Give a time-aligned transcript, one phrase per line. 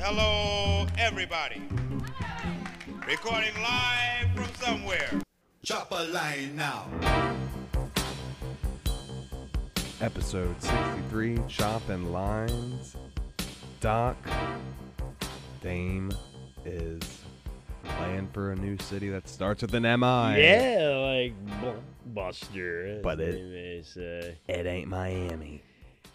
[0.00, 1.60] Hello, everybody.
[3.06, 5.10] Recording live from somewhere.
[5.64, 6.86] Chop a line now.
[10.00, 12.96] Episode 63, Chopping Lines.
[13.80, 14.16] Doc,
[15.62, 16.12] Dame
[16.64, 17.00] is
[17.84, 20.40] playing for a new city that starts with an MI.
[20.40, 21.34] Yeah, like
[22.14, 23.00] Buster.
[23.02, 24.36] But it- they may say.
[24.46, 25.62] It ain't Miami.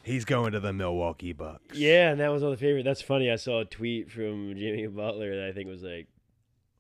[0.04, 1.78] He's going to the Milwaukee Bucks.
[1.78, 2.84] Yeah, and that was all the favorite.
[2.84, 3.32] That's funny.
[3.32, 6.07] I saw a tweet from Jimmy Butler that I think was like,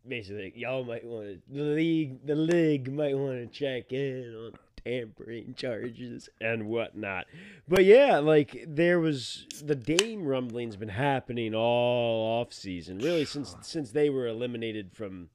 [0.07, 4.35] basically, like, y'all might want to the league, the league might want to check in
[4.35, 4.51] on
[4.83, 7.25] tampering charges and whatnot.
[7.67, 13.55] But yeah, like there was the Dame rumbling's been happening all off season, really since
[13.61, 15.29] since they were eliminated from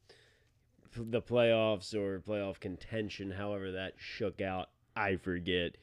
[0.94, 4.68] the playoffs or playoff contention, however that shook out.
[4.94, 5.76] I forget.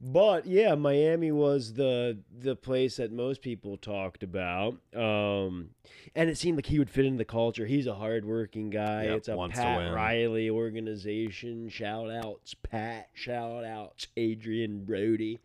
[0.00, 5.70] But yeah, Miami was the the place that most people talked about, um,
[6.14, 7.64] and it seemed like he would fit into the culture.
[7.64, 9.04] He's a hardworking guy.
[9.04, 9.94] Yep, it's a Pat.
[9.94, 11.70] Riley organization.
[11.70, 13.08] Shout outs, Pat.
[13.14, 15.40] Shout outs, Adrien Brody.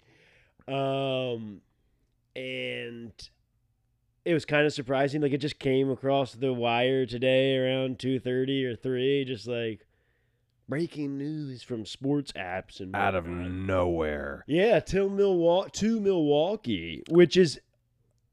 [0.67, 1.61] Um,
[2.35, 3.13] and
[4.25, 5.21] it was kind of surprising.
[5.21, 9.85] Like it just came across the wire today around two thirty or three, just like
[10.69, 14.45] breaking news from sports apps and Out of nowhere.
[14.47, 17.59] Yeah, till Milwaukee to Milwaukee, which is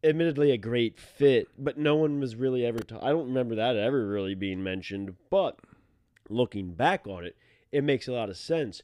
[0.04, 2.78] admittedly a great fit, but no one was really ever.
[2.78, 5.16] Ta- I don't remember that ever really being mentioned.
[5.30, 5.58] But
[6.28, 7.36] looking back on it,
[7.72, 8.82] it makes a lot of sense.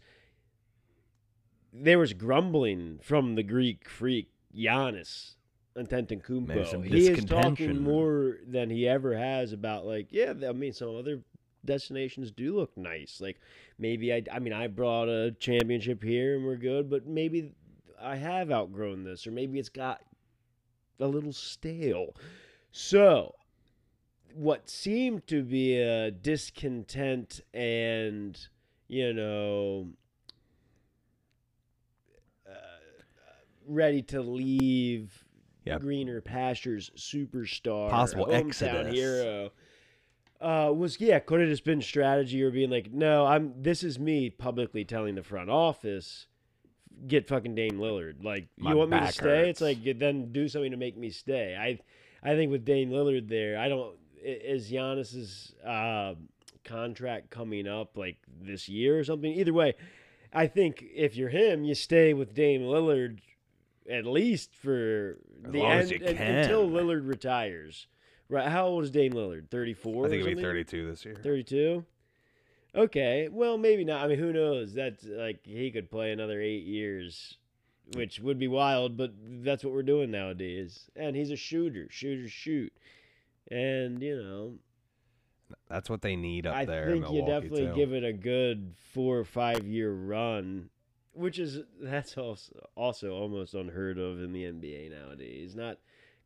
[1.72, 5.34] There was grumbling from the Greek freak Giannis
[5.77, 6.84] Antetokounmpo.
[6.84, 11.22] He is talking more than he ever has about like, yeah, I mean, some other
[11.65, 13.21] destinations do look nice.
[13.21, 13.41] Like
[13.79, 17.53] maybe I, I mean, I brought a championship here and we're good, but maybe
[18.01, 20.03] I have outgrown this, or maybe it's got
[21.01, 22.15] a little stale.
[22.73, 23.35] So,
[24.35, 28.39] what seemed to be a discontent and,
[28.89, 29.89] you know,
[32.49, 32.53] uh,
[33.67, 35.25] ready to leave
[35.65, 35.81] Yep.
[35.83, 38.95] greener pastures superstar, Possible hometown exodus.
[38.95, 39.51] hero.
[40.42, 43.98] Uh, was yeah, could have just been strategy or being like, no, I'm this is
[43.98, 46.26] me publicly telling the front office,
[47.06, 48.25] get fucking Dame Lillard.
[48.25, 49.48] Like My you want me to stay?
[49.48, 51.56] It's like then do something to make me stay.
[51.56, 51.78] I,
[52.28, 56.14] I think with Dame Lillard there, I don't is Giannis's uh,
[56.64, 59.32] contract coming up like this year or something.
[59.32, 59.74] Either way,
[60.32, 63.19] I think if you're him, you stay with Dame Lillard
[63.91, 66.69] at least for As the end as you un- until.
[66.69, 67.86] Lillard retires.
[68.32, 68.48] Right?
[68.48, 69.50] How old is Dame Lillard?
[69.50, 70.06] Thirty four.
[70.06, 71.16] I think he'll be 32 this year.
[71.22, 71.84] 32
[72.75, 76.65] okay well maybe not i mean who knows that's like he could play another eight
[76.65, 77.37] years
[77.94, 79.12] which would be wild but
[79.44, 82.72] that's what we're doing nowadays and he's a shooter shooter shoot
[83.50, 84.54] and you know
[85.69, 86.88] That's what they need up i there.
[86.94, 87.75] in think you definitely too.
[87.75, 90.71] give it a good four or five year run
[91.12, 95.76] which is that's also also almost unheard of in the nba nowadays not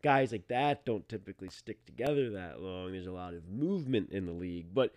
[0.07, 2.93] guys like that don't typically stick together that long.
[2.93, 4.95] There's a lot of movement in the league but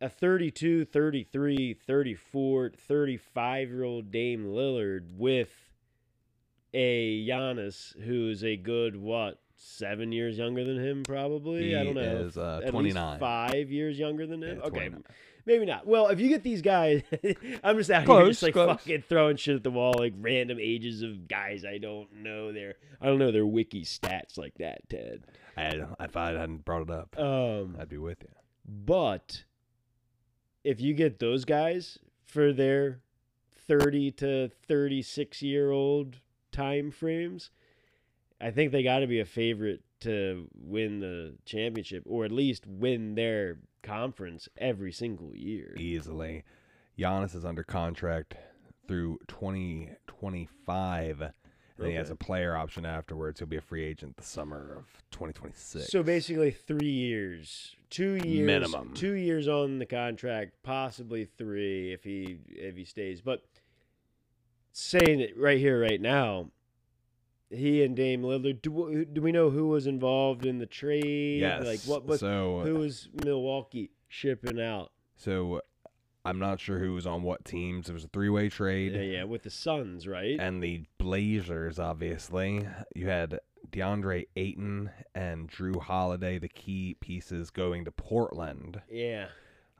[0.00, 5.50] a 32 33 34 35 year old dame lillard with
[6.72, 11.76] a Giannis who's a good what seven years younger than him probably?
[11.76, 12.00] I don't know.
[12.00, 13.20] is, uh, at least 29.
[13.20, 14.56] five years younger than him?
[14.56, 14.88] Yeah, okay.
[14.88, 15.02] 29.
[15.44, 15.86] Maybe not.
[15.86, 17.02] Well, if you get these guys,
[17.64, 18.68] I'm just out here just like close.
[18.68, 22.74] fucking throwing shit at the wall, like random ages of guys I don't know their
[23.00, 25.24] I don't know their wiki stats like that, Ted.
[25.56, 28.28] I, if I hadn't brought it up, Um, I'd be with you.
[28.66, 29.44] but
[30.64, 33.00] if you get those guys for their
[33.68, 36.20] 30 to 36 year old
[36.52, 37.50] time frames,
[38.40, 42.66] I think they got to be a favorite to win the championship or at least
[42.66, 45.74] win their conference every single year.
[45.76, 46.44] Easily.
[46.98, 48.34] Giannis is under contract
[48.86, 51.20] through 2025.
[51.20, 51.32] And
[51.78, 53.40] then he has a player option afterwards.
[53.40, 55.90] He'll be a free agent the summer of 2026.
[55.90, 58.92] So basically, three years, two years Minimum.
[58.94, 63.20] two years on the contract, possibly three if he if he stays.
[63.20, 63.42] But
[64.72, 66.50] saying it right here, right now,
[67.52, 68.62] he and Dame Lillard.
[68.62, 71.40] Do, do we know who was involved in the trade?
[71.40, 71.64] yes.
[71.64, 72.04] Like what?
[72.04, 74.92] what so, who was Milwaukee shipping out?
[75.16, 75.60] so
[76.24, 77.88] I'm not sure who was on what teams.
[77.88, 78.92] It was a three-way trade.
[78.92, 80.38] Yeah, yeah, with the Suns, right?
[80.38, 82.66] And the Blazers, obviously.
[82.94, 83.40] You had
[83.70, 89.26] DeAndre Ayton and Jrue Holiday, the key pieces, going to Portland, yeah.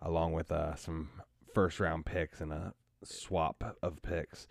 [0.00, 1.10] along with uh, some
[1.54, 4.48] first round picks and a swap of picks.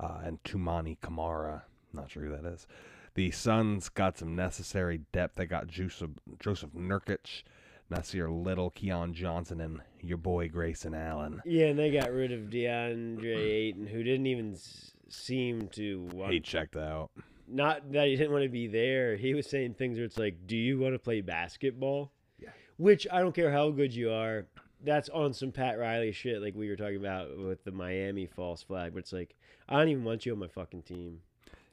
[0.00, 1.64] Uh, and Toumani Camara.
[1.92, 2.66] Not sure who that is.
[3.14, 5.36] The Suns got some necessary depth.
[5.36, 7.42] They got Joseph, Joseph Nurkic,
[7.90, 11.40] Nassir Little, Keon Johnson, and your boy Grayson Allen.
[11.44, 16.32] Yeah, and they got rid of DeAndre Ayton, who didn't even s- seem to want.
[16.32, 17.10] He checked out.
[17.48, 19.16] Not that he didn't want to be there.
[19.16, 22.50] He was saying things where it's like, "Do you want to play basketball?" Yeah.
[22.76, 24.46] Which I don't care how good you are.
[24.84, 28.62] That's on some Pat Riley shit, like we were talking about with the Miami false
[28.62, 28.92] flag.
[28.92, 29.34] But it's like,
[29.68, 31.22] I don't even want you on my fucking team.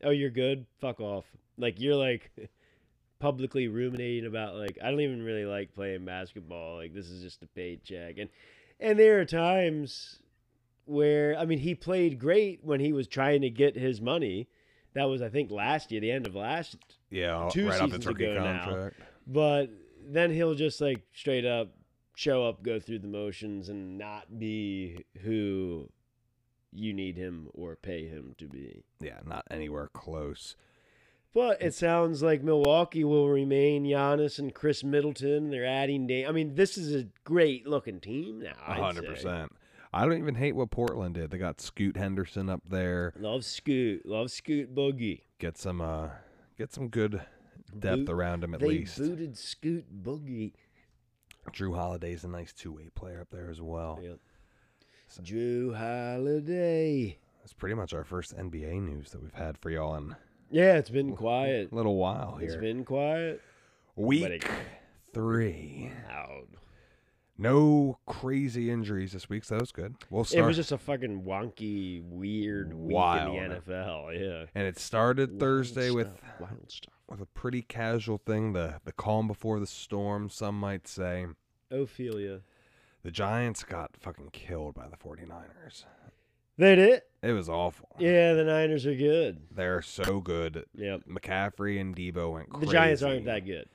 [0.05, 0.65] Oh, you're good.
[0.79, 1.25] Fuck off.
[1.57, 2.31] Like you're like
[3.19, 6.75] publicly ruminating about like I don't even really like playing basketball.
[6.77, 8.17] Like this is just a paycheck.
[8.17, 8.29] And
[8.79, 10.19] and there are times
[10.85, 14.47] where I mean he played great when he was trying to get his money.
[14.93, 16.77] That was I think last year, the end of last
[17.09, 18.63] Yeah, Two right off the seasons ago now.
[18.65, 18.99] contract.
[19.27, 19.69] but
[20.07, 21.69] then he'll just like straight up
[22.17, 25.89] show up, go through the motions and not be who
[26.75, 28.83] you need him or pay him to be.
[28.99, 30.55] Yeah, not anywhere close.
[31.33, 35.49] But it sounds like Milwaukee will remain Giannis and Khris Middleton.
[35.49, 36.27] They're adding Dame.
[36.29, 38.53] I mean, this is a great looking team now.
[38.57, 39.51] Hundred percent.
[39.93, 41.31] I don't even hate what Portland did.
[41.31, 43.13] They got Scoot Henderson up there.
[43.19, 44.05] Love Scoot.
[44.05, 45.21] Love Scoot Boogie.
[45.39, 46.09] Get some uh
[46.57, 47.21] get some good
[47.77, 48.97] depth Boot- around him at they least.
[48.97, 50.53] booted Scoot Boogie.
[51.51, 53.99] Jrue Holiday's a nice two way player up there as well.
[54.01, 54.19] Yep.
[55.23, 57.17] Jrue Holiday.
[57.41, 60.15] That's pretty much our first NBA news that we've had for y'all in
[60.49, 61.71] Yeah, it's been quiet.
[61.71, 62.49] a little while here.
[62.49, 63.41] It's been quiet.
[63.95, 64.45] Week it-
[65.13, 65.91] three.
[66.09, 66.47] Loud.
[67.37, 69.95] No crazy injuries this week, so that was good.
[70.09, 70.45] We'll start.
[70.45, 73.35] It was just a fucking wonky, weird week Wild.
[73.35, 74.13] in the NFL.
[74.17, 74.45] Yeah.
[74.55, 76.93] and it started Thursday Wild with stuff, wild stuff.
[77.09, 81.25] with a pretty casual thing, the the calm before the storm, some might say.
[81.71, 82.39] Ophelia.
[83.05, 85.85] The Giants got fucking killed by the 49ers.
[86.57, 87.03] They did.
[87.21, 87.89] It was awful.
[87.99, 89.43] Yeah, the Niners are good.
[89.51, 90.65] They're so good.
[90.73, 91.01] Yep.
[91.07, 92.65] McCaffrey and Deebo went crazy.
[92.65, 93.69] The Giants aren't that good.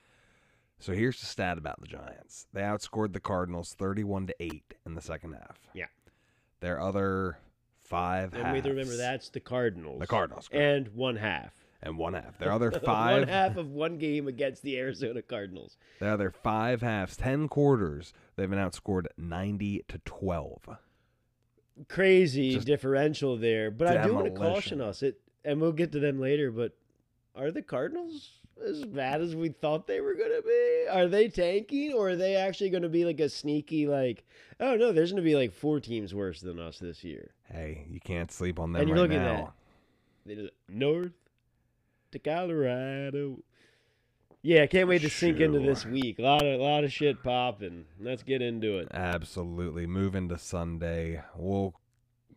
[0.80, 2.48] So here's the stat about the Giants.
[2.52, 5.60] They outscored the Cardinals 31 to 8 in the second half.
[5.74, 5.86] Yeah.
[6.58, 7.38] Their other
[7.84, 10.00] five And we have to remember that's the Cardinals.
[10.00, 10.64] the Cardinals correct.
[10.64, 11.54] And one half.
[11.82, 12.38] And one half.
[12.38, 15.76] Their other five one half of one game against the Arizona Cardinals.
[15.98, 20.68] They are their other five halves, 10 quarters, they've been outscored 90 to 12.
[21.88, 23.70] Crazy Just differential there.
[23.70, 25.02] But I do want to caution us.
[25.02, 26.76] It and we'll get to them later, but
[27.34, 28.32] are the Cardinals
[28.66, 30.86] as bad as we thought they were going to be?
[30.90, 34.24] Are they tanking or are they actually going to be like a sneaky like
[34.60, 37.30] oh no, there's going to be like four teams worse than us this year.
[37.50, 39.54] Hey, you can't sleep on them And you're right looking now.
[40.26, 41.12] They just- North
[42.12, 43.38] to Colorado.
[44.42, 46.18] Yeah, can't wait to sink into this week.
[46.18, 47.84] A lot of lot of shit popping.
[48.00, 48.88] Let's get into it.
[48.92, 49.86] Absolutely.
[49.86, 51.22] Moving to Sunday.
[51.36, 51.74] We'll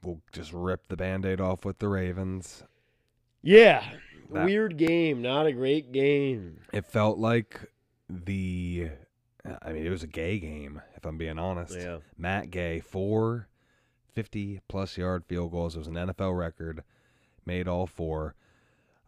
[0.03, 2.63] we'll just rip the band-aid off with the Ravens.
[3.41, 3.83] Yeah.
[4.31, 6.59] That- Weird game, not a great game.
[6.73, 7.69] It felt like
[8.09, 8.89] the
[9.61, 11.75] I mean, it was a gay game, if I'm being honest.
[11.75, 11.97] Yeah.
[12.17, 13.47] Matt Gay, four
[14.13, 15.75] 50 plus yard field goals.
[15.75, 16.83] It was an NFL record.
[17.45, 18.35] Made all four.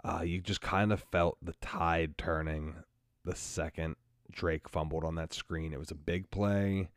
[0.06, 2.76] Uh, you just kind of felt the tide turning
[3.24, 3.96] the second
[4.32, 5.74] Drake fumbled on that screen.
[5.74, 6.90] It was a big play.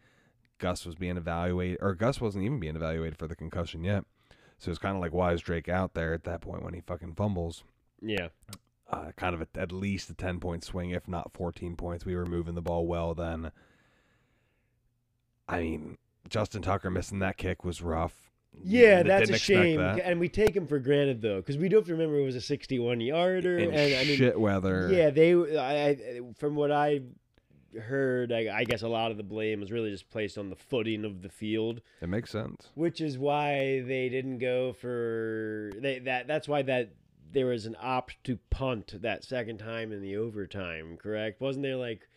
[0.58, 4.04] Gus was being evaluated, or Gus wasn't even being evaluated for the concussion yet.
[4.58, 6.80] So it's kind of like, why is Drake out there at that point when he
[6.80, 7.62] fucking fumbles?
[8.02, 8.28] Yeah.
[8.90, 12.04] uh, kind of a, at least a 10 point swing, if not 14 points.
[12.04, 13.52] We were moving the ball well then.
[15.48, 15.98] I mean,
[16.28, 18.27] Justin Tucker missing that kick was rough.
[18.62, 19.80] Yeah, that's a shame.
[19.80, 20.00] that.
[20.00, 22.34] And we take him for granted though, because we do have to remember it was
[22.36, 23.58] a 61 yarder.
[23.58, 24.88] In and I mean, shit weather.
[24.92, 25.32] yeah, they.
[25.56, 27.02] I, I from what I
[27.78, 30.56] heard, I, I guess a lot of the blame was really just placed on the
[30.56, 31.80] footing of the field.
[32.00, 32.68] It makes sense.
[32.74, 36.90] which is why they didn't go for they that that's why that
[37.30, 41.76] there was an opt to punt that second time in the overtime correct wasn't there
[41.76, 42.07] like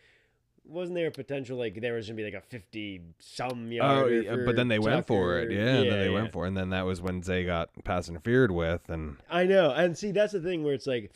[0.72, 4.32] wasn't there a potential like there was gonna be like a 50 some Oh, yeah,
[4.32, 5.50] uh, but then they went for it.
[5.50, 6.14] Yeah, and then they yeah.
[6.14, 6.48] went for it.
[6.48, 8.88] And then that was when Zay got pass interfered with.
[8.88, 11.12] And I know, and see that's the thing where it's like,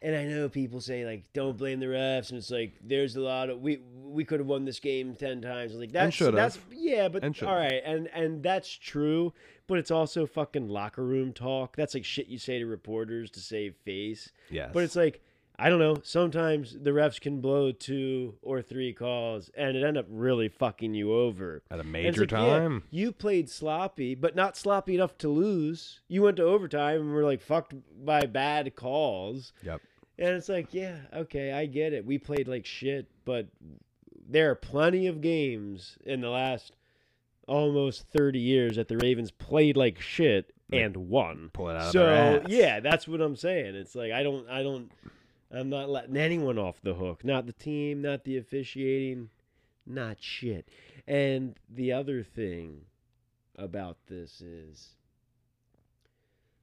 [0.00, 3.20] and I know people say like don't blame the refs, and it's like there's a
[3.20, 5.74] lot of we we could have won this game ten times.
[5.74, 9.32] Like that's that's yeah, but all right, and and that's true,
[9.66, 11.76] but it's also fucking locker room talk.
[11.76, 14.30] That's like shit you say to reporters to save face.
[14.50, 14.70] yes.
[14.72, 15.20] But it's like
[15.60, 15.96] I don't know.
[16.04, 20.94] Sometimes the refs can blow two or three calls, and it end up really fucking
[20.94, 21.62] you over.
[21.70, 22.84] at a major like, yeah, time.
[22.90, 26.00] you played sloppy, but not sloppy enough to lose.
[26.06, 27.74] You went to overtime and were like fucked
[28.04, 29.52] by bad calls.
[29.64, 29.80] Yep.
[30.18, 32.06] And it's like, yeah, okay, I get it.
[32.06, 33.48] We played like shit, but
[34.28, 36.72] there are plenty of games in the last
[37.48, 41.50] almost 30 years that the Ravens played like shit and won.
[41.52, 43.74] Pull it out of so, yeah, that's what I'm saying.
[43.74, 44.90] It's like I don't I don't
[45.50, 47.24] I'm not letting anyone off the hook.
[47.24, 49.30] Not the team, not the officiating,
[49.86, 50.68] not shit.
[51.06, 52.82] And the other thing
[53.56, 54.90] about this is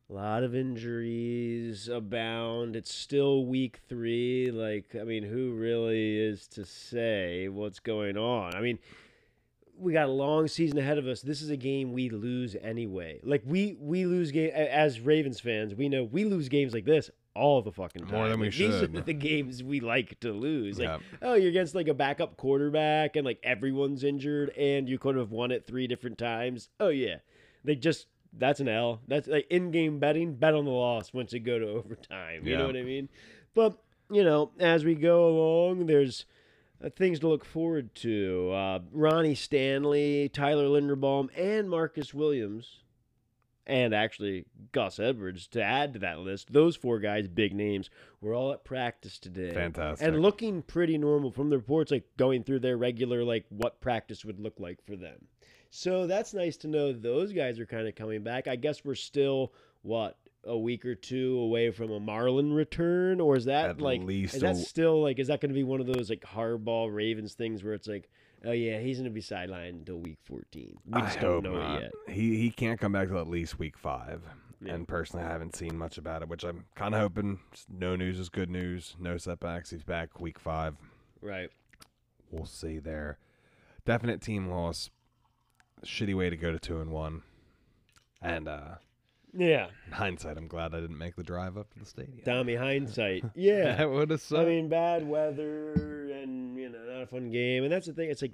[0.07, 2.75] a lot of injuries abound.
[2.75, 4.51] It's still week three.
[4.51, 8.53] Like, I mean, who really is to say what's going on?
[8.55, 8.77] I mean,
[9.77, 11.21] we got a long season ahead of us.
[11.21, 13.19] This is a game we lose anyway.
[13.23, 15.73] Like we we lose game as Ravens fans.
[15.73, 18.11] We know we lose games like this all the fucking time.
[18.15, 20.79] More than we Like, These are the games we like to lose.
[20.79, 20.97] Like, Yeah.
[21.21, 25.31] oh, you're against like a backup quarterback and like everyone's injured and you could have
[25.31, 26.69] won it three different times.
[26.79, 27.17] Oh yeah,
[27.63, 29.01] they just that's an L.
[29.07, 30.35] That's like in-game betting.
[30.35, 32.45] Bet on the loss once you go to overtime.
[32.47, 33.09] You know what I mean?
[33.53, 33.77] But
[34.11, 36.25] you know, as we go along, there's
[36.83, 38.51] uh, things to look forward to.
[38.51, 42.81] Uh, Ronnie Stanley, Tyler Linderbaum, and Marcus Williams,
[43.67, 46.53] and actually Gus Edwards to add to that list.
[46.53, 47.89] Those four guys, big names,
[48.21, 49.53] were all at practice today.
[49.53, 50.07] Fantastic.
[50.07, 54.23] And looking pretty normal from the reports, like going through their regular, like what practice
[54.23, 55.27] would look like for them.
[55.71, 58.47] So that's nice to know those guys are kind of coming back.
[58.47, 63.19] I guess we're still, what, a week or two away from a Marlon return?
[63.19, 65.55] Or is that At like, least is that a- still like, is that going to
[65.55, 68.09] be one of those like hardball Ravens things where it's like,
[68.45, 70.77] oh yeah, he's going to be sidelined until week 14?
[70.85, 71.81] We I just hope don't know not.
[71.81, 72.15] it yet.
[72.15, 74.21] He he can't come back till at least week five.
[74.61, 74.73] Yeah.
[74.73, 77.39] And personally, I haven't seen much about it, which I'm kind of hoping.
[77.69, 78.95] No news is good news.
[78.99, 79.69] No setbacks.
[79.69, 80.75] He's back week five.
[81.21, 81.49] Right.
[82.31, 83.17] We'll see there.
[83.85, 84.89] Definite team loss.
[85.85, 87.21] Shitty way to go to two and one.
[88.21, 88.75] And uh
[89.37, 89.67] Yeah.
[89.87, 92.19] in hindsight, I'm glad I didn't make the drive up to the stadium.
[92.23, 93.23] Tommy hindsight.
[93.35, 93.75] Yeah.
[93.75, 97.71] that would have I mean, bad weather and you know not a fun game, and
[97.71, 98.09] that's the thing.
[98.09, 98.33] It's like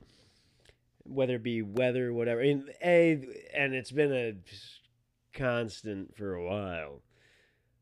[1.03, 2.41] whether it be weather, whatever.
[2.41, 3.11] I mean, a
[3.55, 4.33] and it's been a
[5.33, 7.01] constant for a while.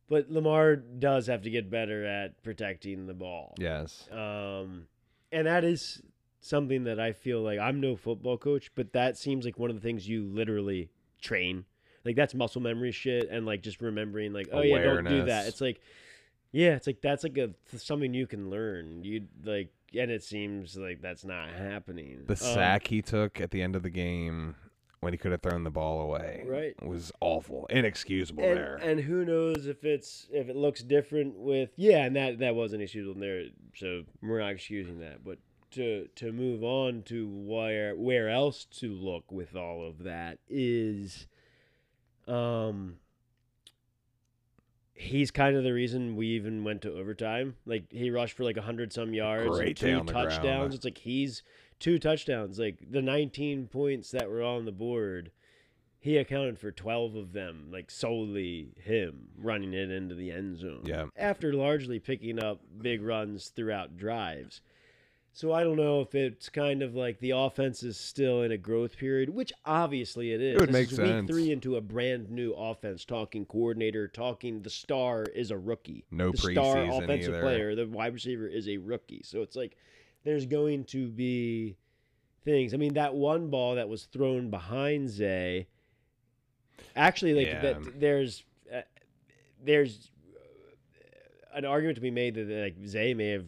[0.07, 3.53] But Lamar does have to get better at protecting the ball.
[3.59, 4.07] yes.
[4.11, 4.87] Um,
[5.31, 6.01] and that is
[6.41, 9.75] something that I feel like I'm no football coach, but that seems like one of
[9.75, 10.89] the things you literally
[11.21, 11.65] train.
[12.05, 15.47] Like that's muscle memory shit, and like just remembering, like, oh yeah, don't do that.
[15.47, 15.81] It's like,
[16.51, 19.03] yeah, it's like that's like a something you can learn.
[19.03, 22.23] You like, and it seems like that's not happening.
[22.25, 24.55] The Um, sack he took at the end of the game
[25.01, 26.75] when he could have thrown the ball away Right.
[26.85, 27.65] was awful.
[27.69, 28.75] Inexcusable and, there.
[28.83, 32.73] and who knows if it's if it looks different with yeah, and that that was
[32.73, 35.23] an issue in there, so we're not excusing that.
[35.23, 35.37] But
[35.71, 41.27] to to move on to where where else to look with all of that is,
[42.29, 42.95] um,
[44.93, 47.55] he's kind of the reason we even went to overtime.
[47.65, 50.09] Like he rushed for like a hundred some yards, Great two ground.
[50.09, 50.75] touchdowns.
[50.75, 51.43] It's like he's
[51.79, 52.59] two touchdowns.
[52.59, 55.31] Like the nineteen points that were on the board
[56.01, 60.83] he accounted for 12 of them, like solely him running it into the end zone.
[60.85, 61.07] Yeah.
[61.17, 64.61] After largely picking up big runs throughout drives.
[65.31, 68.57] So I don't know if it's kind of like the offense is still in a
[68.57, 70.59] growth period, which obviously it is.
[70.59, 71.21] would This make sense.
[71.21, 73.05] Week three into a brand new offense.
[73.05, 76.03] Talking coordinator, talking the star is a rookie.
[76.11, 77.41] No the star offensive either.
[77.41, 79.21] player, the wide receiver is a rookie.
[79.23, 79.77] So it's like
[80.25, 81.77] there's going to be
[82.43, 82.73] things.
[82.73, 85.67] I mean, that one ball that was thrown behind Zay.
[86.95, 87.61] Actually, like Yeah.
[87.61, 88.43] that, there's
[88.73, 88.81] uh,
[89.63, 93.45] there's uh, an argument to be made that like Zay may have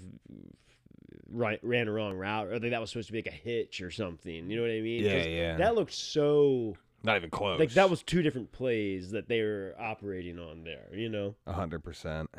[1.32, 3.82] ri- ran a wrong route, or that that was supposed to be like a hitch
[3.82, 4.50] or something.
[4.50, 5.04] You know what I mean?
[5.04, 5.58] Yeah, yeah.
[5.58, 7.60] That looked so Not even close.
[7.60, 10.90] like that was two different plays that they were operating on there.
[10.94, 11.36] You know?
[11.48, 12.30] a hundred percent.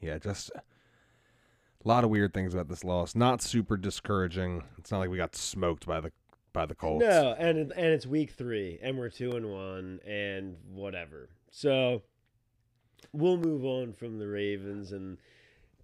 [0.00, 3.14] Yeah, just a lot of weird things about this loss.
[3.14, 4.64] Not super discouraging.
[4.78, 6.12] It's not like we got smoked by the
[6.52, 7.04] by the Colts.
[7.04, 11.28] No, and and it's week three, and we're two and one, and whatever.
[11.50, 12.02] So
[13.12, 15.18] we'll move on from the Ravens and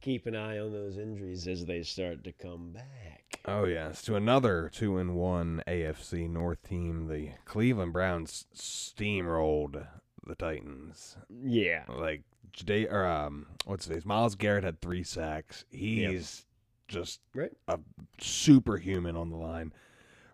[0.00, 3.40] keep an eye on those injuries as they start to come back.
[3.45, 7.09] Oh yes, to another two and one AFC North team.
[7.09, 9.87] The Cleveland Browns steamrolled
[10.26, 11.16] the Titans.
[11.42, 12.23] Yeah, Like
[12.57, 14.02] Jada, or um, what's his name?
[14.07, 15.64] Myles Garrett had three sacks.
[15.71, 16.45] He's
[16.88, 17.52] just right.
[17.69, 17.78] a
[18.21, 19.73] superhuman on the line.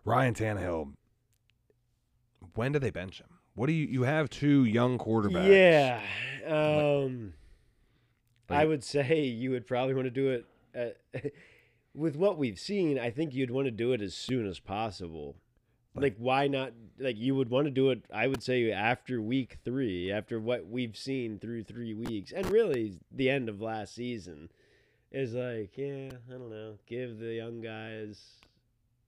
[0.04, 0.92] Ryan Tannehill.
[2.54, 3.28] When do they bench him?
[3.54, 5.48] What do you you have two young quarterbacks?
[5.48, 6.00] Yeah.
[6.46, 7.45] Um, I
[8.48, 10.46] Like- would say you would probably want to do it.
[11.14, 11.18] Uh,
[11.94, 15.36] with what we've seen, I think you'd want to do it as soon as possible.
[15.94, 16.72] Like, why not?
[16.98, 20.66] Like, you would want to do it, I would say, after week three, after what
[20.66, 24.50] we've seen through three weeks, and really the end of last season
[25.10, 28.20] is like, yeah, I don't know, give the young guys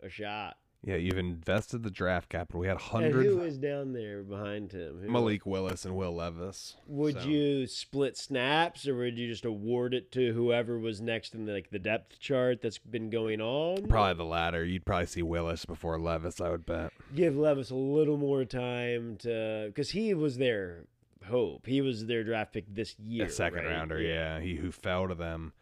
[0.02, 0.56] a shot.
[0.84, 2.60] Yeah, you've invested the draft capital.
[2.60, 5.00] We had hundred who is down there behind him?
[5.02, 6.76] Who- Malik Willis and Will Levis.
[6.86, 11.34] Would So- you split snaps, or would you just award it to whoever was next
[11.34, 13.88] in the, like the depth chart that's been going on?
[13.88, 14.64] Probably the latter.
[14.64, 16.92] You'd probably see Willis before Levis, I would bet.
[17.14, 20.84] give Levis a little more time to because he was their
[21.26, 21.66] hope.
[21.66, 23.26] He was their draft pick this year.
[23.26, 23.72] a second right?
[23.74, 24.38] rounder, yeah.
[24.38, 25.52] He who fell to them.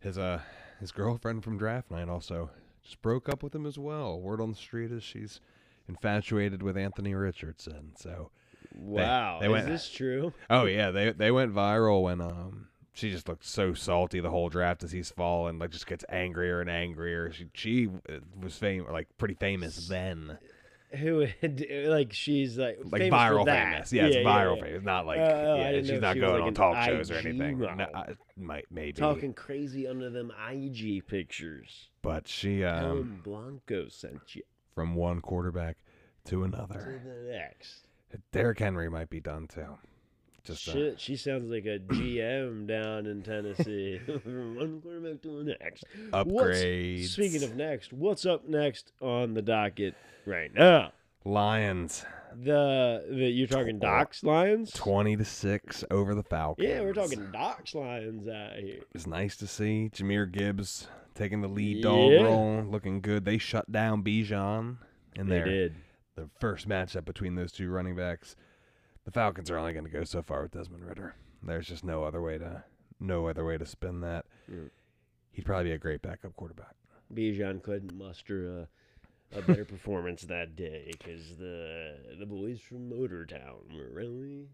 [0.00, 0.40] His uh
[0.80, 2.48] his girlfriend from draft night also
[2.86, 4.18] just broke up with him as well.
[4.20, 5.40] Word on the street is she's
[5.88, 7.92] infatuated with Anthony Richardson.
[7.96, 8.30] So
[8.74, 10.32] Wow, they is went- this true?
[10.50, 14.48] Oh yeah, they they went viral when um she just looked so salty the whole
[14.48, 17.30] draft as he's fallen, like just gets angrier and angrier.
[17.32, 20.38] She she uh, was fame like pretty famous then,
[20.92, 23.72] Who had, like she's like like famous for viral that.
[23.72, 23.92] famous.
[23.92, 24.62] Yeah, it's yeah, viral yeah.
[24.64, 27.14] famous, not like Oh, oh, yeah, she's not she going like, on talk shows or
[27.14, 27.58] anything.
[27.58, 27.86] No.
[27.94, 31.88] I, might maybe, Talking crazy under them IG pictures.
[32.02, 34.42] but she um Ellen Blanco sent you
[34.74, 35.76] from one quarterback
[36.26, 37.02] to to another.
[37.04, 37.86] the next.
[38.32, 39.78] Derrick Henry might be done too.
[40.44, 43.98] Just uh, Shit, she sounds like a GM down in Tennessee.
[44.22, 45.84] From one quarterback to the next.
[46.10, 47.08] What's- upgrades.
[47.08, 49.94] Speaking of next, what's up next on the docket
[50.26, 50.92] right now?
[51.24, 52.04] Lions,
[52.36, 54.70] The the you're talking Doc's Lions?
[54.72, 56.68] twenty to six over the Falcons.
[56.68, 58.80] Yeah, we're talking Doc's Lions out here.
[58.94, 62.22] It's nice to see Jahmyr Gibbs taking the lead dog Yeah.
[62.22, 63.24] role, looking good.
[63.24, 64.76] They shut down Bijan
[65.16, 65.74] in They their did.
[66.14, 68.36] the first matchup between those two running backs.
[69.04, 71.14] The Falcons are only going to go so far with Desmond Ridder.
[71.42, 72.64] There's just no other way to
[73.00, 74.24] no other way to spin that.
[74.50, 74.70] Mm.
[75.32, 76.74] He'd probably be a great backup quarterback.
[77.12, 78.68] Bijan couldn't muster a,
[79.34, 84.48] a better performance that day because the the boys from Motortown were really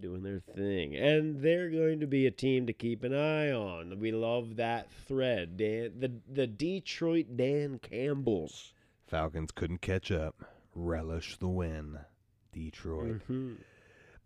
[0.00, 3.98] doing their thing, and they're going to be a team to keep an eye on.
[3.98, 5.92] We love that thread, Dan.
[5.98, 8.72] The the Detroit Dan Campbells.
[9.06, 10.36] Falcons couldn't catch up.
[10.74, 11.98] Relish the win.
[12.52, 13.22] Detroit.
[13.28, 13.56] Mhm.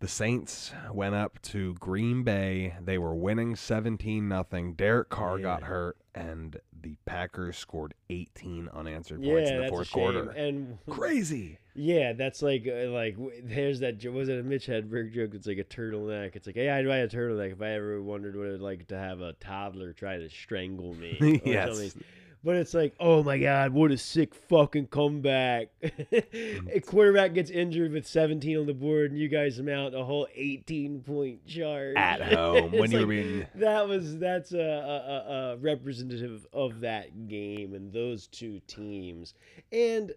[0.03, 2.75] The Saints went up to Green Bay.
[2.83, 4.73] They were winning 17 nothing.
[4.73, 9.69] Derek Carr got hurt and the Packers scored 18 unanswered points Yeah, in the that's
[9.71, 10.01] fourth a shame.
[10.01, 10.29] quarter.
[10.31, 11.57] And Crazy.
[11.73, 15.35] Yeah, that's like uh, like there's that was it a Mitch Hedberg joke?
[15.35, 16.35] It's like a turtleneck.
[16.35, 18.97] It's like, hey, I'd buy a turtleneck if I ever wondered what it'd like to
[18.97, 21.41] have a toddler try to strangle me.
[21.45, 21.77] yes.
[21.77, 22.03] something.
[22.43, 25.69] But it's like, oh my god, what a sick fucking comeback!
[25.81, 30.27] a quarterback gets injured with 17 on the board, and you guys mount a whole
[30.35, 35.53] 18 point charge At home when you were like, being that was that's a, a,
[35.53, 39.33] a representative of that game and those two teams
[39.71, 40.11] and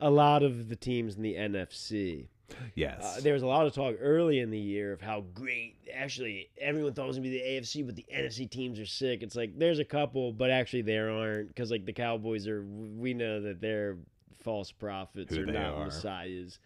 [0.00, 2.28] a lot of the teams in the NFC.
[2.74, 3.02] Yes.
[3.02, 5.76] Uh, there was a lot of talk early in the year of how great.
[5.94, 9.22] Actually, everyone thought it was gonna be the AFC, but the NFC teams are sick.
[9.22, 12.62] It's like there's a couple, but actually there aren't because like the Cowboys are.
[12.62, 13.96] We know that they're
[14.42, 15.84] false prophets Who or not are.
[15.86, 16.58] messiahs,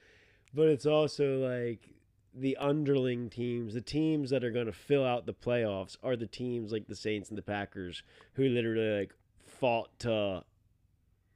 [0.52, 1.88] but it's also like
[2.34, 6.26] the underling teams, the teams that are going to fill out the playoffs, are the
[6.26, 8.02] teams like the Saints and the Packers
[8.34, 9.14] who literally like
[9.46, 10.44] fought to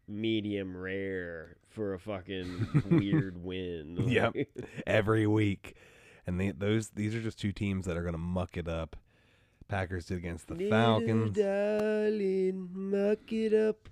[0.08, 3.96] medium rare for a fucking weird win.
[4.08, 4.34] Yep.
[4.84, 5.76] Every week.
[6.26, 8.96] And they, those these are just two teams that are going to muck it up.
[9.68, 11.36] Packers did against the Little Falcons.
[11.36, 13.88] darling, muck it up.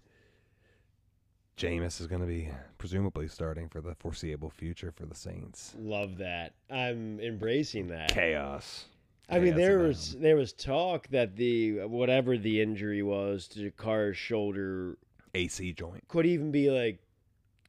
[1.57, 5.75] Jameis is going to be presumably starting for the foreseeable future for the Saints.
[5.79, 6.55] Love that.
[6.68, 8.09] I'm embracing that.
[8.09, 8.87] Chaos.
[9.29, 14.16] I mean, there was there was talk that the whatever the injury was to Carr's
[14.16, 14.99] shoulder
[15.35, 16.07] AC joint.
[16.09, 16.99] could even be like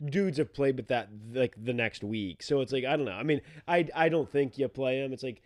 [0.04, 2.44] dudes have played with that like the next week.
[2.44, 3.12] So it's like I don't know.
[3.12, 5.14] I mean, I I don't think you play him.
[5.14, 5.42] It's like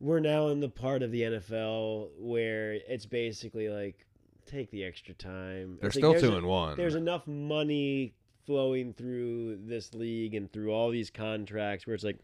[0.00, 4.06] we're now in the part of the NFL where it's basically like
[4.46, 5.78] take the extra time.
[5.80, 6.76] They're It's still there's two a- and one.
[6.76, 8.14] There's enough money
[8.46, 12.18] flowing through this league and through all these contracts where it's like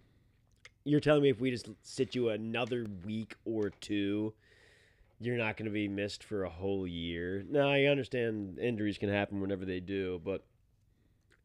[0.84, 4.32] you're telling me if we just sit you another week or two
[5.18, 7.42] you're not going to be missed for a whole year.
[7.48, 10.44] Now I understand injuries can happen whenever they do, but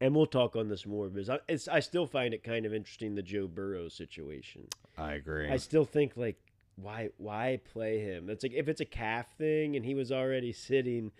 [0.02, 2.74] and we'll talk on this more because I, it's, I still find it kind of
[2.74, 4.66] interesting the Joe Burrow situation.
[4.98, 5.48] I agree.
[5.48, 6.36] I still think like
[6.74, 8.28] why why play him?
[8.28, 11.12] It's like if it's a calf thing and he was already sitting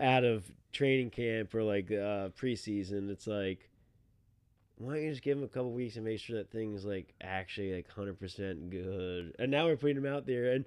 [0.00, 3.68] out of training camp or like uh preseason, it's like
[4.78, 7.12] why don't you just give him a couple weeks and make sure that thing's like
[7.20, 9.36] actually like hundred percent good?
[9.38, 10.64] And now we're putting him out there and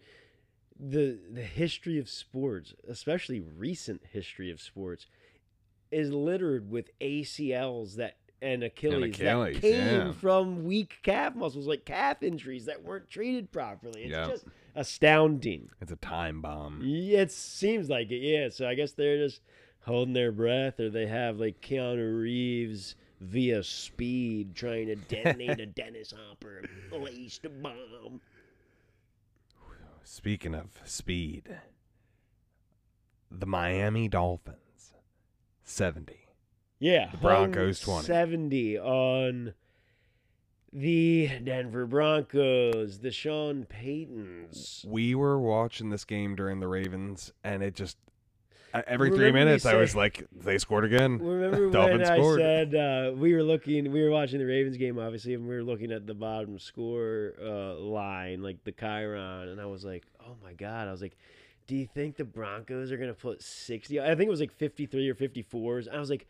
[0.80, 5.08] the the history of sports, especially recent history of sports,
[5.92, 9.74] is littered with ACLs that and Achilles, Achilles, that came
[10.08, 10.12] yeah.
[10.14, 14.04] from weak calf muscles, like calf injuries that weren't treated properly.
[14.04, 14.30] It's Yep.
[14.30, 15.70] just astounding.
[15.82, 16.82] it's a time bomb.
[16.84, 18.48] It seems like it, yeah.
[18.50, 19.42] So I guess they're just
[19.82, 25.66] holding their breath, or they have like Keanu Reeves via speed trying to detonate a
[25.66, 28.22] Dennis Hopper laced bomb.
[30.04, 31.58] Speaking of speed,
[33.30, 34.58] the Miami Dolphins,
[35.70, 36.16] 70.
[36.80, 38.08] Yeah, The Broncos, hung 20.
[38.08, 39.54] 70 on
[40.72, 44.86] the Denver Broncos, the Sean Paytons.
[44.86, 47.98] We were watching this game during the Ravens, and it just
[48.74, 51.18] every three Remember we minutes I was like, they scored again.
[51.22, 52.40] Remember when I scored.
[52.40, 55.64] said uh, we were looking, we were watching the Ravens game, obviously, and we were
[55.64, 60.36] looking at the bottom score uh, line, like the Chiron, and I was like, oh
[60.44, 61.18] my god, I was like,
[61.70, 64.02] do you think the Broncos are gonna put sixty?
[64.02, 65.88] I think it was like fifty-three or fifty-fours.
[65.88, 66.28] I was like,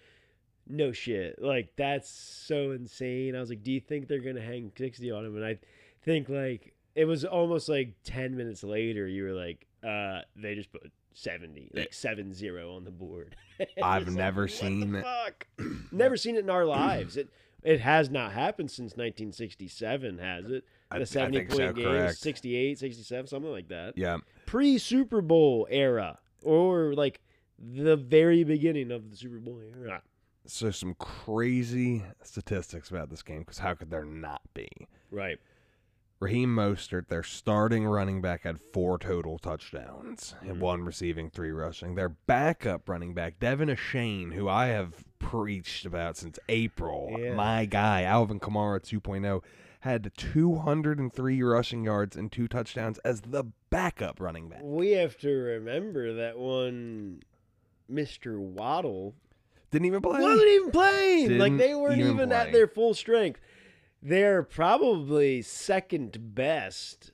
[0.68, 3.38] no shit, like that's so insane.
[3.38, 5.38] I was like, do you think they're gonna hang sixty on him?
[5.38, 5.58] And I
[6.04, 10.72] think like it was almost like ten minutes later, you were like, uh, they just
[10.74, 10.92] put.
[11.16, 13.36] 70 like 7-0 on the board
[13.84, 15.04] I've like, never the seen it.
[15.04, 15.48] fuck?
[15.92, 17.18] Never seen it in our lives.
[17.18, 17.28] It
[17.62, 20.64] it has not happened since 1967, has it?
[20.92, 22.18] I- The I 70 think point so, games, correct.
[22.20, 23.94] 68, 67, something like that.
[23.98, 24.18] Yeah.
[24.46, 27.22] Pre Super Bowl era, or like
[27.60, 30.02] the very beginning of the Super Bowl era.
[30.46, 34.68] So some crazy statistics about this game, because how could there not be?
[35.12, 35.38] Right.
[36.20, 40.50] Raheem Mostert, their starting running back, had four total touchdowns Mhm.
[40.50, 41.96] and one receiving, three rushing.
[41.96, 47.36] Their backup running back, De'Von Achane, who I have preached about since April, Yeah.
[47.36, 49.42] my guy, Alvin Kamara 2.0,
[49.80, 54.60] had 203 rushing yards and two touchdowns as the backup running back.
[54.62, 57.22] We have to remember that one,
[57.92, 58.38] Mr.
[58.38, 59.16] Waddle
[59.72, 60.22] Didn't even play.
[60.22, 61.38] wasn't even playing.
[61.38, 63.40] like Didn't they weren't even even, at their full strength.
[64.02, 67.12] They're probably second best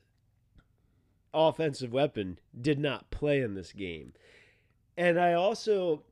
[1.34, 4.12] offensive weapon did not play in this game.
[4.96, 6.02] And I also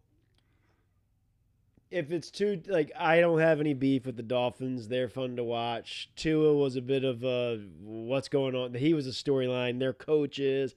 [1.94, 4.88] if it's too like I don't have any beef with the Dolphins.
[4.88, 6.10] They're fun to watch.
[6.16, 8.74] Tua was a bit of a what's going on.
[8.74, 9.78] He was a storyline.
[9.78, 10.74] Their coaches,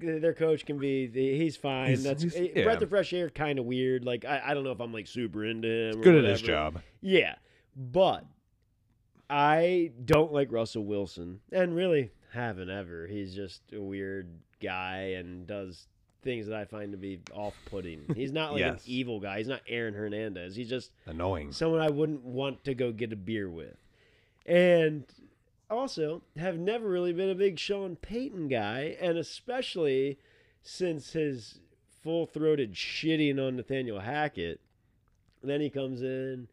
[0.00, 1.88] their coach can be he's fine.
[1.88, 2.64] He's- That's he's- eh, yeah.
[2.64, 3.28] breath of fresh air.
[3.30, 4.04] Kind of weird.
[4.04, 6.00] Like I, I don't know if I'm like super into him.
[6.00, 6.80] or Good at his job.
[7.00, 7.34] Yeah,
[7.76, 8.24] but
[9.30, 13.06] I don't like Russell Wilson, and really haven't ever.
[13.06, 14.28] He's just a weird
[14.62, 15.86] guy and does
[16.24, 18.14] things that I find to be off-putting.
[18.16, 18.84] He's not like Yes.
[18.84, 19.38] an evil guy.
[19.38, 20.56] He's not Aaron Hernandez.
[20.56, 21.52] He's just Annoying.
[21.52, 23.76] someone I wouldn't want to go get a beer with.
[24.46, 25.04] And
[25.70, 30.18] also have never really been a big Sean Payton guy, and especially
[30.62, 31.60] since his
[32.02, 34.60] full-throated shitting on Nathaniel Hackett.
[35.42, 36.48] then he comes in.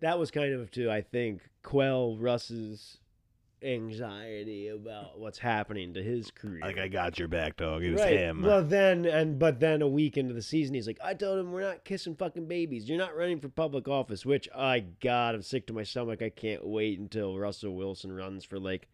[0.00, 2.98] That was kind of to I think quell Russ's
[3.62, 6.60] anxiety about what's happening to his career.
[6.62, 7.82] Like I got your back, dog.
[7.82, 8.16] It was right.
[8.16, 8.42] him.
[8.42, 11.52] Well, then and but then a week into the season, he's like, "I told him
[11.52, 12.88] we're not kissing fucking babies.
[12.88, 16.22] You're not running for public office." Which I God, I'm sick to my stomach.
[16.22, 18.88] I can't wait until Russell Wilson runs for like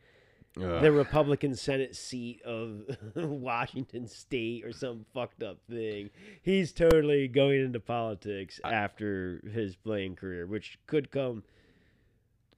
[0.58, 0.82] Ugh.
[0.82, 2.82] the Republican Senate seat of
[3.14, 6.10] Washington State or some fucked up thing.
[6.42, 11.42] He's totally going into politics after his playing career, which could come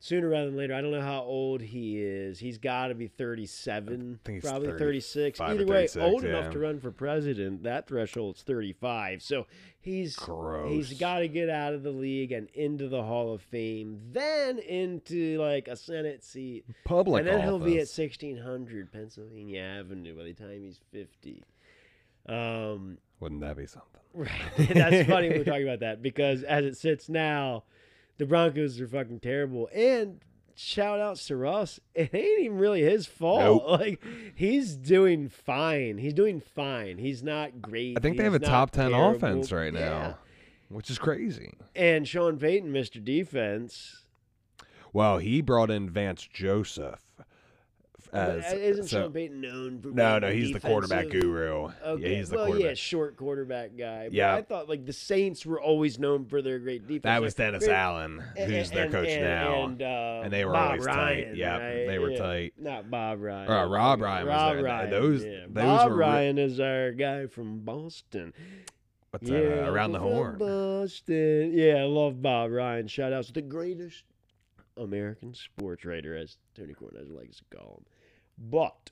[0.01, 0.75] sooner rather than later.
[0.75, 2.39] I don't know how old he is.
[2.39, 5.39] He's got to be 37, I think he's probably 36.
[5.39, 6.29] 35 or Either way, 36, old yeah.
[6.31, 7.63] enough to run for president.
[7.65, 9.23] That threshold's 35.
[9.23, 9.47] So
[9.81, 10.71] he's Gross.
[10.71, 14.59] He's got to get out of the league and into the Hall of Fame, then
[14.59, 16.65] into like a Senate seat.
[16.85, 21.43] public and then he'll be at 1600 Pennsylvania Avenue by the time he's 50.
[22.29, 24.01] Um, Wouldn't that be something?
[24.15, 24.31] right.
[24.57, 27.65] That's funny we're talking about that because as it sits now,
[28.19, 29.69] the Broncos are fucking terrible.
[29.75, 30.21] And
[30.55, 31.81] shout outs to Russ.
[31.95, 33.41] It ain't even really his fault.
[33.41, 33.63] Nope.
[33.81, 34.03] Like
[34.35, 35.99] he's doing fine.
[35.99, 36.99] He's doing fine.
[36.99, 37.97] He's not great.
[37.97, 39.17] I think they have a top 10 terrible.
[39.17, 40.19] offense right now,
[40.69, 41.55] which is crazy.
[41.75, 43.03] And Sean Payton, Mr.
[43.03, 44.05] Defense.
[44.93, 47.05] Well, he brought in Vance Joseph
[48.13, 51.69] as isn't so- Sean Payton known for No, being no, he's the quarterback guru.
[51.85, 52.03] Okay.
[52.11, 52.69] Yeah, he's the well, quarterback.
[52.71, 54.05] yeah, short quarterback guy.
[54.05, 54.35] But Yeah.
[54.35, 57.03] I thought like the Saints were always known for their great defense.
[57.05, 59.65] that was Dennis great- Allen, and- who's their coach and- now.
[59.65, 61.37] and, uh, And they were Bob always tight.
[61.37, 61.87] Yeah, right?
[61.87, 62.19] they were Yeah.
[62.19, 62.55] tight.
[62.59, 63.51] Not Bob Ryan.
[63.51, 64.63] Uh, Rob Ryan was there.
[64.65, 64.91] Ryan.
[64.91, 65.41] Those- yeah.
[65.49, 68.33] those Bob were re- Ryan is our guy from Boston.
[69.11, 69.65] What's that?
[69.67, 70.37] Uh, around the horn.
[70.39, 71.53] Boston.
[71.55, 72.87] Yeah, I love Bob Ryan.
[72.89, 74.05] Shout outs to the greatest
[74.77, 77.85] American sports writer, as Tony Cornez likes to call him.
[78.39, 78.91] But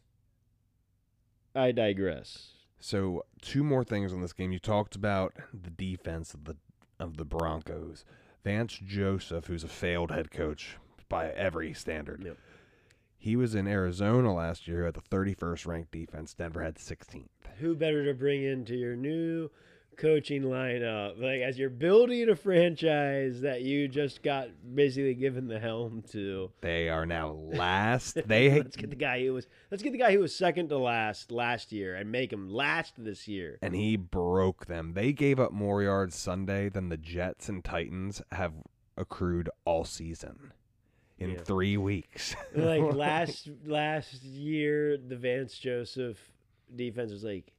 [1.55, 2.53] I digress.
[2.79, 4.53] So two more things on this game.
[4.53, 6.57] You talked about the defense of the
[6.99, 8.05] of the Broncos.
[8.45, 10.77] Vance Joseph, who's a failed head coach
[11.09, 12.23] by every standard.
[12.25, 12.39] Yep.
[13.19, 16.35] He was in Arizona last year at the 31st ranked defense.
[16.35, 17.27] Denver had 16th.
[17.59, 19.51] Who better to bring into your new
[19.97, 21.21] coaching lineup.
[21.21, 26.51] Like as you're building a franchise that you just got basically given the helm to.
[26.61, 28.19] They are now last.
[28.27, 30.79] They let's get the guy who was let's get the guy who was second to
[30.79, 33.59] last last year and make him last this year.
[33.63, 34.93] and he broke them.
[34.95, 38.53] They gave up more yards Sunday than the Jets and Titans have
[38.97, 40.53] accrued all season
[41.19, 41.41] in Yeah.
[41.43, 42.35] three weeks.
[42.55, 46.19] like last last year the Vance Joseph
[46.75, 47.53] defense was like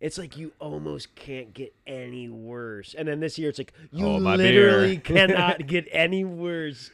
[0.00, 2.94] it's like you almost can't get any worse.
[2.96, 6.90] And then this year it's like you oh, my literally cannot get any worse.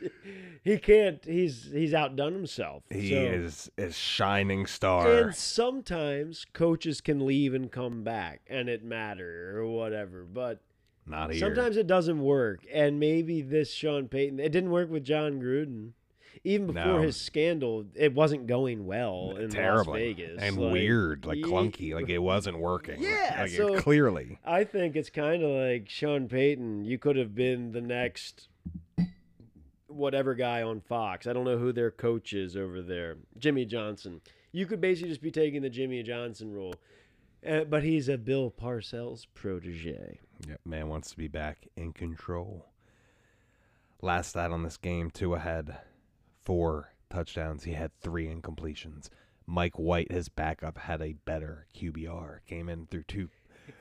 [0.63, 2.85] He can't he's he's outdone himself.
[2.91, 5.11] he So- is is shining star.
[5.25, 10.25] And sometimes coaches can leave and come back and it matter or whatever.
[10.25, 10.61] But
[11.05, 11.41] Not here.
[11.41, 12.61] sometimes it doesn't work.
[12.73, 15.91] And maybe this Sean Payton it didn't work with Jon Gruden.
[16.45, 17.03] Even before No.
[17.03, 20.41] his scandal, it wasn't going well in Las Vegas.
[20.43, 23.01] and Like, weird, like clunky, like it wasn't working.
[23.03, 24.39] Yeah, like it- so- clearly.
[24.45, 26.85] I think it's kind of like Sean Payton.
[26.85, 28.49] You could have been the next
[29.87, 31.27] whatever guy on Fox.
[31.27, 33.19] I don't know who their coach is over there.
[33.39, 34.21] Jimmy Johnson.
[34.51, 36.75] You could basically just be taking the Jimmy Johnson role.
[37.47, 40.19] Uh, but he's a Bill Parcells protege.
[40.49, 42.67] Yep, man wants to be back in control.
[44.01, 45.77] Last stat on this game, two ahead,
[46.45, 47.65] four touchdowns.
[47.65, 49.09] He had three incompletions.
[49.47, 52.39] Mike White, his backup, had a better QBR.
[52.47, 53.29] Came in through two.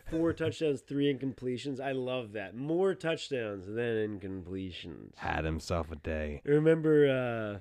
[0.09, 1.79] Four touchdowns, three incompletions.
[1.79, 2.55] I love that.
[2.55, 5.15] More touchdowns than incompletions.
[5.17, 6.41] Had himself a day.
[6.45, 7.59] Remember uh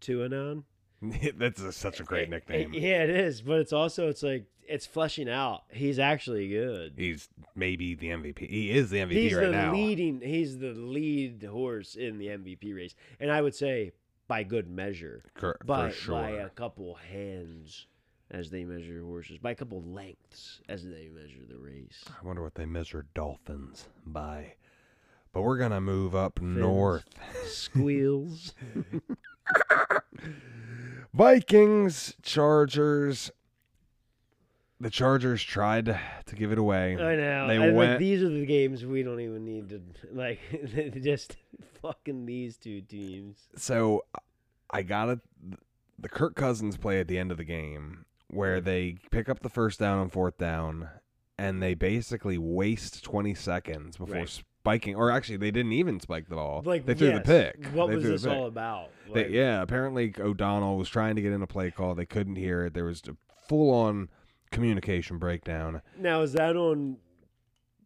[0.00, 0.64] Tuanon?
[1.38, 2.74] That's a, such a great It- nickname.
[2.74, 5.62] it- yeah, it is, but it's also it's like it's fleshing out.
[5.70, 6.94] He's actually good.
[6.96, 8.48] He's maybe the MVP.
[8.48, 9.72] He is the MVP he's right the now.
[9.72, 10.20] leading.
[10.20, 13.92] He's the lead horse in the MVP race, and I would say
[14.28, 16.14] by good measure, Cor- by for sure.
[16.14, 17.86] by a couple hands
[18.30, 22.04] as they measure horses, by a couple lengths as they measure the race.
[22.08, 24.54] I wonder what they measure dolphins by.
[25.32, 27.06] But we're gonna move up north.
[27.46, 28.54] Squeals.
[31.12, 33.30] Vikings, Chargers.
[34.80, 35.86] The Chargers tried
[36.26, 36.94] to give it away.
[36.94, 37.48] I know.
[37.48, 37.90] They and, went.
[37.90, 40.40] like these are the games we don't even need to like.
[41.02, 41.36] just
[41.82, 43.48] fucking these two teams.
[43.56, 44.04] so
[44.70, 45.18] I got it.
[45.98, 49.50] The Kirk Cousins play at the end of the game where they pick up the
[49.50, 50.88] first down on fourth down,
[51.36, 54.42] and they basically waste twenty seconds before Right.
[54.62, 54.94] Spiking.
[54.94, 56.62] Or actually, they didn't even spike the ball.
[56.64, 57.66] Like they threw yes, the pick.
[57.72, 58.90] What They was this all about?
[59.12, 61.94] They, yeah, apparently O'Connell was trying to get in a play call.
[61.94, 62.74] They couldn't hear it.
[62.74, 63.16] There was a
[63.48, 64.10] full on
[64.50, 65.80] communication breakdown.
[65.98, 66.98] Now is that on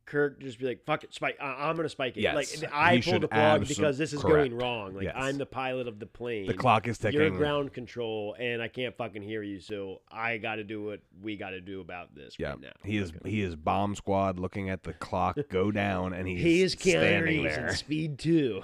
[0.06, 0.40] Kirk?
[0.40, 1.36] Just be like, "Fuck it, spike!
[1.40, 4.20] I- I'm gonna spike it." Yes, like I he pulled the plug because this is
[4.22, 4.50] correct.
[4.50, 4.94] going wrong.
[4.94, 5.14] Like Yes.
[5.16, 6.46] I'm the pilot of the plane.
[6.46, 7.20] The clock is ticking.
[7.20, 9.60] You're ground control, and I can't fucking hear you.
[9.60, 12.72] So I got to do what we got to do about this Yeah, right now.
[12.84, 16.62] he is he is bomb squad looking at the clock go down, and he's He
[16.62, 17.74] is standing in there.
[17.74, 18.62] Speed Two.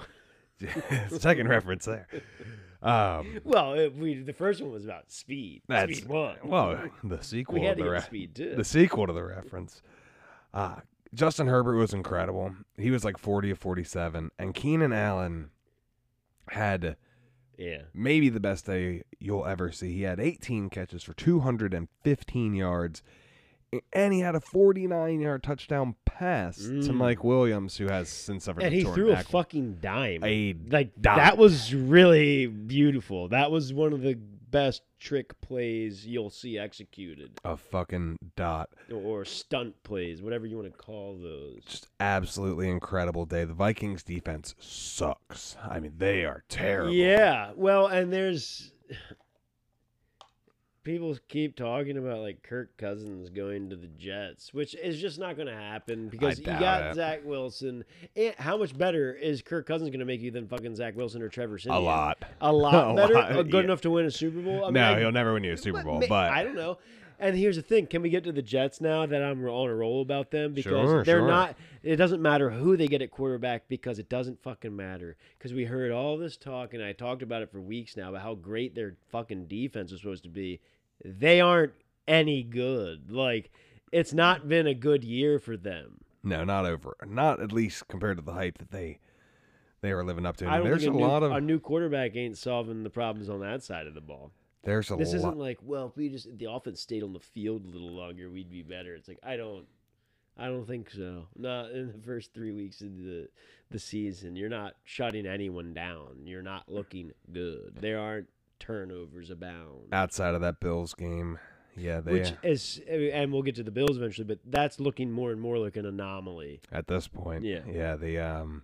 [1.09, 2.07] Second reference there.
[2.83, 5.61] Um, Well, it, we the first one was about speed.
[5.67, 6.37] that's speed one.
[6.43, 8.55] well, the sequel we had to the re- Speed Two.
[8.55, 9.81] the sequel to the reference.
[10.53, 10.75] Uh,
[11.13, 12.55] Justin Herbert was incredible.
[12.77, 15.49] He was like forty of forty-seven, and Keenan Allen
[16.49, 16.95] had
[17.57, 17.83] yeah.
[17.93, 19.93] maybe the best day you'll ever see.
[19.93, 23.03] He had 18 catches for 215 yards,
[23.93, 26.95] and he had a 49 yard touchdown pass to Mm.
[26.95, 30.23] Mike Williams, who has since suffered And he threw a fucking dime.
[30.23, 31.17] A like dime.
[31.17, 33.27] that was really beautiful.
[33.29, 34.17] That was one of the
[34.51, 38.69] best trick plays you'll see executed, a fucking dot.
[38.93, 41.63] or stunt plays, whatever you want to call those.
[41.65, 43.45] Just absolutely incredible day.
[43.45, 45.55] The Vikings defense sucks.
[45.67, 46.93] I mean, they are terrible.
[46.93, 48.71] Yeah, well, and there's
[50.83, 55.35] people keep talking about like Kirk Cousins going to the Jets, which is just not
[55.35, 56.95] going to happen because you got it.
[56.95, 57.83] Zach Wilson.
[58.15, 61.21] And how much better is Kirk Cousins going to make you than fucking Zach Wilson
[61.21, 61.81] or Trevor Siemian?
[61.81, 62.23] A lot.
[62.41, 63.13] A lot A better.
[63.13, 63.59] lot, Good yeah.
[63.61, 64.61] enough to win a Super Bowl.
[64.63, 66.77] I mean, no, I- he'll never win you a Super Bowl, but I don't know.
[67.21, 69.75] And here's the thing: Can we get to the Jets now that I'm on a
[69.75, 70.53] roll about them?
[70.53, 71.27] Because Sure, they're sure.
[71.27, 71.55] not.
[71.83, 75.15] It doesn't matter who they get at quarterback because it doesn't fucking matter.
[75.37, 78.23] Because we heard all this talk, and I talked about it for weeks now about
[78.23, 80.59] how great their fucking defense is supposed to be.
[81.05, 81.73] They aren't
[82.07, 83.11] any good.
[83.11, 83.51] Like
[83.91, 86.01] it's not been a good year for them.
[86.23, 86.95] no, not over.
[87.05, 88.99] Not at least compared to the hype that they
[89.81, 90.47] they were living up to.
[90.47, 92.89] I don't there's think a, a, new, lot of a new quarterback ain't solving the
[92.89, 94.31] problems on that side of the ball.
[94.63, 95.15] There's a this lot.
[95.15, 97.91] isn't like well if we just if the offense stayed on the field a little
[97.91, 99.65] longer we'd be better it's like i don't
[100.37, 103.27] i don't think so not in the first three weeks of the
[103.71, 108.27] the season you're not shutting anyone down you're not looking good there aren't
[108.59, 111.39] turnovers abound outside of that Bills game,
[111.75, 115.31] Yeah, they which is, and we'll get to the Bills eventually, but that's looking more
[115.31, 116.61] and more like an anomaly.
[116.71, 117.43] at this point.
[117.43, 117.61] Yeah.
[117.67, 117.95] yeah.
[117.95, 118.63] The um,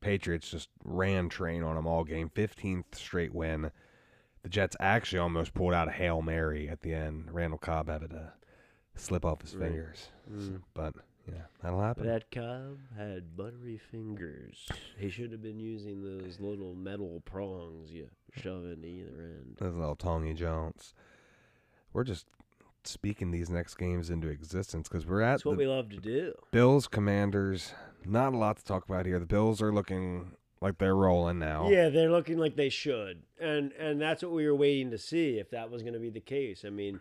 [0.00, 2.30] Patriots just ran train on them all game.
[2.30, 3.70] Fifteenth straight win.
[4.42, 7.30] The Jets actually almost pulled out a hail mary at the end.
[7.32, 8.32] Randall Cobb had to
[8.94, 9.68] slip off his Right.
[9.68, 10.62] fingers, Mm.
[10.74, 10.94] but
[11.26, 12.06] yeah, that'll happen.
[12.06, 14.68] That Cobb had buttery fingers.
[14.96, 19.56] He should have been using those little metal prongs you shove into either end.
[19.58, 20.94] Those little Tongy Jones.
[21.92, 22.26] We're just
[22.84, 25.96] speaking these next games into existence because we're at That's the what we love to
[25.98, 26.32] do.
[26.52, 27.74] Bills Commanders.
[28.04, 29.18] Not a lot to talk about here.
[29.18, 31.68] The Bills are looking like they're rolling now.
[31.70, 35.38] Yeah, they're looking like they should, and and that's what we were waiting to see
[35.38, 36.64] if that was going to be the case.
[36.66, 37.00] I mean,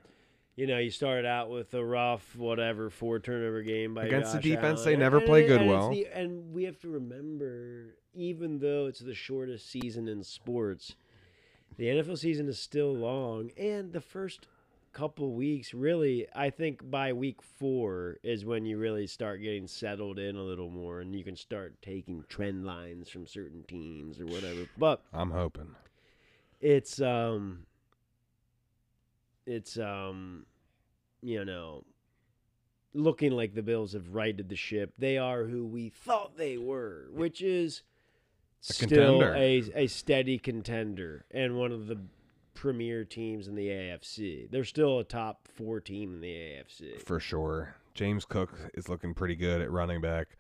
[0.56, 4.40] you know, you started out with a rough, whatever, four turnover game by Against the
[4.40, 5.90] defense, Allen, they never and- play and good it's well.
[5.90, 10.96] the- and we have to remember, even though it's the shortest season in sports,
[11.78, 14.48] the NFL season is still long, and the first
[14.98, 20.18] couple weeks really i think by week four is when you really start getting settled
[20.18, 24.26] in a little more and you can start taking trend lines from certain teams or
[24.26, 24.68] whatever.
[24.76, 25.76] But I'm hoping.
[26.60, 27.68] it's um
[29.46, 30.48] it's um
[31.22, 31.84] you know
[32.96, 34.94] looking like the bills have righted the ship.
[34.98, 37.84] They are who we thought they were which is
[38.68, 42.00] A still a, a steady contender and one of the
[42.58, 47.20] premier teams in the AFC they're still a top 4 team in the AFC for
[47.20, 47.76] sure.
[47.94, 50.38] James Cook is looking pretty good at running back.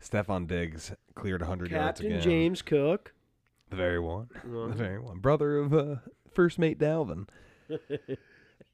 [0.00, 2.20] Stefon Diggs cleared 100 yards Captain again.
[2.22, 3.14] James Cook
[3.70, 4.68] the very one, Well.
[4.68, 5.96] the very one, brother of uh,
[6.32, 7.28] first mate Dalvin.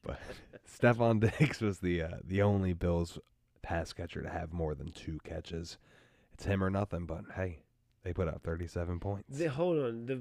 [0.03, 0.21] but
[0.69, 3.19] Stefon Diggs was the uh, the only Bills
[3.62, 5.79] pass catcher to have more than two catches.
[6.35, 7.07] It's him or nothing.
[7.07, 7.61] But hey,
[8.03, 9.38] they put up 37 points.
[9.38, 10.21] the, hold on the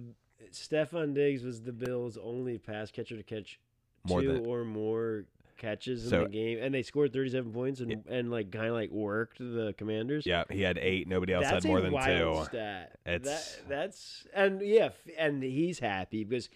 [0.52, 3.60] Stefon Diggs was the Bills only pass catcher to catch
[4.06, 5.26] More two than- or more
[5.58, 8.74] catches in So- the game, and they scored 37 points and, and like kind of
[8.74, 10.26] like worked the Commanders.
[10.26, 11.08] yeah, he had eight.
[11.08, 12.46] Nobody else that's had more a than wild two.
[12.46, 12.98] Stat.
[13.06, 16.50] It's- that, that's and yeah, and he's happy because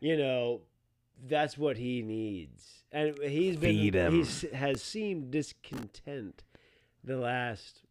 [0.00, 0.62] you know
[1.22, 3.74] that's what he needs, and he's been
[4.12, 6.42] he's has seemed discontent
[7.04, 7.82] the last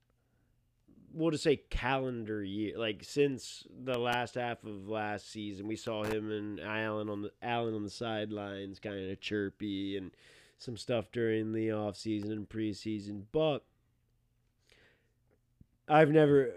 [1.14, 6.04] we'll just say calendar year like since the last half of last season we saw
[6.04, 10.12] him and allen on the allen on the sidelines kind of chirpy and
[10.58, 13.64] some stuff during the off season and preseason but
[15.88, 16.52] i've never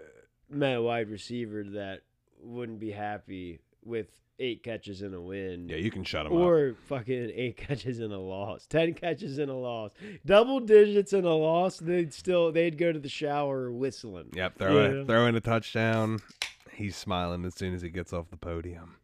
[0.49, 2.01] met a wide receiver that
[2.41, 4.07] wouldn't be happy with
[4.43, 6.39] eight catches in a win Yeah, you can shut him up.
[6.39, 9.91] or fucking eight catches in a loss, ten catches in a loss,
[10.25, 11.77] double digits in a loss.
[11.77, 14.29] They'd still they'd go to the shower whistling.
[14.33, 15.01] Yep, throw Yeah.
[15.01, 16.19] it, throw in a touchdown.
[16.71, 18.95] He's smiling as soon as he gets off the podium.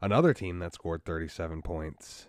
[0.00, 2.26] Another team that scored 37 points,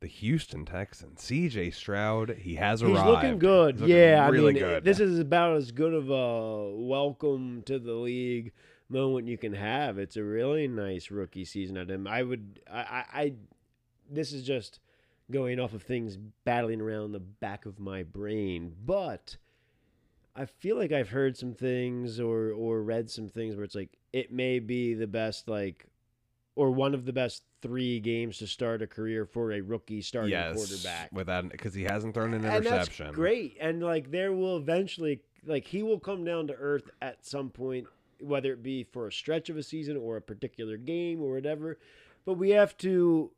[0.00, 1.22] the Houston Texans.
[1.22, 1.70] C.J.
[1.70, 2.96] Stroud, he has arrived.
[2.98, 3.74] He's looking good.
[3.76, 4.84] He's looking yeah, really I mean, good.
[4.84, 8.52] this is about as good of a welcome to the league
[8.92, 9.98] moment you can have.
[9.98, 12.06] It's a really nice rookie season at him.
[12.06, 13.32] I would, I, I, I
[14.10, 14.80] this is just
[15.30, 19.36] going off of things battling around the back of my brain, but
[20.36, 23.96] I feel like I've heard some things or or read some things where it's like
[24.12, 25.86] it may be the best like
[26.54, 30.32] or one of the best three games to start a career for a rookie starting
[30.32, 33.12] yes, quarterback without because he hasn't thrown an and interception.
[33.12, 33.56] great.
[33.60, 37.86] And like there will eventually like he will come down to earth at some point,
[38.22, 41.78] whether it be for a stretch of a season or a particular game or whatever.
[42.24, 43.32] But we have to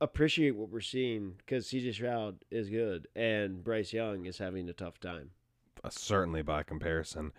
[0.00, 4.72] appreciate what we're seeing because CJ Stroud is good and Bryce Young is having a
[4.72, 5.30] tough time.
[5.82, 7.32] Uh, certainly by comparison.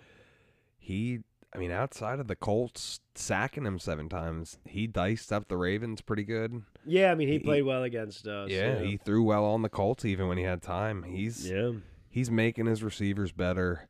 [0.77, 1.19] He,
[1.53, 6.01] I mean, outside of the Colts sacking him seven times, he diced up the Ravens
[6.01, 6.63] pretty good.
[6.85, 8.49] Yeah, I mean he, He- played well against us.
[8.49, 11.03] yeah, he threw well on the Colts even when he had time.
[11.03, 11.71] He's yeah.
[12.09, 13.87] he's making his receivers better.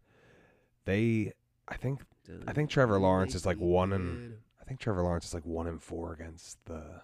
[0.86, 1.32] They,
[1.68, 2.02] I think,
[2.48, 5.67] I think Trevor Lawrence is like one and I think Trevor Lawrence is like one
[5.67, 7.02] and four against the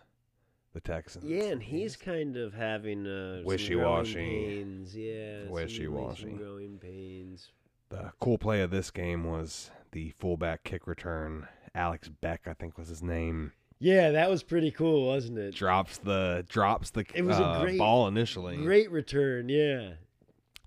[0.74, 1.26] the Texans.
[1.26, 4.64] Yeah, and he's kind of having uh, Wishy-washy.
[4.94, 6.30] Yeah, Wishy-washy.
[6.32, 7.50] growing pains.
[7.90, 11.48] the cool play of this game was the fullback kick return.
[11.74, 13.54] Alex Beck, I think was his name.
[13.80, 15.54] Yeah, that was pretty cool, wasn't it?
[15.54, 18.58] drops the drops the It was a uh, great- ball initially.
[18.58, 19.92] Great return, yeah.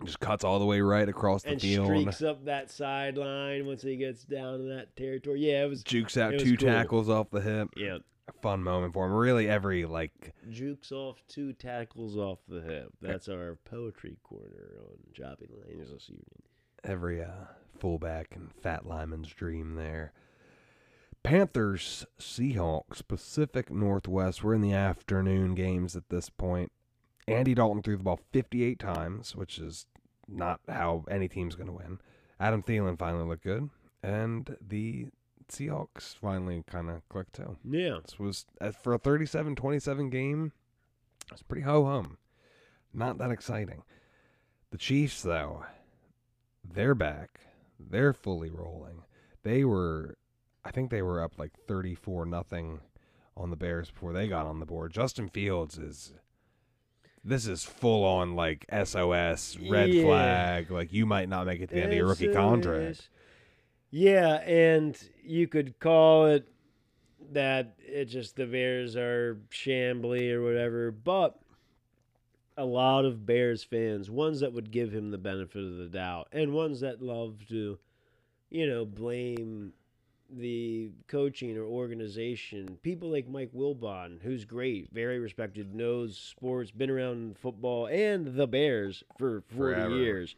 [0.04, 1.86] Just cuts all the way right across the and field.
[1.86, 5.40] streaks up that sideline once he gets down to that territory.
[5.40, 5.82] Yeah, it was.
[5.82, 6.68] Jukes out two cool.
[6.68, 7.68] tackles off the hip.
[7.76, 7.98] Yeah,
[8.28, 9.12] A fun moment for him.
[9.12, 12.88] Really, every like jukes off two tackles off the hip.
[13.02, 16.42] That's our poetry corner on Chopping Lines this evening.
[16.82, 17.28] every uh,
[17.78, 20.12] fullback and fat lineman's dream there.
[21.22, 24.42] Panthers, Seahawks, Pacific Northwest.
[24.42, 26.72] We're in the afternoon games at this point.
[27.30, 29.86] Andy Dalton threw the ball 58 times, which is
[30.28, 31.98] not how any team's going to win.
[32.38, 33.70] Adam Thielen finally looked good,
[34.02, 35.08] and the
[35.50, 37.56] Seahawks finally kind of clicked too.
[37.68, 37.98] Yeah.
[38.04, 40.52] This was uh, for a 37-27 game.
[41.32, 42.18] It's pretty ho hum.
[42.92, 43.82] Not that exciting.
[44.70, 45.64] The Chiefs, though,
[46.64, 47.40] they're back.
[47.78, 49.02] They're fully rolling.
[49.42, 50.16] They were,
[50.64, 52.80] I think they were up like thirty-four nothing
[53.36, 54.92] on the Bears before they got on the board.
[54.92, 56.14] Justin Fields is.
[57.22, 60.02] This is full on like SOS red Yeah.
[60.04, 60.70] flag.
[60.70, 63.08] Like you might not make it to the end of your rookie contract.
[63.90, 66.48] Yeah, and you could call it
[67.32, 71.38] that it just the Bears are shambly or whatever, but
[72.56, 76.28] a lot of Bears fans, ones that would give him the benefit of the doubt,
[76.32, 77.78] and ones that love to,
[78.48, 79.72] you know, blame
[80.32, 82.78] the coaching or organization.
[82.82, 88.46] People like Mike Wilbon, who's great, very respected, knows sports, been around football and the
[88.46, 89.96] Bears for 40 Forever.
[89.96, 90.36] years.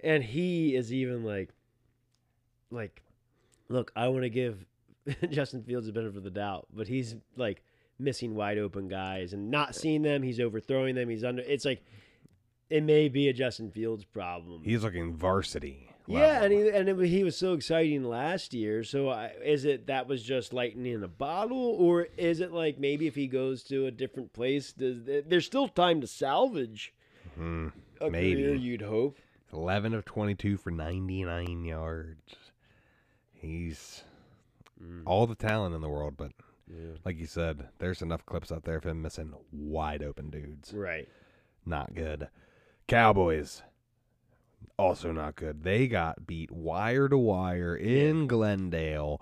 [0.00, 1.50] And he is even like,
[2.70, 3.02] like,
[3.68, 4.64] look, I want to give
[5.30, 7.62] Justin Fields the benefit of the doubt, but he's like
[7.98, 10.22] missing wide open guys and not seeing them.
[10.22, 11.08] He's overthrowing them.
[11.08, 11.42] He's under.
[11.42, 11.82] It's like
[12.70, 14.62] it may be a Justin Fields problem.
[14.64, 15.88] He's looking varsity.
[16.06, 18.82] Yeah, and he and it, he was so exciting last year.
[18.84, 22.78] So I, is it that was just lightning in a bottle, or is it like
[22.78, 24.96] maybe if he goes to a different place, does
[25.26, 26.92] there's still time to salvage
[27.36, 27.68] Hmm,
[28.00, 28.34] a Maybe.
[28.42, 28.54] career?
[28.54, 29.18] You'd hope.
[29.52, 32.34] 11 of 22 for 99 yards.
[33.32, 34.04] He's
[34.82, 35.02] Mm.
[35.06, 36.32] all the talent in the world, but
[37.04, 40.72] like you said, there's enough clips out there of him missing wide open dudes.
[40.74, 41.08] Right.
[41.64, 42.28] Not good.
[42.88, 43.62] Cowboys,
[44.78, 45.62] also not good.
[45.62, 49.20] They got beat wire to wire in Glendale.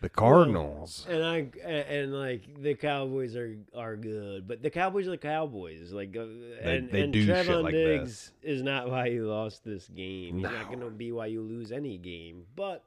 [0.00, 1.06] The Cardinals.
[1.08, 5.16] And I and, and like the Cowboys are are good, but the Cowboys are the
[5.18, 5.92] Cowboys.
[5.92, 6.24] Like uh,
[6.60, 10.34] and they and do shit Trevon like Diggs is not why you lost this game.
[10.34, 10.64] He's not No.
[10.66, 12.44] going to be why you lose any game.
[12.54, 12.84] But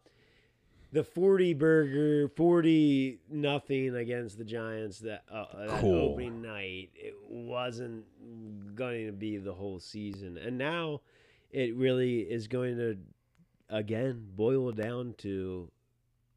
[0.91, 6.11] the forty burger, forty nothing against the Giants that uh, that Cool.
[6.11, 8.05] opening night, it wasn't
[8.75, 11.01] going to be the whole season, and now
[11.51, 12.97] it really is going to
[13.69, 15.69] again boil down to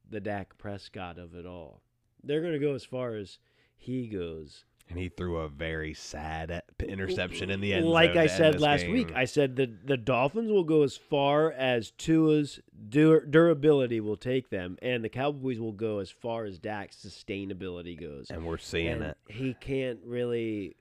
[0.08, 1.82] the Dak Prescott of it all.
[2.22, 3.38] They're going to go as far as
[3.76, 4.64] he goes.
[4.88, 7.86] and he threw a very sad interception in the end.
[7.86, 8.90] like I said last game.
[8.92, 12.58] week, I said that the Dolphins will go as far as Tua's
[12.88, 17.98] dur- durability will take them, and the Cowboys will go as far as Dak's sustainability
[17.98, 18.30] goes.
[18.30, 19.16] and we're seeing And it.
[19.28, 20.74] He can't really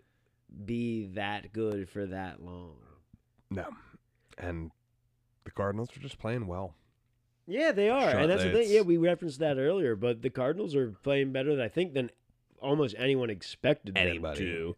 [0.66, 2.78] be that good for that long.
[3.52, 3.68] No.
[4.40, 4.72] And
[5.44, 6.76] the Cardinals are just playing well.
[7.46, 8.70] Yeah, they are, and that's the thing.
[8.70, 12.12] Yeah, we referenced that earlier, but the Cardinals are playing better, than I think, than
[12.62, 14.46] almost anyone expected Anybody.
[14.46, 14.76] them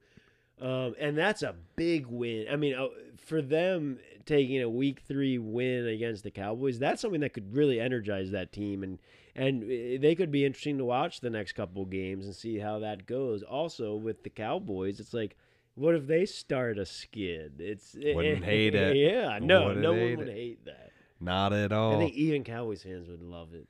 [0.61, 0.65] to.
[0.65, 2.45] Um, and that's a big win.
[2.49, 2.87] I mean, uh,
[3.17, 7.77] for them taking a Week Three win against the Cowboys, that's something that could really
[7.79, 8.99] energize that team, and
[9.35, 12.79] and uh, they could be interesting to watch the next couple games and see how
[12.79, 13.43] that goes.
[13.43, 15.35] Also, with the Cowboys, it's like.
[15.75, 17.53] What if they start a skid?
[17.59, 18.95] It's eh, eh, Wouldn't eh, hate it.
[18.97, 20.33] Yeah, no, Wouldn't no one would it.
[20.33, 20.91] hate that.
[21.19, 21.95] Not at all.
[21.95, 23.67] I think even Cowboys fans would love it.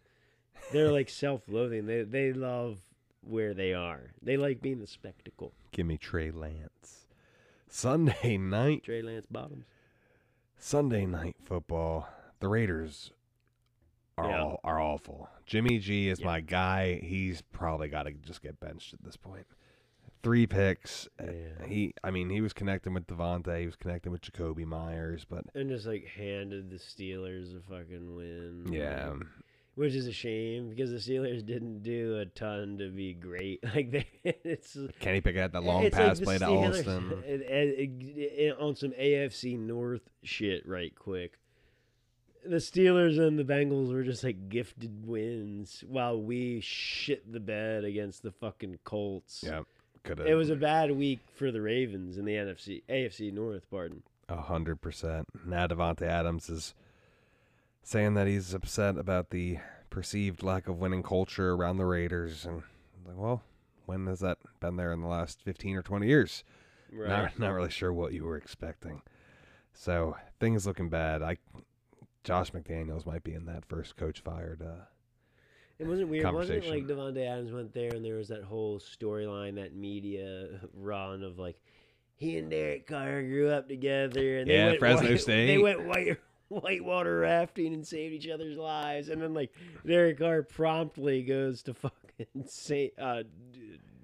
[0.71, 1.85] They're like self-loathing.
[1.85, 2.79] They they love
[3.23, 4.11] where they are.
[4.21, 5.53] They like being the spectacle.
[5.71, 7.05] Give me Trey Lance.
[7.67, 9.65] Sunday night, Trey Lance Bottoms.
[10.57, 12.07] Sunday night football.
[12.39, 13.11] The Raiders
[14.17, 14.41] are Yeah.
[14.41, 15.29] all, are awful.
[15.45, 16.25] Jimmy G is Yeah.
[16.25, 16.99] my guy.
[17.03, 19.45] He's probably got to just get benched at this point.
[20.23, 21.07] Three picks.
[21.19, 21.65] Uh, Yeah.
[21.67, 23.59] He, I mean, he was connecting with Davante.
[23.59, 28.15] He was connecting with Jakobi Meyers, but And just like handed the Steelers a fucking
[28.15, 28.65] win.
[28.71, 29.13] yeah,
[29.75, 33.63] Which is a shame because the Steelers didn't do a ton to be great.
[33.75, 37.23] Like they it's Kenny Pickett had that long pass like play to Austin.
[37.25, 41.37] it- it- it- on some AFC North shit right quick.
[42.43, 47.83] The Steelers and the Bengals were just like gifted wins while we shit the bed
[47.83, 49.43] against the fucking Colts.
[49.45, 49.61] Yeah,
[50.03, 50.27] could have.
[50.27, 54.03] It was a bad week for the Ravens in the NFC AFC North, pardon.
[54.29, 55.27] A hundred percent.
[55.45, 56.73] Now Davante Adams is
[57.83, 62.63] saying that he's upset about the perceived lack of winning culture around the Raiders, and
[63.05, 63.43] like, well,
[63.85, 66.43] when has that been there in the last fifteen or twenty years?
[66.91, 67.09] Right.
[67.09, 69.01] Not not really sure what you were expecting.
[69.73, 71.21] So things looking bad.
[71.21, 71.37] I
[72.23, 74.61] Josh McDaniels might be in that first coach fired.
[74.61, 74.85] Uh,
[75.81, 76.31] It wasn't weird.
[76.31, 76.85] Wasn't it like.
[76.85, 81.59] Davante Adams went there and there was that whole storyline, that media run of like
[82.17, 85.47] he and Derek Carr grew up together and Yeah, they went Fresno white, State.
[85.47, 86.17] They went white
[86.49, 89.09] whitewater rafting and saved each other's lives.
[89.09, 93.23] And then like Derek Carr promptly goes to fucking say uh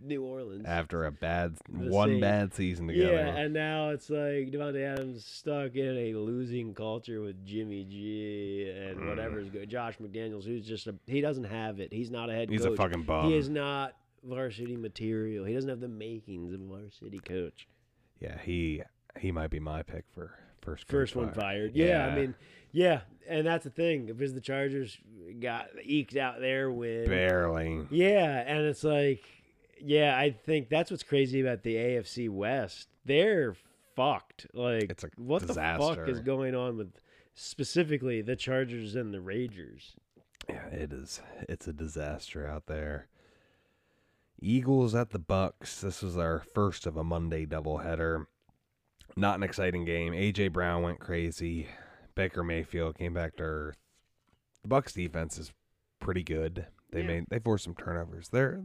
[0.07, 0.65] New Orleans.
[0.65, 2.21] after a bad one same.
[2.21, 3.13] bad season together.
[3.13, 8.71] Yeah, and now it's like Davante Adams stuck in a losing culture with Jimmy G
[8.75, 9.09] and Mm.
[9.09, 9.69] whatever's good.
[9.69, 11.91] Josh McDaniels, who's just a he doesn't have it.
[11.93, 12.73] He's not a head He's coach.
[12.73, 13.29] a fucking bum.
[13.29, 13.93] He is not
[14.23, 15.45] varsity material.
[15.45, 17.67] He doesn't have the makings of a varsity coach.
[18.19, 18.81] yeah, he
[19.19, 20.31] he might be my pick for
[20.61, 21.35] first First one fired.
[21.35, 21.75] fired.
[21.75, 22.35] Yeah, I mean,
[22.71, 24.09] yeah, and that's the thing.
[24.09, 24.97] If it's the Chargers
[25.39, 27.85] got eked out their win, barely.
[27.89, 29.23] Yeah, and it's like,
[29.81, 32.87] yeah, I think that's what's crazy about the AFC West.
[33.05, 33.55] They're
[33.95, 34.47] fucked.
[34.53, 36.93] Like, It's a what the fuck is going on with
[37.35, 39.95] specifically the Chargers and the Ragers?
[40.49, 41.21] Yeah, it is.
[41.49, 43.07] It's a disaster out there.
[44.39, 45.81] Eagles at the Bucks.
[45.81, 48.25] This was our first of a Monday doubleheader.
[49.15, 50.13] Not an exciting game.
[50.13, 51.67] AJ Brown went crazy.
[52.13, 53.77] Baker Mayfield came back to earth.
[54.61, 55.51] The Bucks defense is
[55.99, 56.67] pretty good.
[56.91, 57.07] They Yeah.
[57.07, 58.29] made they forced some turnovers.
[58.29, 58.63] They're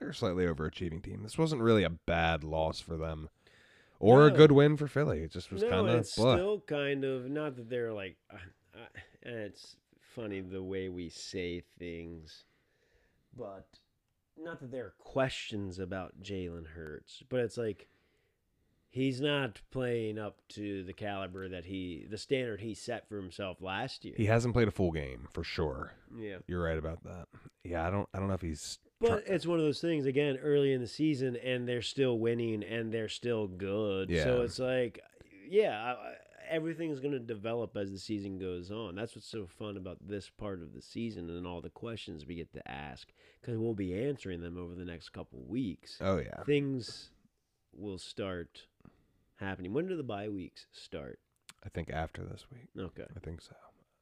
[0.00, 1.22] they're a slightly overachieving team.
[1.22, 3.28] This wasn't really a bad loss for them.
[4.00, 5.20] Or a good win for Philly.
[5.20, 8.16] It just was no, kind of it's still kind of not that they're like.
[8.32, 8.38] Uh,
[8.74, 9.76] uh, it's
[10.14, 12.44] funny the way we say things,
[13.36, 13.66] but
[14.42, 17.88] not that there are questions about Jalen Hurts, but it's like
[18.88, 23.60] he's not playing up to the caliber that he, the standard he set for himself
[23.60, 24.14] last year.
[24.16, 25.92] he hasn't played a full game for sure.
[26.18, 26.38] yeah.
[26.46, 27.26] You're right about that.
[27.64, 30.36] Yeah, I don't I don't know if he's But it's one of those things again
[30.42, 34.10] early in the season, and they're still winning, and they're still good.
[34.10, 34.24] Yeah.
[34.24, 35.00] So it's like,
[35.48, 35.94] yeah,
[36.50, 38.96] everything's going to develop as the season goes on.
[38.96, 42.34] That's what's so fun about this part of the season and all the questions we
[42.34, 43.08] get to ask
[43.40, 45.96] because we'll be answering them over the next couple weeks.
[46.00, 46.42] Oh yeah.
[46.44, 47.10] Things
[47.72, 48.62] will start
[49.36, 49.72] happening.
[49.72, 51.20] When do the bye weeks start?
[51.64, 52.68] I think after this week.
[52.78, 53.06] Okay.
[53.16, 53.54] I think so.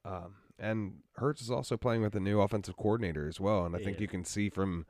[0.08, 3.78] Um, and Hurts is also playing with a new offensive coordinator as well, and I
[3.78, 4.02] think Yeah.
[4.02, 4.86] you can see from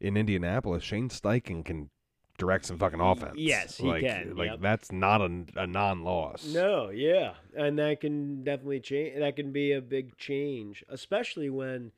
[0.00, 1.90] in Indianapolis, Shane Steichen can
[2.38, 3.34] direct some fucking offense.
[3.36, 4.60] yes, he like, can, Like yep.
[4.60, 6.46] that's not a, a non-loss.
[6.52, 9.18] No, yeah, and that can definitely change.
[9.18, 11.92] That can be a big change, especially when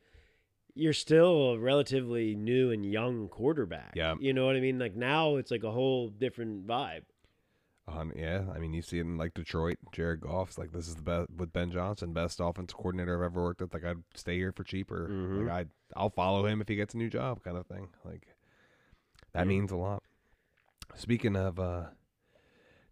[0.74, 3.92] you're still a relatively new and young quarterback.
[3.94, 4.16] Yeah.
[4.18, 4.78] you know what I mean.
[4.78, 7.02] Like now, it's like a whole different vibe.
[7.86, 10.94] Um, yeah, I mean you see it in like Detroit, Jared Goff's like this is
[10.94, 13.74] the best with Ben Johnson, best offense coordinator I've ever worked with.
[13.74, 15.08] Like I'd stay here for cheaper.
[15.10, 15.46] Mhm.
[15.48, 17.88] Like I I'll follow him if he gets a new job, kind of thing.
[18.04, 18.26] Like
[19.34, 19.44] that Yeah.
[19.44, 20.02] means a lot.
[20.94, 21.88] Speaking of uh,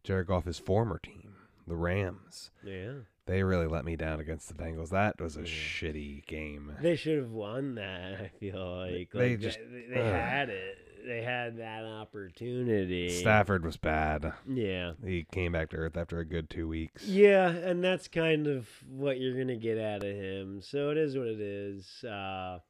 [0.05, 1.37] Jared Goff's former team,
[1.67, 2.51] the Rams.
[2.63, 2.93] Yeah,
[3.27, 4.91] They really let me down against the Bengals.
[4.91, 5.47] That was a Yeah.
[5.47, 6.77] shitty game.
[6.81, 8.21] they should have won that.
[8.21, 10.79] I feel like They Like, just- they, they had it.
[11.07, 13.09] They had that opportunity.
[13.09, 14.33] Stafford was bad.
[14.49, 14.93] Yeah.
[15.05, 17.07] He came back to earth after a good two weeks.
[17.09, 20.61] Yeah, and that's kind of what you're gonna get out of him.
[20.63, 22.05] So it is what it is.
[22.05, 22.61] Uh,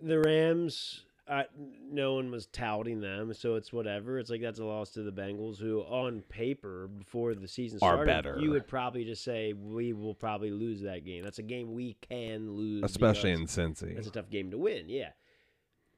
[0.00, 1.44] the Rams, uh,
[1.90, 4.18] no one was touting them, so it's whatever.
[4.18, 7.94] It's like that's a loss to the Bengals, who on paper before the season Are
[7.94, 8.38] started, better.
[8.38, 11.24] you would probably just say we will probably lose that game.
[11.24, 13.96] That's a game we can lose, Especially in Cincy.
[13.96, 14.90] It's a tough game to win.
[14.90, 15.10] Yeah.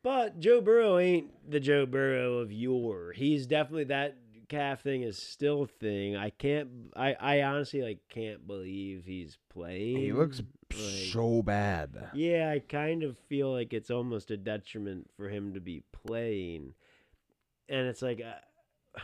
[0.04, 3.12] But Joe Burrow ain't the Joe Burrow of yore.
[3.12, 4.16] He's definitely that
[4.54, 6.16] calf thing is still a thing.
[6.16, 6.68] I can't.
[6.96, 9.96] I I honestly like can't believe he's playing.
[9.96, 10.40] He looks
[10.70, 10.80] Like,
[11.12, 12.10] so bad.
[12.14, 16.74] Yeah, I kind of feel like it's almost a detriment for him to be playing,
[17.68, 18.20] and it's like.
[18.20, 19.00] Uh,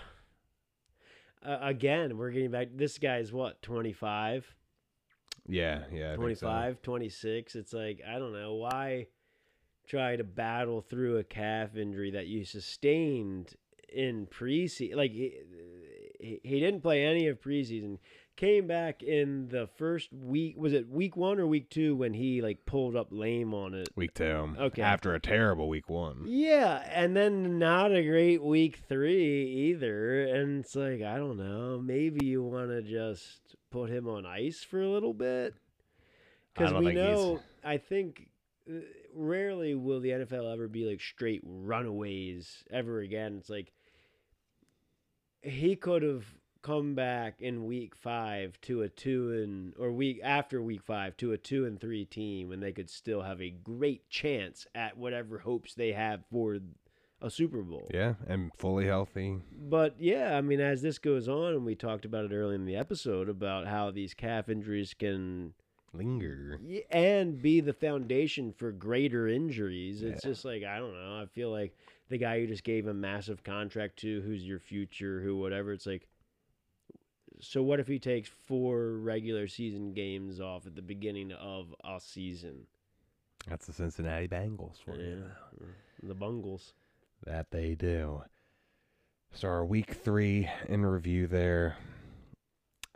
[1.48, 2.68] uh, again, we're getting back.
[2.74, 4.54] This guy's what, 25?
[5.48, 6.12] Yeah, yeah.
[6.12, 6.46] I think so.
[6.46, 7.54] 25, 26.
[7.56, 8.54] It's like, I don't know.
[8.54, 9.06] Why
[9.90, 13.56] try to battle through a calf injury that you sustained
[13.92, 14.94] in preseason?
[14.94, 17.98] Like, he, he, didn't play any of preseason.
[18.36, 20.54] Came back in the first week.
[20.56, 23.88] Was it week one or week two when he, like, pulled up lame on it?
[23.96, 24.54] Week two.
[24.58, 24.82] Okay.
[24.82, 26.24] After a terrible week one.
[26.26, 30.24] Yeah, and then not a great week three either.
[30.24, 31.80] And it's like, I don't know.
[31.82, 35.54] Maybe you want to just put him on ice for a little bit.
[36.54, 38.28] Because we think he's- know, I think
[38.68, 38.80] uh,
[39.14, 43.36] rarely will the NFL ever be like straight runaways ever again.
[43.38, 43.72] It's like
[45.42, 46.24] he could have
[46.62, 51.32] come back in week five to a two and or week after week five to
[51.32, 55.38] a two and three team and they could still have a great chance at whatever
[55.38, 56.58] hopes they have for
[57.22, 57.88] a Super Bowl.
[57.92, 59.36] Yeah, and fully healthy.
[59.52, 62.64] But yeah, I mean, as this goes on, and we talked about it early in
[62.64, 65.52] the episode about how these calf injuries can
[65.92, 66.60] Linger.
[66.90, 70.02] and be the foundation for greater injuries.
[70.02, 71.20] It's just like I don't know.
[71.20, 71.76] I feel like
[72.10, 75.72] the guy you just gave a massive contract to, who's your future, who whatever.
[75.72, 76.08] It's like,
[77.40, 81.98] so what if he takes four regular season games off at the beginning of a
[82.00, 82.66] season?
[83.48, 85.22] That's the Cincinnati Bengals for you.
[86.02, 86.74] The Bungles.
[87.24, 88.24] That they do.
[89.32, 91.76] So our week three in review there.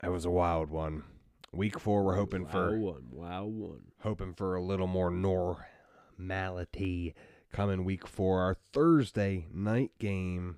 [0.03, 1.05] That was a wild one.
[1.53, 3.05] Week four, we're hoping wow for one.
[3.13, 3.81] Wow one.
[4.01, 5.11] hoping for a little more
[6.19, 7.15] normality
[7.55, 8.41] coming week four.
[8.41, 10.57] Our Thursday night game,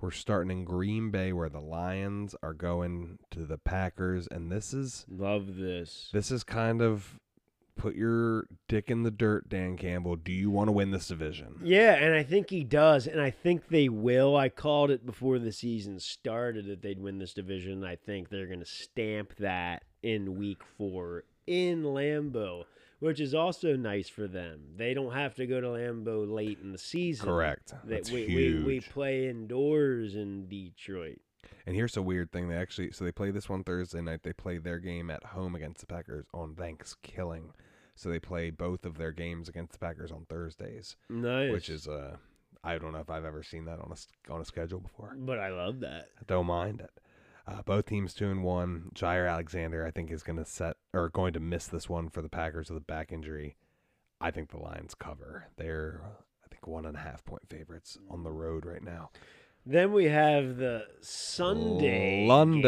[0.00, 4.74] we're starting in Green Bay where the Lions are going to the Packers, and this
[4.74, 6.10] is Love this.
[6.12, 7.20] this is kind of
[7.76, 10.16] put your dick in the dirt, Dan Campbell.
[10.16, 11.60] Do you want to win this division?
[11.62, 14.36] Yeah, and I think he does, and I think they will.
[14.36, 17.84] I called it before the season started that they'd win this division.
[17.84, 22.64] I think they're going to stamp that in week four in Lambeau,
[23.00, 24.60] which is also nice for them.
[24.76, 27.26] They don't have to go to Lambeau late in the season.
[27.26, 27.68] Correct.
[27.68, 28.64] That That's we, huge.
[28.64, 31.20] we we play indoors in Detroit.
[31.66, 32.48] And here's a weird thing.
[32.48, 34.22] They actually so they play this one Thursday night.
[34.22, 37.52] They play their game at home against the Packers on Thanksgiving.
[37.94, 41.52] So they play both of their games against the Packers on Thursdays, Nice.
[41.52, 42.16] which is uh
[42.64, 45.14] I don't know if I've ever seen that on a on a schedule before.
[45.18, 46.08] but I love that.
[46.18, 46.90] I don't mind it.
[47.48, 48.90] Uh, both teams two and one.
[48.94, 52.20] Jaire Alexander, I think, is going to set or going to miss this one for
[52.20, 53.56] the Packers with a back injury.
[54.20, 55.46] I think the Lions cover.
[55.56, 56.02] They're
[56.44, 59.10] I think one and a half point favorites on the road right now.
[59.66, 62.62] Then we have the Sunday London.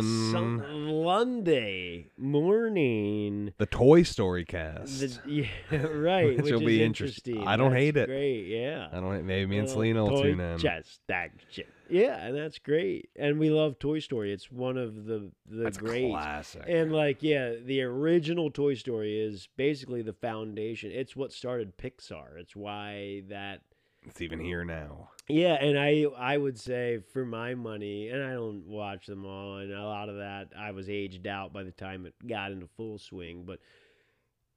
[0.00, 0.32] game.
[0.32, 3.52] Sun- Lunday morning.
[3.58, 4.98] The Toy Story cast.
[5.00, 5.18] The,
[5.70, 6.26] yeah, right.
[6.36, 7.34] Which which, will is be interesting.
[7.36, 7.48] interesting.
[7.48, 8.06] I don't That's hate it.
[8.08, 8.88] Great, yeah.
[8.92, 9.14] I don't.
[9.14, 9.24] Hate.
[9.24, 10.58] Maybe me and Little Selena will tune in.
[10.58, 11.66] Chest action.
[11.88, 13.10] Yeah, and that's great.
[13.16, 14.32] And we love Toy Story.
[14.32, 16.10] It's one of the the That's great.
[16.10, 16.64] classic.
[16.66, 20.90] And like, yeah, the original Toy Story is basically the foundation.
[20.92, 22.38] It's what started Pixar.
[22.38, 23.60] It's why that
[24.06, 25.10] it's even here now.
[25.28, 29.58] yeah, and I I would say for my money, and I don't watch them all,
[29.58, 32.66] and a lot of that I was aged out by the time it got into
[32.66, 33.44] full swing.
[33.44, 33.60] But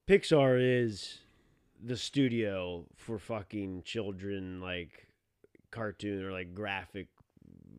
[0.07, 1.19] Pixar is
[1.81, 5.07] the studio for fucking children, like
[5.71, 7.07] cartoon or like graphic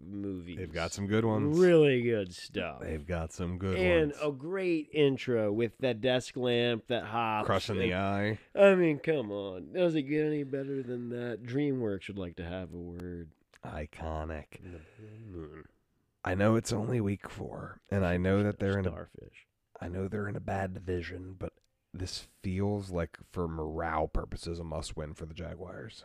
[0.07, 0.57] movies.
[0.59, 1.59] They've got some good ones.
[1.59, 4.23] really good stuff, They've got some good and ones.
[4.23, 8.39] a great intro with that desk lamp that hops, Crushing and- the eye.
[8.55, 11.43] I mean, come on, does it get any better than that?
[11.45, 13.31] DreamWorks would like to have a word.
[13.65, 14.61] Iconic.
[16.25, 19.47] I know it's only week four, and I know that they're in a starfish.
[19.81, 21.53] I know they're in a bad division, but
[21.93, 26.05] this feels like for morale purposes a must win for the Jaguars.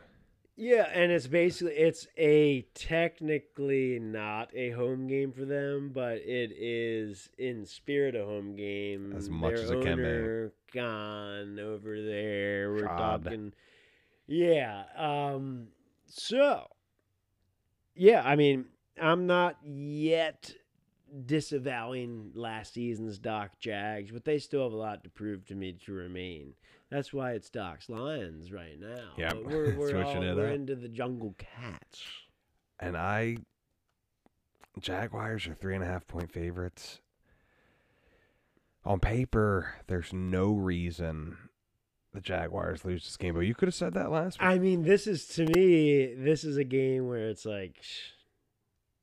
[0.62, 6.52] Yeah, and it's basically it's a technically not a home game for them, but it
[6.52, 9.14] is in spirit a home game.
[9.16, 10.78] As much Their as it can be.
[10.78, 12.74] Gone over there.
[12.74, 13.24] We're Shad.
[13.24, 13.54] talking.
[14.28, 14.84] Yeah.
[14.98, 15.70] Um.
[16.08, 16.68] So.
[17.96, 18.66] Yeah, I mean,
[19.02, 20.54] I'm not yet
[21.26, 25.74] disavowing last season's Doc Jags, but they still have a lot to prove to me
[25.86, 26.54] to remain.
[26.90, 29.12] That's why it's Doc's Lions right now.
[29.18, 32.04] Yeah, we're, we're, switching all, we're into the Jungle Cats.
[32.80, 33.38] And I
[34.80, 37.00] Jaguars are three and a half point favorites.
[38.86, 41.38] On paper, there's no reason
[42.14, 44.48] the Jaguars lose this game, but you could have said that last week.
[44.48, 48.12] I mean, this is to me, this is a game where it's like, sh-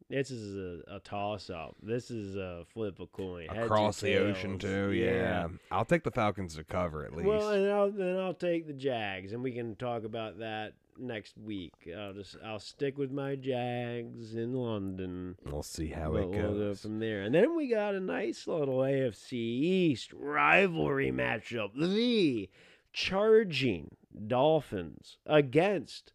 [0.09, 1.75] this is a, a toss up.
[1.83, 5.49] This is a flip of a coin heads Across the ocean too, yeah.
[5.71, 7.27] I'll take the Falcons to cover at least.
[7.29, 11.37] Well, and I'll, then I'll take the Jags, and we can talk about that next
[11.39, 11.73] week.
[11.97, 15.37] I'll just I'll stick with my Jags in London.
[15.45, 16.83] we'll see how but it we'll go goes.
[16.83, 17.23] from there.
[17.23, 21.71] And then we got a nice little AFC East rivalry matchup.
[21.75, 22.49] The
[22.93, 23.97] charging
[24.27, 26.13] Dolphins against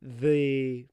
[0.00, 0.86] the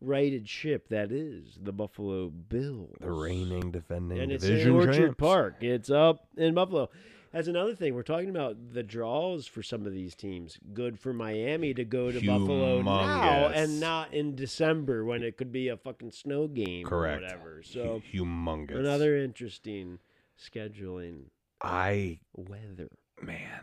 [0.00, 2.96] rated ship that is the Buffalo Bills.
[3.00, 5.16] the reigning defending and it's division in Orchard champs.
[5.18, 5.56] Park.
[5.60, 6.88] It's up in Buffalo.
[7.32, 7.94] That's another thing.
[7.94, 10.58] We're talking about the draws for some of these teams.
[10.74, 15.52] Good for Miami to go to Buffalo now and not in December when it could
[15.52, 17.20] be a fucking snow game Correct.
[17.20, 17.62] or whatever.
[17.64, 18.76] So humongous.
[18.78, 20.00] another interesting
[20.36, 21.26] scheduling
[21.62, 22.88] I weather.
[23.22, 23.60] man,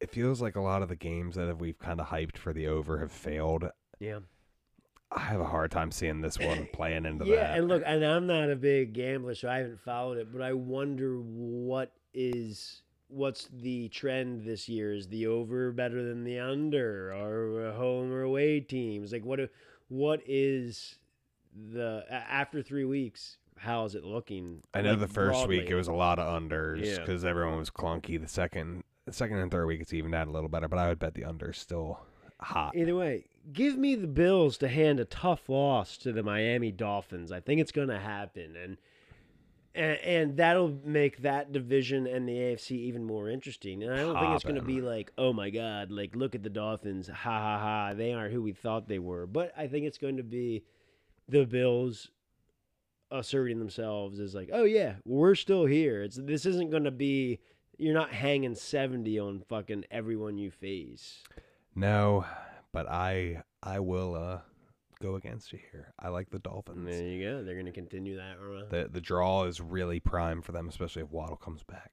[0.00, 2.66] it feels like a lot of the games that we've kind of hyped for the
[2.66, 3.66] over have failed.
[4.00, 4.20] Yeah.
[5.12, 7.58] I have a hard time seeing this one playing into Yeah, that.
[7.58, 10.52] and look, and I'm not a big gambler, so I haven't followed it, but I
[10.52, 14.94] wonder what is what's the trend this year?
[14.94, 19.12] Is the over better than the under, or home or away teams?
[19.12, 19.40] Like, what?
[19.88, 20.98] What is
[21.72, 23.38] the after three weeks?
[23.58, 24.62] How is it looking?
[24.72, 26.98] I know like, the first week it was a lot of unders Yeah.
[27.00, 28.18] because everyone was clunky.
[28.20, 30.88] The second, the second and third week it's evened out a little better, but I
[30.88, 32.00] would bet the under still
[32.42, 32.76] hot.
[32.76, 37.32] Either way, give me the Bills to hand a tough loss to the Miami Dolphins.
[37.32, 38.56] I think it's going to happen.
[38.56, 38.76] And
[39.74, 43.82] and, and that'll make that division and the AFC even more interesting.
[43.82, 46.42] And I don't think it's going to be like, oh my god, like look at
[46.42, 49.26] the Dolphins, ha ha ha, they aren't who we thought they were.
[49.26, 50.64] But I think it's going to be
[51.28, 52.10] the Bills
[53.12, 56.02] asserting themselves as like, oh yeah, we're still here.
[56.02, 57.38] It's this isn't going to be.
[57.78, 61.22] You're not hanging seventy on fucking everyone you face.
[61.80, 62.26] No,
[62.72, 64.40] but I I will uh
[65.00, 65.94] go against you here.
[65.98, 66.86] I like the Dolphins.
[66.86, 67.42] There you go.
[67.42, 68.66] They're going to continue that run.
[68.68, 71.92] The the draw is really prime for them, especially if Waddle comes back.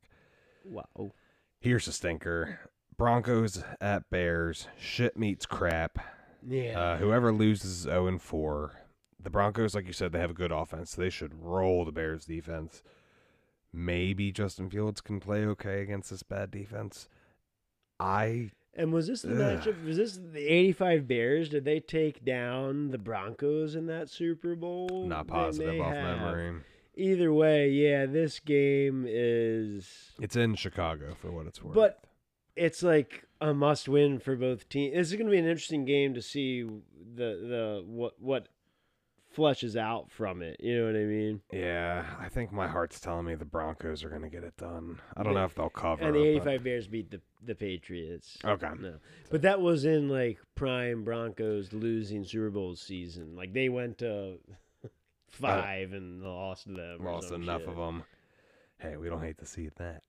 [0.65, 1.13] Wow.
[1.59, 2.59] Here's a stinker.
[2.97, 4.67] Broncos at Bears.
[4.77, 5.99] Shit meets crap.
[6.45, 6.79] Yeah.
[6.79, 8.73] Uh, whoever loses 0 and 4.
[9.19, 10.91] The Broncos, like you said, they have a good offense.
[10.91, 12.83] So they should roll the Bears defense.
[13.71, 17.07] Maybe Justin Fields can play okay against this bad defense.
[17.99, 19.59] I And was this the Ugh.
[19.59, 19.83] matchup?
[19.83, 21.49] Was this the 85 Bears?
[21.49, 25.05] Did they take down the Broncos in that Super Bowl?
[25.07, 26.19] not positive off have.
[26.19, 26.61] memory.
[26.95, 30.11] Either way, yeah, this game is.
[30.21, 31.75] It's in Chicago for what it's worth.
[31.75, 32.03] But
[32.55, 34.95] it's like a must win for both teams.
[34.95, 36.73] This is going to be an interesting game to see the
[37.13, 38.47] the what what
[39.37, 40.57] flushes out from it.
[40.59, 41.41] You know what I mean?
[41.53, 44.99] yeah, I think my heart's telling me the Broncos are going to get it done.
[45.15, 46.03] I don't know if they'll cover.
[46.03, 48.39] And the but- 85 Bears beat the the Patriots.
[48.43, 48.67] Okay.
[48.79, 48.95] No,
[49.29, 53.35] but that was in like prime Broncos losing Super Bowl season.
[53.35, 54.39] Like they went to
[54.83, 54.87] uh,
[55.27, 56.97] five and lost them.
[57.05, 57.69] Lost enough shit.
[57.69, 58.03] of them.
[58.79, 60.01] Hey, we don't hate to see that.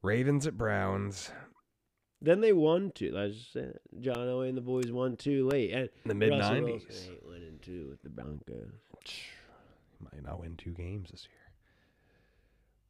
[0.00, 1.32] Ravens at Browns.
[2.22, 3.18] Then they won two.
[3.18, 5.72] I just said John Elway and the boys won two late.
[5.72, 8.70] And The mid nineties, winning two with the Broncos.
[10.00, 11.52] Might not win two games this year.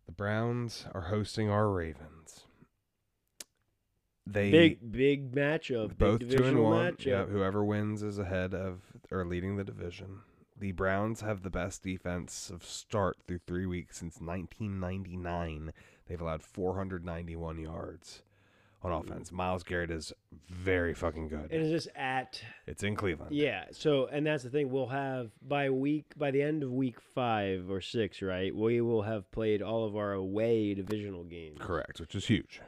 [0.07, 2.45] The Browns are hosting our Ravens.
[4.27, 5.97] They big big matchup.
[5.97, 6.93] both big two and one.
[6.93, 7.07] Matchup.
[7.07, 10.21] Yeah, whoever wins is ahead of or leading the division.
[10.59, 15.73] The Browns have the best defensive start through three weeks since 1999.
[16.07, 18.23] They've allowed 491 yards
[18.83, 19.31] on offense.
[19.33, 20.13] Myles Garrett is
[20.49, 21.51] very fucking good.
[21.51, 22.41] And is this at?
[22.67, 23.35] It's in Cleveland.
[23.35, 23.65] Yeah.
[23.73, 24.71] So, and that's the thing.
[24.71, 28.55] We'll have by week by the end of week five or six, right?
[28.55, 31.59] We will have played all of our away divisional games.
[31.61, 32.61] Correct, which is huge.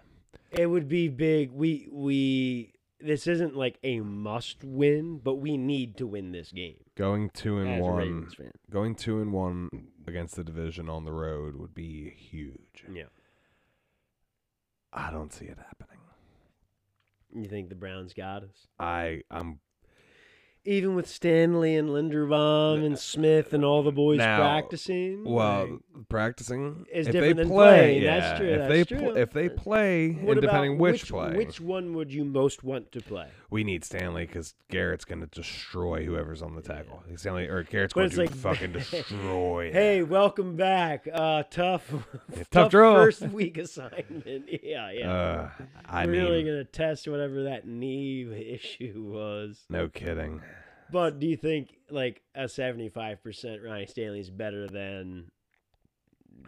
[0.53, 1.51] It would be big.
[1.51, 6.77] We we this isn't like a must win, but we need to win this game.
[6.97, 8.53] Going two and as a one, Ravens fan.
[8.71, 9.69] going two and one
[10.07, 12.85] against the division on the road would be huge.
[12.91, 13.05] Yeah.
[14.93, 15.94] I don't see it happening.
[17.35, 18.67] You think the Browns got us?
[18.79, 19.59] I I'm
[20.67, 25.23] Even with Stanley and Linderbaum and Smith and all the boys Now, practicing?
[25.23, 27.67] well like, practicing Is if different they than play.
[27.79, 28.03] playing.
[28.03, 28.99] Yeah, That's true, If that's they true.
[28.99, 32.65] pl- if they play, what and depending which, which play, which one would you most
[32.65, 33.29] want to play?
[33.51, 37.03] we need Stanley because Garrett's gonna destroy whoever's on the tackle.
[37.17, 39.71] Stanley or Garrett's going to like- fucking destroy.
[39.71, 41.07] Hey, welcome back.
[41.13, 41.93] Uh, tough,
[42.51, 42.95] tough draw.
[42.95, 44.49] first week assignment.
[44.65, 45.13] Yeah, yeah.
[45.13, 45.51] Uh,
[45.85, 48.23] I We're really gonna test whatever that knee
[48.55, 49.65] issue was.
[49.69, 50.41] no kidding.
[50.91, 55.31] But do you think like a seventy-five percent Ronnie Stanley's better than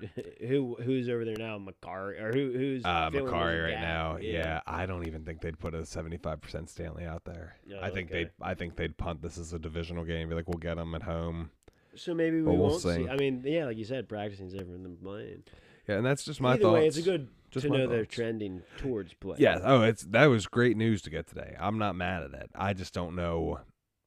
[0.46, 0.76] who?
[0.82, 1.58] Who's over there now?
[1.58, 2.52] Mekari or who?
[2.52, 3.82] Who's Uh, Mekari right gaps?
[3.82, 4.60] now, yeah.
[4.66, 7.56] I don't even think they'd put a seventy-five percent Stanley out there.
[7.74, 8.24] Oh, I think okay.
[8.24, 10.28] they'd, I think they'd punt this as a divisional game.
[10.28, 11.50] Be like, we'll get them at home.
[11.94, 12.94] So maybe we we'll won't see.
[13.04, 13.08] see.
[13.08, 15.44] I mean, yeah, like you said, practicing's different than playing.
[15.88, 16.74] Yeah, and that's just my Either thoughts.
[16.74, 19.36] way, it's a good Just to know they're trending towards play.
[19.38, 19.60] Yeah.
[19.62, 21.56] Oh, it's that was great news to get today.
[21.58, 22.50] I'm not mad at it.
[22.54, 23.60] I just don't know.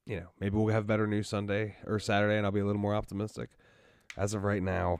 [0.09, 2.81] You know, maybe we'll have better news Sunday or Saturday, and I'll be a little
[2.81, 3.51] more optimistic.
[4.17, 4.97] As of right now,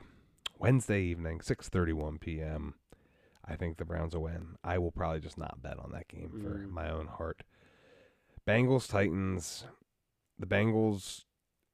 [0.56, 2.74] Wednesday evening, 6:31 p.m.
[3.44, 4.54] I think the Browns will win.
[4.62, 6.70] I will probably just not bet on that game for Mm.
[6.70, 7.42] my own heart.
[8.46, 9.66] Bengals Titans.
[10.38, 11.24] The Bengals,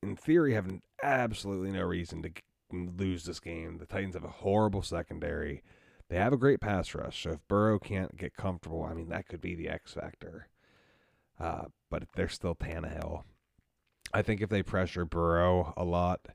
[0.03, 2.31] in theory, have absolutely no reason to
[2.73, 3.77] lose this game.
[3.77, 5.63] The Titans have a horrible secondary.
[6.09, 9.29] They have a great pass rush, so if Burrow can't get comfortable, I mean that
[9.29, 10.49] could be the X factor.
[11.39, 13.23] Uh, but they're still Tannehill.
[14.13, 16.29] I think if they pressure Burrow a lot,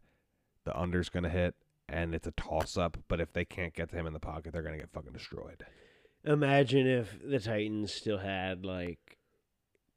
[0.66, 1.56] the under's going to hit,
[1.90, 2.98] and it's a toss up.
[3.08, 5.14] But if they can't get to him in the pocket, they're going to get fucking
[5.14, 5.66] destroyed.
[6.24, 9.18] Imagine if the Titans still had like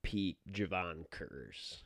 [0.03, 1.83] peak Jevon Kearse.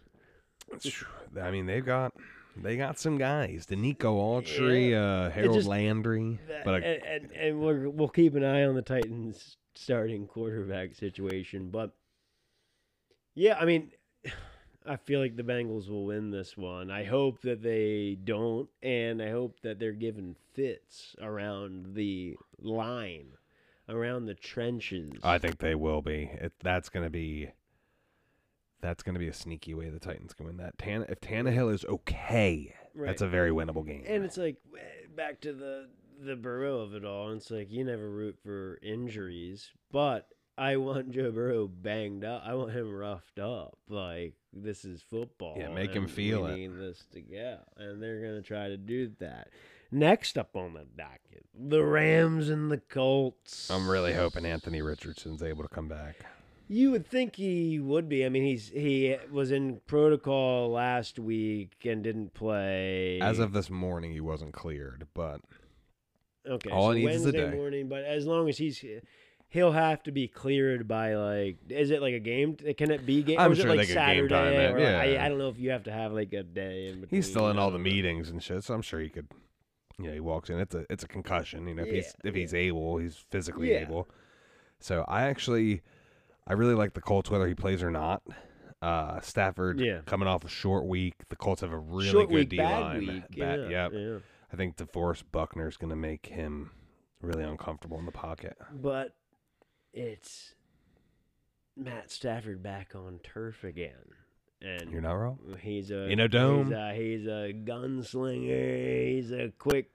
[1.40, 2.12] I mean, they've got
[2.56, 3.66] they got some guys.
[3.66, 8.64] Denico Autry, uh, Harold just- Landry, but uh, and, and, and we'll keep an eye
[8.64, 11.70] on the Titans starting quarterback situation.
[11.70, 11.92] But
[13.39, 13.93] yeah, I mean,
[14.86, 16.91] I feel like the Bengals will win this one.
[16.91, 23.34] I hope that they don't, and I hope that they're given fits around the line,
[23.89, 25.12] around the trenches.
[25.22, 26.30] I think they will be.
[26.32, 27.51] It, that's going to be
[28.80, 30.76] that's going to be a sneaky way the Titans can win that.
[30.76, 34.05] Tan, if Tannehill is okay, that's a very winnable game.
[34.07, 35.89] And it's like eh, back to the
[36.24, 37.28] the Burrow of it all.
[37.28, 40.28] And it's like you never root for injuries, but
[40.59, 42.42] I want Joe Burrow banged up.
[42.44, 43.78] I want him roughed up.
[43.88, 45.56] Like this is football.
[45.59, 46.56] Yeah, make him feel we it.
[46.56, 49.48] Need this to go, and they're gonna try to do that.
[49.90, 53.70] Next up on the docket, the Rams and the Colts.
[53.70, 56.26] I'm really hoping Anthony Richardson's able to come back.
[56.70, 58.26] You would think he would be.
[58.26, 63.18] I mean, he's he was in protocol last week and didn't play.
[63.22, 65.40] As of this morning, he wasn't cleared, but
[66.46, 67.56] okay, all so he needs is a Wednesday day.
[67.56, 67.88] morning.
[67.88, 68.84] But as long as he's,
[69.49, 71.57] he'll have to be cleared by like.
[71.68, 72.57] Is it like a game?
[72.57, 73.38] Can it be game?
[73.38, 74.20] I'm or is sure it they like could Saturday?
[74.20, 74.99] game time it, or yeah.
[74.99, 77.09] I, I don't know if you have to have like a day in between.
[77.18, 78.64] he's still in all the meetings and shit.
[78.64, 79.26] So I'm sure he could.
[80.01, 80.59] Yeah, he walks in.
[80.61, 81.66] It's a it's a concussion.
[81.66, 83.80] You know, if he's if he's able, he's physically Yeah.
[83.80, 84.09] able.
[84.80, 85.82] So I actually,
[86.46, 88.22] I really like the Colts whether he plays or not.
[88.80, 90.03] Uh, Stafford Yeah.
[90.07, 91.14] coming off a short week.
[91.30, 92.99] The Colts have a really Short good week, D bad line.
[93.01, 93.22] week.
[93.32, 93.92] Yeah, yep.
[93.92, 94.18] yeah.
[94.53, 96.70] I think DeForest Buckner is going to make him
[97.20, 98.57] really uncomfortable in the pocket.
[98.72, 99.14] But
[99.99, 100.55] it's
[101.76, 104.14] Matt Stafford back on turf again,
[104.62, 105.38] and You're not wrong.
[105.61, 106.66] He's a In a dome.
[106.66, 109.14] He's a, he's a gunslinger.
[109.14, 109.90] He's a quick.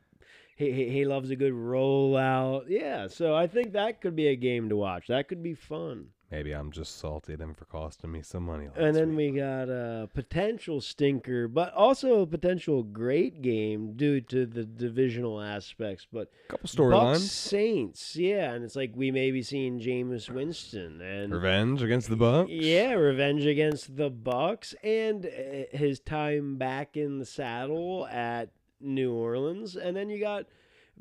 [0.55, 2.65] He, he he loves a good rollout.
[2.67, 5.07] Yeah, so I think that could be a game to watch.
[5.07, 6.07] That could be fun.
[6.33, 8.67] Maybe I'm just salty at him for costing me some money.
[8.75, 9.33] And then week.
[9.33, 15.39] we got a potential stinker, but also a potential great game due to the divisional
[15.39, 16.07] aspects.
[16.11, 17.19] But couple storylines.
[17.19, 22.15] Saints, yeah, and it's like we may be seeing Jameis Winston and Revenge against the
[22.15, 22.49] Bucks.
[22.49, 28.49] Yeah, revenge against the Bucks and uh, his time back in the saddle at
[28.81, 30.45] New Orleans, and then you got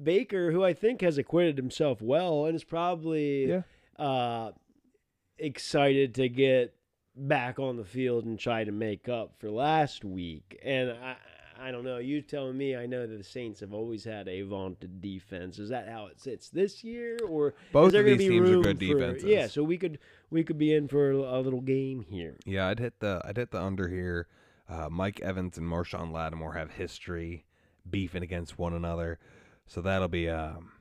[0.01, 3.63] Baker, who I think has acquitted himself well and is probably Yeah.
[3.99, 4.53] uh,
[5.43, 6.75] excited to get
[7.17, 10.59] back on the field and try to make up for last week.
[10.65, 11.17] And I,
[11.61, 11.99] I don't know.
[11.99, 12.75] You telling me?
[12.77, 15.59] I know that the Saints have always had a vaunted defense.
[15.59, 18.51] Is that how it sits this year, or Both is there of these be teams
[18.51, 19.25] are good for- defenses.
[19.25, 19.99] Yeah, so we could
[20.31, 22.37] we could be in for a little game here.
[22.47, 24.29] Yeah, I'd hit the I'd hit the under here.
[24.69, 27.45] Uh, Mike Evans and Marshon Lattimore have history
[27.89, 29.19] beefing against one another,
[29.67, 30.73] so that'll be um,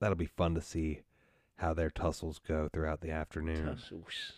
[0.00, 1.00] that'll be fun to see
[1.60, 3.66] how their tussles go throughout the afternoon.
[3.66, 4.32] Tussles.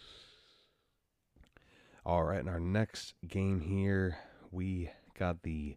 [2.05, 4.19] All right, in our next game here,
[4.51, 5.77] we got the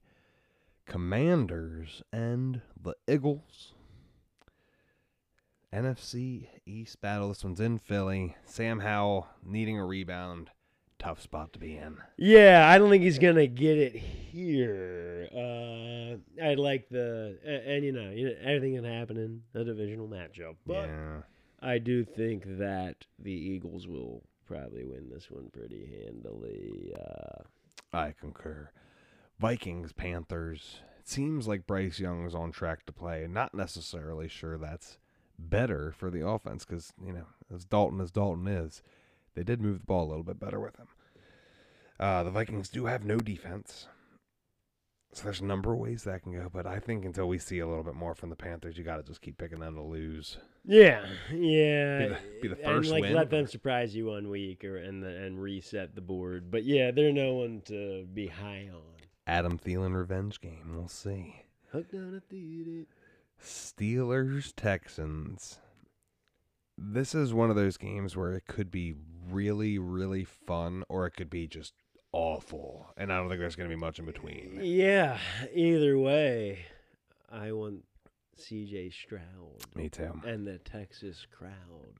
[0.87, 3.73] Commanders and the Eagles.
[5.71, 7.29] NFC East battle.
[7.29, 8.35] This one's in Philly.
[8.45, 10.49] Sam Howell needing a rebound.
[10.97, 11.97] Tough spot to be in.
[12.17, 15.27] Yeah, I don't think he's gonna get it here.
[15.31, 20.07] Uh, I like the and you know, you know everything can happen in a divisional
[20.07, 21.21] matchup, but yeah.
[21.65, 26.93] I do think that the Eagles will probably win this one pretty handily.
[26.95, 27.41] Uh,
[27.91, 28.69] I concur.
[29.39, 30.81] Vikings, Panthers.
[30.99, 33.25] It seems like Bryce Young is on track to play.
[33.27, 34.99] Not necessarily sure that's
[35.39, 38.83] better for the offense because, you know, as Dalton as Dalton is,
[39.33, 40.87] they did move the ball a little bit better with him.
[41.99, 43.87] Uh, the Vikings do have no defense.
[45.15, 47.59] So there's a number of ways that can go, but I think until we see
[47.59, 49.81] a little bit more from the Panthers, you got to just keep picking them to
[49.81, 50.37] lose.
[50.65, 53.13] yeah, yeah, Be the- be the and first like win.
[53.13, 56.51] let them surprise you one week or and the, and reset the board.
[56.51, 58.81] But yeah, they're no one to be high on.
[59.25, 60.73] Adam Thielen revenge game.
[60.75, 61.43] We'll see.
[61.71, 62.85] Hooked on a.
[63.41, 65.59] Steelers Texans.
[66.77, 68.95] This is one of those games where it could be
[69.29, 71.73] really, really fun, or it could be just
[72.15, 72.87] awful.
[72.97, 74.59] And I don't think there's going to be much in between.
[74.63, 75.17] Yeah,
[75.53, 76.65] either way,
[77.31, 77.83] I want
[78.39, 79.21] CJ Stroud
[79.75, 80.21] Me too.
[80.25, 81.51] and the Texas crowd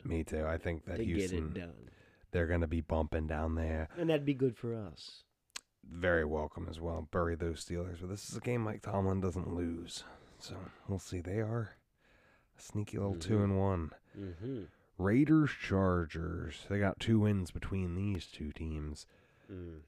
[0.04, 0.46] Me too.
[0.46, 1.90] I think that to get Houston, it done.
[2.32, 3.90] they're going to be bumping down there.
[3.98, 5.24] And that'd be good for us.
[5.90, 7.08] Very welcome as well.
[7.12, 7.98] Bury those Steelers.
[8.02, 10.04] But this is a game Mike Tomlin doesn't lose.
[10.40, 10.56] So
[10.88, 11.22] we'll see.
[11.22, 11.76] They are
[12.58, 13.44] a sneaky little two Mhm.
[13.44, 13.92] and one.
[14.20, 14.64] Mm-hmm.
[14.98, 16.66] Raiders Chargers.
[16.70, 19.06] They got two wins between these two teams.
[19.52, 19.82] Mm.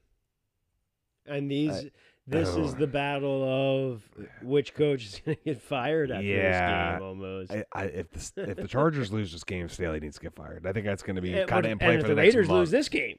[1.28, 1.86] And these,
[2.26, 2.76] this is oh.
[2.78, 3.42] the battle
[3.92, 4.02] of
[4.42, 6.92] which coach is going to get fired after Yeah.
[6.92, 7.52] this game, almost.
[7.52, 10.66] I, I, if the if the Chargers lose this game, Staley needs to get fired.
[10.66, 12.22] I think that's going to be kind of in play and for if the, the
[12.22, 12.58] next Raiders month.
[12.58, 13.18] lose this game,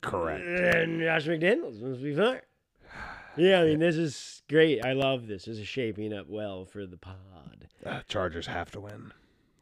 [0.00, 0.44] Correct.
[0.44, 2.42] and Josh McDaniels must be fired.
[3.36, 4.84] Yeah, I mean, this is great.
[4.84, 5.44] I love this.
[5.44, 7.68] This is shaping up well for the pod.
[7.86, 9.12] Uh, Chargers have to win.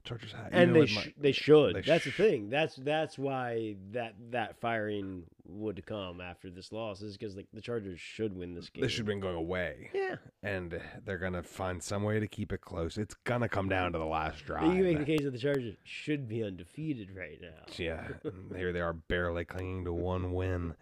[0.09, 1.76] Chargers have, and they sh- my- they should.
[1.76, 2.48] they that's the thing.
[2.50, 7.61] That's that's why that that firing would come after this loss is because like the
[7.61, 8.82] Chargers should win this game.
[8.82, 12.26] they should have been going away, Yeah, and they're going to find some way to
[12.26, 12.98] keep it close.
[12.98, 14.64] It's going to come down to the last drive.
[14.64, 17.48] you can make the case that the Chargers should be undefeated right now.
[17.76, 18.09] Yeah,
[18.56, 20.74] here they are barely clinging to one win.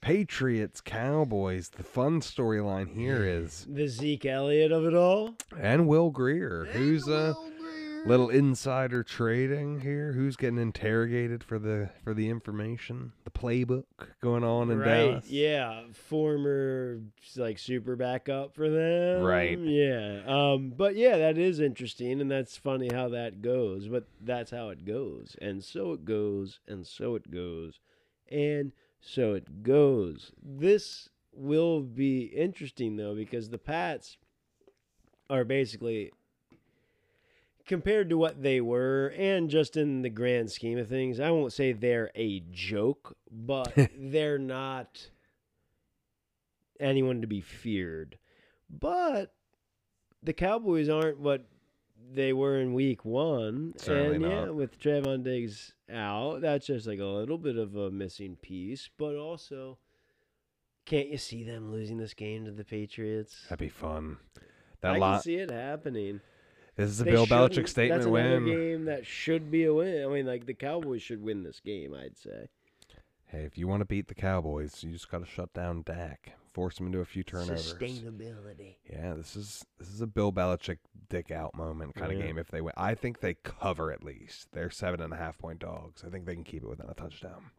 [0.00, 1.70] Patriots, Cowboys.
[1.70, 5.34] The fun storyline here is, The Zeke Elliott of it all.
[5.58, 7.34] and Will Grier, who's a
[8.06, 10.12] little insider trading here.
[10.12, 13.84] Who's getting interrogated for the for the information, the playbook
[14.22, 14.86] going on in right.
[14.86, 15.30] Dallas.
[15.30, 15.82] Yeah.
[15.92, 17.00] Former
[17.36, 19.22] like super backup for them.
[19.22, 19.58] Right.
[19.58, 20.22] Yeah.
[20.26, 20.72] Um.
[20.76, 23.88] But yeah, that is interesting, and that's funny how that goes.
[23.88, 27.80] But that's how it goes, and so it goes, and so it goes,
[28.30, 30.32] and so it goes.
[30.42, 34.16] This will be interesting though because the Pats
[35.28, 36.12] are basically
[37.66, 41.52] compared to what they were and just in the grand scheme of things i won't
[41.52, 45.08] say they're a joke but they're not
[46.80, 48.18] anyone to be feared
[48.68, 49.34] but
[50.22, 51.46] the cowboys aren't what
[52.12, 54.54] they were in week one Certainly and yeah not.
[54.54, 59.14] with Trevon Diggs out that's just like a little bit of a missing piece but
[59.16, 59.78] also
[60.84, 64.18] can't you see them losing this game to the patriots That'd be fun.
[64.82, 65.12] That I lot.
[65.14, 66.20] can see it happening
[66.76, 68.44] This is a they Bill shouldn't- Belichick statement That's win.
[68.46, 70.04] game that should be a win.
[70.04, 71.94] I mean, like the Cowboys should win this game.
[71.94, 72.48] I'd say
[73.26, 76.34] Hey, if you want to beat the Cowboys, you just got to shut down Dak,
[76.52, 77.74] force him into a few turnovers.
[77.74, 78.76] sustainability.
[78.88, 82.38] Yeah, this is this is a Bill Belichick dick out moment kind of game.
[82.38, 84.48] If they win, I think they cover at least.
[84.52, 86.04] They're seven and a half point dogs.
[86.06, 87.50] I think they can keep it within a touchdown.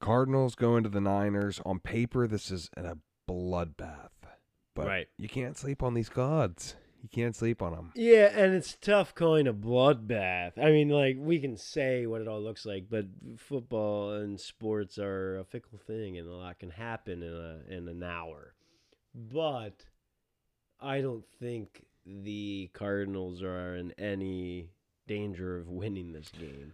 [0.00, 1.60] Cardinals go into the Niners.
[1.64, 2.96] On paper, this is a
[3.28, 4.10] bloodbath,
[4.74, 5.08] but Right.
[5.16, 6.76] you can't sleep on these gods.
[7.04, 7.92] You can't sleep on them.
[7.94, 10.52] Yeah, and it's tough calling a bloodbath.
[10.58, 13.04] I mean, like we can say what it all looks like, but
[13.36, 17.88] football and sports are a fickle thing, and a lot can happen in a in
[17.88, 18.54] an hour.
[19.14, 19.84] But
[20.80, 24.70] I don't think the Cardinals are in any
[25.06, 26.72] danger of winning this game.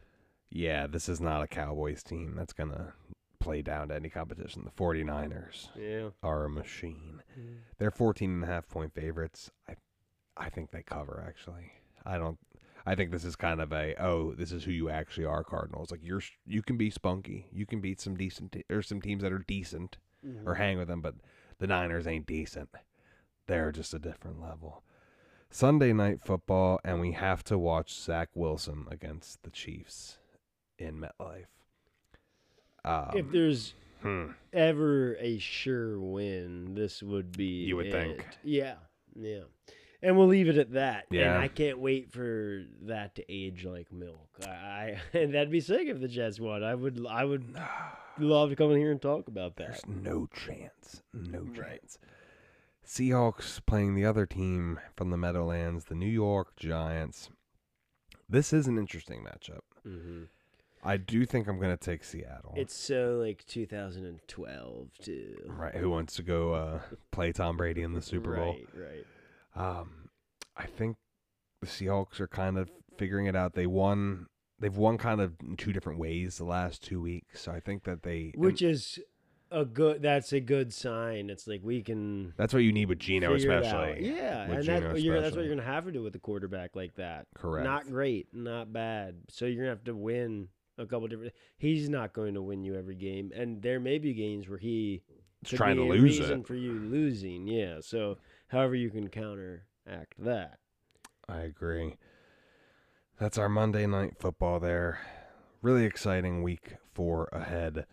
[0.49, 2.93] Yeah, this is not a Cowboys team that's going to
[3.41, 4.63] play down to any competition.
[4.65, 6.11] The 49ers Yeah.
[6.23, 7.21] are a machine.
[7.37, 7.57] Mm.
[7.79, 9.51] They're 14 and a half point favorites.
[9.69, 9.75] I
[10.41, 11.73] I think they cover actually.
[12.05, 12.39] I don't
[12.87, 15.91] I think this is kind of a oh, this is who you actually are Cardinals.
[15.91, 17.47] Like you're you can be spunky.
[17.53, 19.99] You can beat some decent te- or some teams that are decent
[20.45, 21.15] or hang with them, but
[21.59, 22.69] the Niners ain't decent.
[23.47, 24.83] They're just a different level.
[25.51, 30.19] Sunday night football and we have to watch Zach Wilson against the Chiefs
[30.79, 31.47] in MetLife.
[32.85, 34.29] Um, if there's hmm.
[34.53, 37.65] ever a sure win, this would be.
[37.65, 38.27] You would think.
[38.43, 38.77] Yeah,
[39.15, 39.43] yeah.
[40.03, 41.07] And we'll leave it at that.
[41.11, 41.35] Yeah.
[41.35, 44.29] And I can't wait for that to age like milk.
[44.47, 46.63] I, I and that'd be sick if the Jets won.
[46.65, 47.05] I would.
[47.09, 47.55] I would
[48.19, 49.69] love to come in here and talk about that.
[49.85, 51.03] There's no chance.
[51.13, 51.55] No Right.
[51.81, 51.99] chance.
[52.87, 57.31] Seahawks playing the other team from the Meadowlands, the New York Giants.
[58.29, 59.61] This is an interesting matchup.
[59.85, 60.25] hmm
[60.83, 62.55] I do think I'm going to take Seattle.
[62.57, 65.37] It's so like 2012 too.
[65.47, 65.75] right.
[65.75, 66.81] Who wants to go uh,
[67.11, 68.55] play Tom Brady in the Super Bowl?
[68.55, 68.67] Right.
[68.75, 69.07] Right.
[69.55, 70.09] Um,
[70.57, 70.97] I think
[71.61, 73.55] the Seahawks are kind of figuring it out.
[73.55, 74.27] They won.
[74.59, 77.41] They've won kind of in two different ways the last two weeks.
[77.41, 78.33] So I think that they.
[78.35, 78.99] and Which is
[79.51, 80.03] a good.
[80.03, 81.31] That's a good sign.
[81.31, 82.35] It's like we can.
[82.37, 84.15] that's what you need with Geno, especially.
[84.15, 86.19] Yeah, With and Geno that, you're, that's what you're gonna have to do with a
[86.19, 87.27] quarterback like that.
[87.35, 87.65] Correct.
[87.65, 89.17] Not great, not bad.
[89.29, 90.49] So you're gonna have to win
[90.79, 91.33] a couple different.
[91.59, 95.03] He's not going to win you every game, and there may be games where he
[95.45, 96.47] trying to lose reason it.
[96.47, 97.47] for you losing.
[97.47, 97.79] Yeah.
[97.81, 98.19] So
[98.51, 100.59] however you can counteract that.
[101.29, 101.97] I agree.
[103.19, 104.99] That's our Monday night football there.
[105.63, 107.87] Really exciting week four ahead.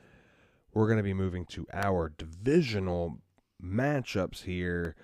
[0.74, 3.20] We're going to be moving to our divisional
[3.64, 4.96] matchups here.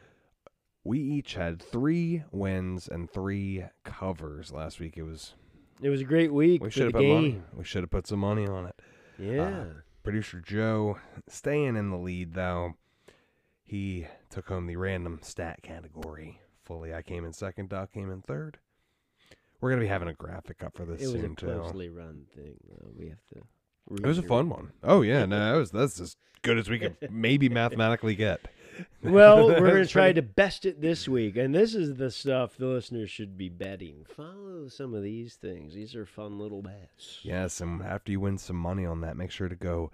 [0.83, 4.97] We each had three wins and three covers last week.
[4.97, 5.33] It was
[5.81, 7.13] It was a great week we should have put game.
[7.15, 7.41] money.
[7.55, 8.75] We should have put some money on it.
[9.19, 9.63] Uh, yeah.
[10.03, 10.97] Producer Joe
[11.27, 12.73] staying in the lead though.
[13.73, 16.93] He took home the random stat category fully.
[16.93, 17.69] I came in second.
[17.69, 18.59] Doc came in third.
[19.59, 21.47] We're gonna be having a graphic up for this it was a soon too.
[21.47, 22.57] run thing.
[22.69, 22.91] Though.
[22.95, 23.41] We have to.
[23.95, 24.73] It was a fun one.
[24.83, 28.41] Oh yeah, no, that was that's as good as we could maybe mathematically get.
[29.01, 31.35] Well, we're gonna try to best it this week.
[31.35, 34.05] And this is the stuff the listeners should be betting.
[34.15, 35.73] Follow some of these things.
[35.73, 37.21] These are fun little bets.
[37.23, 39.89] Yes, and after you win some money on that, make sure to go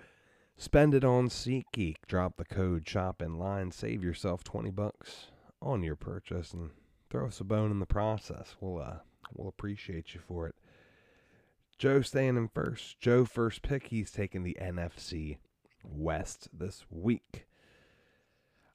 [0.60, 1.96] spend it on SeatGeek.
[2.08, 3.72] Drop the code Chopping Line.
[3.72, 5.32] Save yourself twenty bucks
[5.62, 6.70] on your purchase, and
[7.10, 8.56] throw us a bone in the process.
[8.62, 8.98] We'll uh,
[9.34, 10.56] we'll appreciate you for it.
[11.78, 13.00] Joe staying in first.
[13.00, 13.88] Joe first pick.
[13.88, 15.38] He's taking the NFC
[15.84, 17.46] West this week.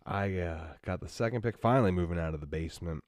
[0.06, 1.58] I uh, got the second pick.
[1.58, 3.04] Finally moving out of the basement.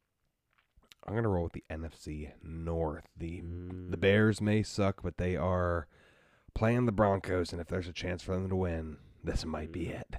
[1.07, 3.05] I'm gonna roll with the NFC North.
[3.17, 3.91] The Mm.
[3.91, 5.87] the Bears may suck, but they are
[6.57, 9.87] playing the Broncos, and if there's a chance for them to win, this might be
[9.87, 10.01] Mm.
[10.01, 10.17] it.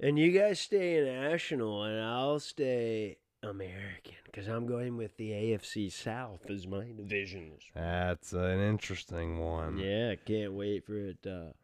[0.00, 5.30] And you guys stay in national, and I'll stay American because I'm going with the
[5.32, 7.58] AFC South as my division.
[7.74, 9.78] That's an interesting one.
[9.78, 11.54] Yeah, can't wait for it to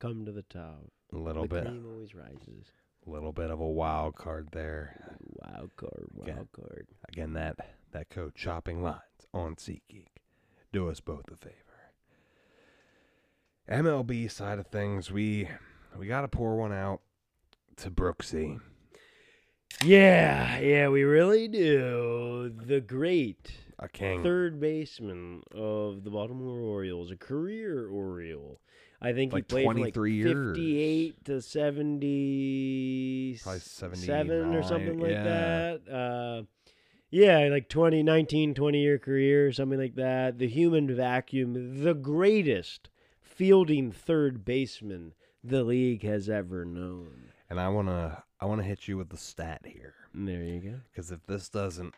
[0.00, 0.90] come to the top.
[1.12, 2.72] A little the bit, cream always rises.
[3.06, 5.16] A little bit of a wild card there.
[5.20, 6.88] Wild card, wild card.
[7.08, 10.08] Again, that that code chopping lines on SeatGeek.
[10.72, 11.54] Do us both a favor.
[13.70, 15.48] MLB side of things, we
[15.96, 17.00] we got to pour one out
[17.76, 18.60] to Brooksy.
[19.84, 22.52] Yeah, yeah, we really do.
[22.66, 24.22] The great A king.
[24.22, 28.60] third baseman of the Baltimore Orioles, a career Oriole.
[29.00, 30.56] I think Like he played from 23 like years.
[30.56, 35.22] 58 to 70 Probably seven or something like yeah.
[35.24, 35.80] that.
[35.90, 36.42] Uh,
[37.10, 40.38] yeah, like 20, 19, 20 year career, something like that.
[40.38, 42.90] The human vacuum, the greatest
[43.44, 47.32] fielding third baseman the league has ever known.
[47.48, 50.80] And I wanna I wanna hit you with the stat here, there you go.
[50.90, 51.94] because if this doesn't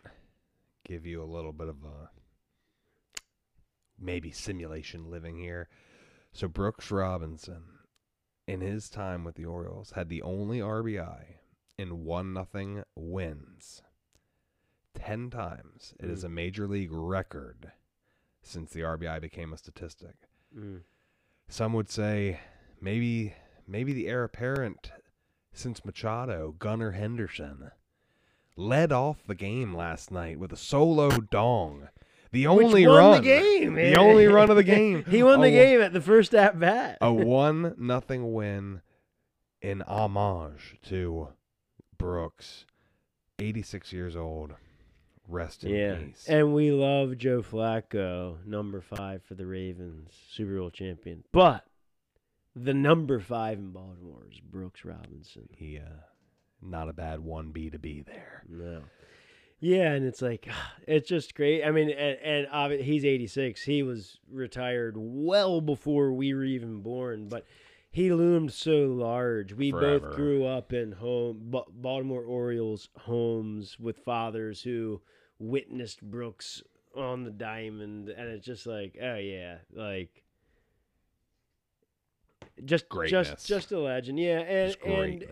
[0.84, 2.10] give you a little bit of a
[3.98, 5.68] maybe simulation living here,
[6.32, 7.64] so Brooks Robinson,
[8.46, 11.38] in his time with the Orioles, had the only RBI
[11.76, 13.82] in one nothing wins.
[14.94, 15.92] Ten times.
[15.98, 16.26] It is Mm.
[16.26, 17.72] a major league record
[18.42, 20.14] since the RBI became a statistic.
[20.56, 20.82] Mm.
[21.52, 22.40] Some would say
[22.80, 23.34] maybe
[23.68, 24.90] maybe the heir apparent
[25.52, 27.72] since Machado, Gunnar Henderson,
[28.56, 31.90] led off the game last night with a solo dong.
[32.30, 33.74] The only run the game.
[33.74, 33.98] The eh?
[33.98, 35.04] only run of the game.
[35.10, 36.96] he won the game at the first at bat.
[37.02, 38.80] A one nothing win
[39.60, 41.34] in homage to
[41.98, 42.64] Brooks,
[43.38, 44.54] 86 years old.
[45.28, 46.26] Rest in yeah, peace.
[46.28, 51.24] and we love Joe Flacco, number five for the Ravens, Super Bowl champion.
[51.32, 51.64] But
[52.54, 55.48] the number five in Baltimore is Brooks Robinson.
[55.56, 56.02] he uh
[56.64, 58.44] not a bad 1B to be there.
[58.48, 58.82] No.
[59.58, 60.48] Yeah, and it's like
[60.86, 61.64] it's just great.
[61.64, 63.62] I mean, and, and he's 86.
[63.62, 67.46] He was retired well before we were even born, but
[67.92, 69.52] he loomed so large.
[69.52, 69.98] We Forever.
[70.08, 75.02] both grew up in home Baltimore Orioles homes with fathers who
[75.38, 76.62] witnessed Brooks
[76.96, 80.24] on the diamond, and it's just like, oh yeah, like
[82.64, 83.28] just Greatness.
[83.28, 84.18] just just a legend.
[84.18, 85.26] Yeah, and and uh,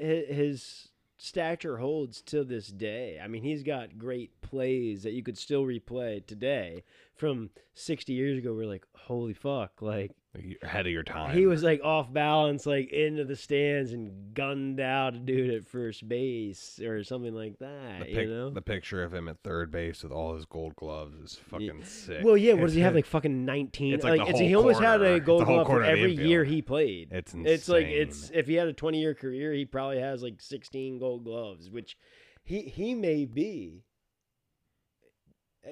[0.00, 3.20] hi- his stature holds to this day.
[3.22, 6.82] I mean, he's got great plays that you could still replay today
[7.14, 8.52] from 60 years ago.
[8.54, 11.36] We're like, holy fuck, like You're ahead of your time.
[11.36, 15.66] he was like off balance, like into the stands and gunned out a dude at
[15.66, 18.06] first base or something like that.
[18.06, 18.48] the, you know?
[18.50, 22.24] the picture of him at third base with all his gold gloves is fucking sick.
[22.24, 22.54] well, yeah.
[22.54, 22.92] What does he have?
[23.02, 23.94] Like fucking 19.
[23.94, 26.60] It's like the it's, he almost had a gold glove for corner every year he
[26.60, 27.08] played.
[27.10, 27.52] it's insane.
[27.52, 30.98] It's like it's if he had a 20 year career, he probably has like 16
[30.98, 31.96] gold gloves, which
[32.42, 33.84] he he may be.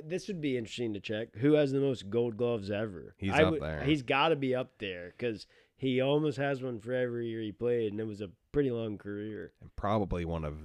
[0.05, 1.34] This would be interesting to check.
[1.36, 3.14] Who has the most gold gloves ever?
[3.18, 3.82] He's I up would- there.
[3.82, 7.53] He's got to be up there because he almost has one for every year he
[7.53, 9.53] played, and it was a pretty long career.
[9.61, 10.57] and probably one of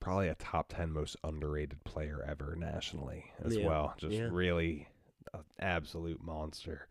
[0.00, 4.28] probably a top 10 most underrated player ever nationally as Yeah, well just yeah.
[4.30, 4.88] really
[5.32, 6.88] an absolute monster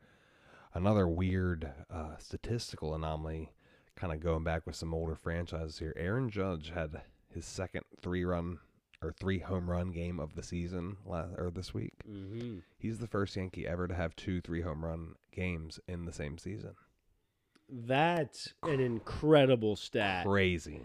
[0.73, 3.51] another weird uh, statistical anomaly
[3.95, 8.25] kind of going back with some older franchises here aaron judge had his second three
[8.25, 8.57] run
[9.03, 12.57] or three home run game of the season last, or this week Mm-hmm.
[12.77, 16.37] he's the first yankee ever to have two three home run games in the same
[16.37, 16.75] season
[17.69, 20.25] That's an incredible stat.
[20.25, 20.81] crazy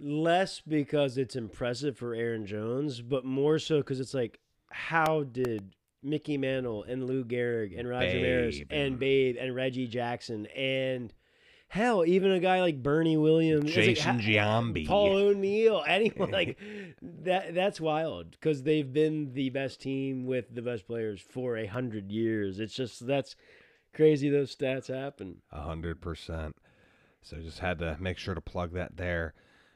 [0.00, 4.38] less because it's impressive for Aaron Judge, but more so because it's like,
[4.70, 10.46] how did Mickey Mantle and Lou Gehrig and Roger Maris and Babe and Reggie Jackson
[10.54, 11.12] and
[11.68, 14.86] hell, even a guy like Bernie Williams, it's like, Jason Giambi.
[14.86, 16.58] Paul O'Neill, anyone like
[17.02, 17.54] that.
[17.54, 22.10] That's wild because they've been the best team with the best players for a hundred
[22.10, 22.58] years.
[22.58, 23.36] It's just that's
[23.94, 24.28] crazy.
[24.30, 25.42] Those stats happen.
[25.52, 26.56] A hundred percent.
[27.22, 29.34] So just had to make sure to plug that there.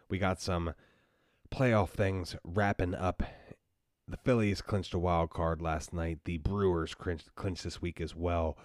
[0.08, 0.74] We got some
[1.50, 3.22] playoff things wrapping up.
[4.08, 6.20] The Phillies clinched a wild card last night.
[6.24, 8.56] The Brewers clinched, clinched this week as well.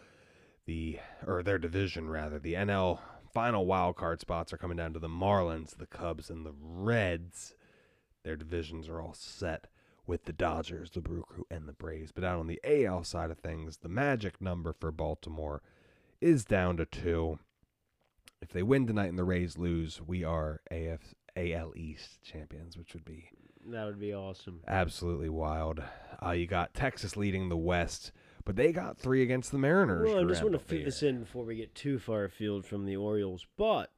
[0.65, 2.39] The or their division rather.
[2.39, 2.99] The NL
[3.37, 7.53] final wild card spots are coming down to the Marlins, the Cubs, and the Reds.
[8.23, 9.67] Their divisions are all set
[10.07, 12.11] with the Dodgers, the Brew Crew, and the Braves.
[12.11, 15.61] But out on the AL side of things, the magic number for Baltimore
[16.19, 17.37] is down to two.
[18.41, 22.95] If they win tonight and the Rays lose, we are AF, AL East champions, which
[22.95, 23.29] would be
[23.67, 24.61] That would be awesome.
[24.67, 25.83] absolutely wild.
[26.25, 28.11] Uh, you got Texas leading the West,
[28.47, 30.07] but they got three against the Mariners.
[30.07, 32.85] Well, I just want to fit this in before we get too far afield from
[32.85, 33.45] the Orioles.
[33.57, 33.91] But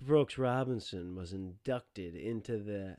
[0.00, 2.96] Brooks Robinson was inducted into the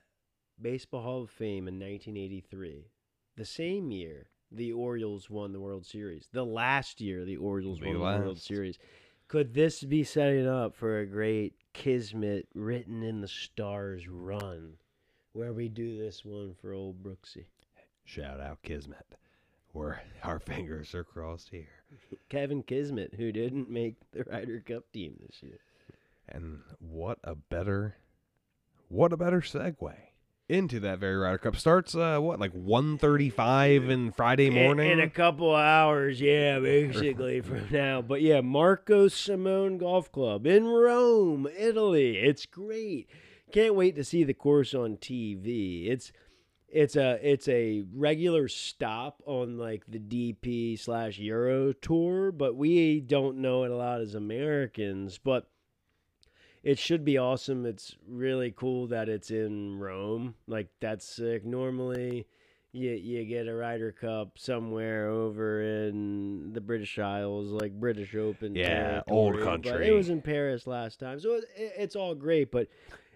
[0.62, 2.92] Baseball Hall of Fame in 1983,
[3.36, 6.28] the same year the Orioles won the World Series.
[6.32, 8.40] The last year the Orioles won the World.
[8.40, 8.78] Series.
[9.28, 14.76] Could this be setting up for a great kismet written in the stars run,
[15.32, 17.46] where we do this one for old Brooksy?
[18.06, 19.16] Shout out Kismet.
[19.74, 21.68] Where our fingers are crossed here.
[22.30, 25.60] Kevin Kisner, who didn't make the Ryder Cup team this year.
[26.30, 27.98] And what a better,
[28.88, 29.94] what a better segue
[30.50, 31.56] into that very Ryder Cup.
[31.56, 34.92] Starts uh what like 1.35 in Friday In- morning.
[34.92, 38.02] In, a couple hours, yeah, basically from now.
[38.02, 42.18] But yeah, Marco Simone Golf Club in Rome, Italy.
[42.18, 43.10] It's great.
[43.52, 45.88] Can't wait to see the course on TV.
[45.90, 46.12] It's
[46.74, 53.00] it's a it's a regular stop on like the DP slash Euro tour, but we
[53.00, 55.18] don't know it a lot as Americans.
[55.18, 55.48] But
[56.64, 57.66] it should be awesome.
[57.66, 60.36] It's really cool that it's in Rome.
[60.48, 61.46] Like that's sick.
[61.46, 62.26] Normally,
[62.72, 68.56] you you get a Ryder Cup somewhere over in the British Isles, like British Open.
[68.56, 69.88] Yeah, old territory, But country.
[69.90, 72.50] it was in Paris last time, so it- it's all great.
[72.52, 72.68] But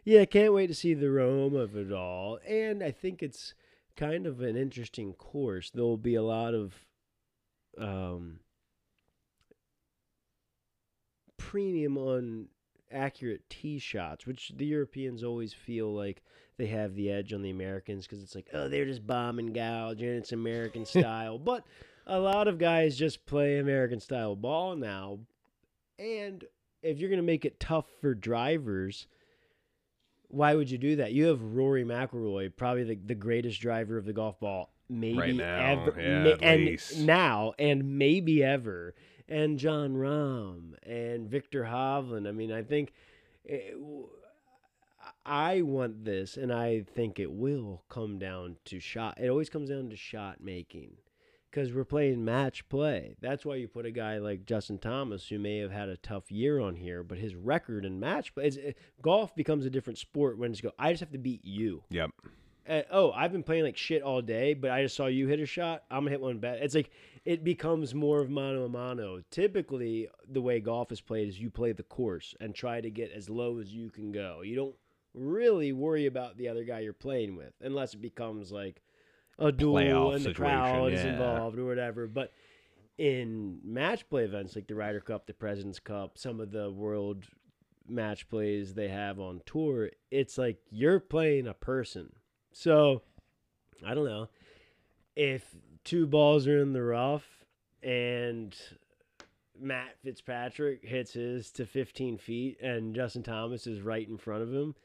[0.08, 2.40] yeah, can't wait to see the Rome of it all.
[2.48, 3.54] And I think it's
[3.98, 5.70] kind of an interesting course.
[5.70, 6.74] There will be a lot of
[7.78, 8.40] um,
[11.36, 12.48] premium on
[12.90, 16.24] accurate tee shots, which the Europeans always feel like
[16.56, 19.54] they have the edge on the Americans because it's like, oh, they're just bomb and
[19.54, 21.38] gouge and it's American style.
[21.38, 21.66] But
[22.06, 25.20] a lot of guys just play American style ball now.
[26.00, 26.46] And
[26.82, 29.06] if you're going to make it tough for drivers,
[30.30, 31.14] why would you do that?
[31.14, 35.36] You have Rory McIlroy, probably the, the greatest driver of the golf ball, maybe Right
[35.36, 36.98] now, ever, yeah, ma- and least.
[36.98, 38.94] now, and maybe ever,
[39.30, 42.28] and Jon Rahm and Viktor Hovland.
[42.28, 42.94] I mean, I think
[43.48, 44.10] eh, w-
[45.26, 49.18] I want this, and I think it will come down to shot.
[49.20, 50.98] It always comes down to shot making.
[51.50, 53.16] Because we're playing match play.
[53.22, 56.32] That's why you put a guy like Justin Thomas, who may have had a tough
[56.32, 59.98] year on here, but his record in match play, is, eh, golf becomes a different
[59.98, 60.72] sport when it's go.
[60.78, 61.84] I just have to beat you.
[61.90, 62.12] Yep.
[62.68, 65.40] Uh, oh, I've been playing like shit all day, but I just saw you hit
[65.40, 65.84] a shot.
[65.90, 66.60] I'm gonna hit one bad.
[66.62, 66.92] It's like
[67.24, 69.22] it becomes more of mano a mano.
[69.32, 73.12] Typically, the way golf is played is you play the course and try to get
[73.12, 74.42] as low as you can go.
[74.42, 74.76] You don't
[75.14, 78.82] really worry about the other guy you're playing with, unless it becomes like
[79.40, 81.14] a duel and the crowd is yeah.
[81.14, 82.08] involved or whatever.
[82.08, 82.32] But
[82.98, 87.26] in match play events like the Ryder Cup, the President's Cup, some of the world
[87.88, 92.12] match plays they have on tour, it's like you're playing a person.
[92.52, 93.04] So,
[93.86, 94.30] I don't know.
[95.16, 97.26] If two balls are in the rough
[97.84, 98.56] and
[99.60, 104.54] Matt Fitzpatrick hits his to 15 feet and Justin Thomas is right in front of
[104.54, 104.76] him,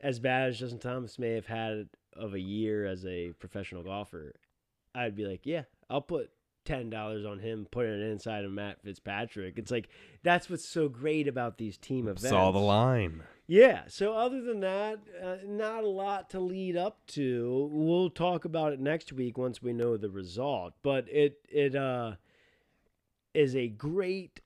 [0.00, 4.34] as bad as Justin Thomas may have had of a year as a professional golfer,
[4.94, 6.30] I'd be like, yeah, I'll put
[6.64, 9.58] ten dollars on him putting it inside of Matt Fitzpatrick.
[9.58, 9.88] It's like
[10.22, 12.28] that's what's so great about these team events.
[12.28, 13.22] Saw the line.
[13.46, 13.82] Yeah.
[13.88, 17.68] So other than that, uh, not a lot to lead up to.
[17.72, 20.74] We'll talk about it next week once we know the result.
[20.82, 22.12] But it it uh
[23.34, 24.40] is a great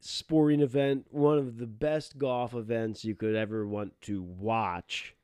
[0.00, 5.14] sporting event, one of the best golf events you could ever want to watch.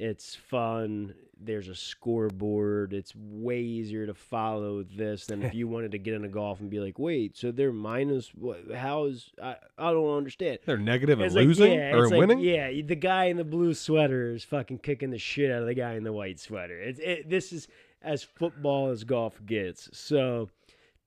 [0.00, 1.14] It's fun.
[1.38, 2.94] There's a scoreboard.
[2.94, 6.70] It's way easier to follow this than if you wanted to get into golf and
[6.70, 8.72] be like, "Wait, so they're minus what?
[8.74, 9.56] How is I?
[9.76, 12.38] I don't understand." They're negative and like, losing yeah, or it's like, winning.
[12.38, 15.74] yeah, the guy in the blue sweater is fucking kicking the shit out of the
[15.74, 16.80] guy in the white sweater.
[16.80, 17.68] It's it, this is
[18.00, 19.90] as football as golf gets.
[19.92, 20.48] So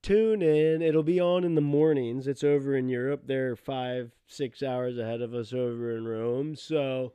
[0.02, 0.82] tune in.
[0.82, 2.28] It'll be on in the mornings.
[2.28, 3.22] It's over in Europe.
[3.26, 6.54] They're five, six hours ahead of us over in Rome.
[6.54, 7.12] So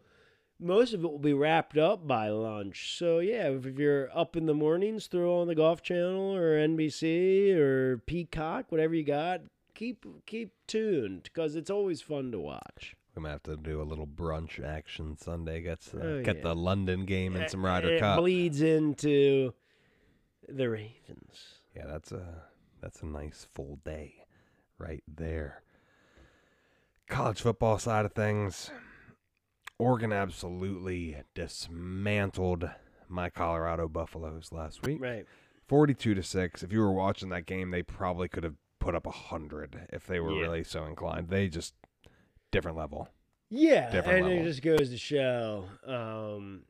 [0.59, 2.97] most of it will be wrapped up by lunch.
[2.97, 7.55] So yeah, if you're up in the mornings, throw on the Golf Channel or NBC
[7.55, 9.41] or Peacock, whatever you got.
[9.75, 12.95] Keep keep tuned because it's always fun to watch.
[13.15, 15.61] We're gonna have to do a little brunch action Sunday.
[15.61, 16.43] Get uh, Oh, get yeah.
[16.43, 17.95] the London game and some Ryder Cup.
[17.95, 18.17] it Cup.
[18.19, 19.53] bleeds into
[20.49, 21.59] the Ravens.
[21.75, 22.43] Yeah, that's a
[22.81, 24.15] that's a nice full day
[24.77, 25.61] right there.
[27.07, 28.69] College football side of things,
[29.79, 32.69] Oregon absolutely dismantled
[33.07, 35.01] my Colorado Buffaloes last week.
[35.01, 35.25] Right.
[35.67, 36.63] 42 to 6.
[36.63, 40.05] If you were watching that game, they probably could have put up a 100 if
[40.05, 40.41] they were Yeah.
[40.41, 41.29] really so inclined.
[41.29, 41.73] They just
[42.51, 43.09] different level.
[43.51, 46.63] Yeah, Different and it just goes to show um,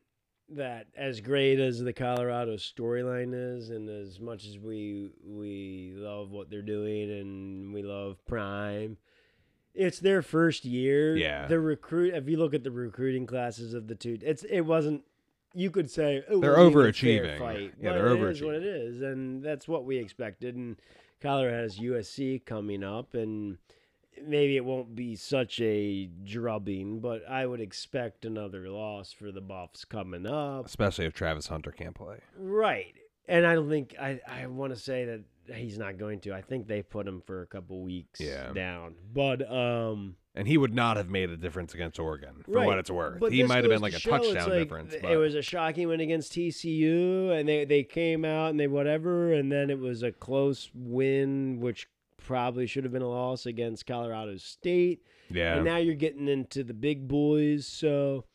[0.49, 6.31] that as great as the Colorado storyline is, and as much as we we love
[6.31, 8.95] what they're doing and we love Prime,
[9.73, 11.15] it's their first year.
[11.15, 11.47] Yeah.
[11.47, 12.13] the recruit.
[12.13, 15.03] If you look at the recruiting classes of the two, it's it wasn't.
[15.53, 17.39] You could say They're well, it fair overachieving.
[17.39, 20.55] Fight, Yeah, they're it is what it is, and that's what we expected.
[20.55, 20.75] And
[21.21, 23.57] Colorado has USC coming up, and
[24.25, 29.41] maybe it won't be such a drubbing, but I would expect another loss for the
[29.41, 30.65] Buffs coming up.
[30.65, 32.19] especially if Travis Hunter can't play.
[32.37, 32.93] Right.
[33.27, 35.21] And I don't think I, I want to say that
[35.53, 36.33] he's not going to.
[36.33, 38.51] I think they put him for a couple weeks Yeah.
[38.53, 38.95] down.
[39.13, 42.65] But um And he would not have made a difference against Oregon for right.
[42.67, 43.19] what it's worth.
[43.19, 44.95] But he might have been like a show touchdown like difference.
[45.01, 48.67] But It was a shocking win against TCU and they, they came out and they
[48.67, 53.45] whatever and then it was a close win which probably should have been a loss
[53.45, 55.01] against Colorado State.
[55.31, 57.65] yeah, And now you're getting into the big boys.
[57.65, 58.25] So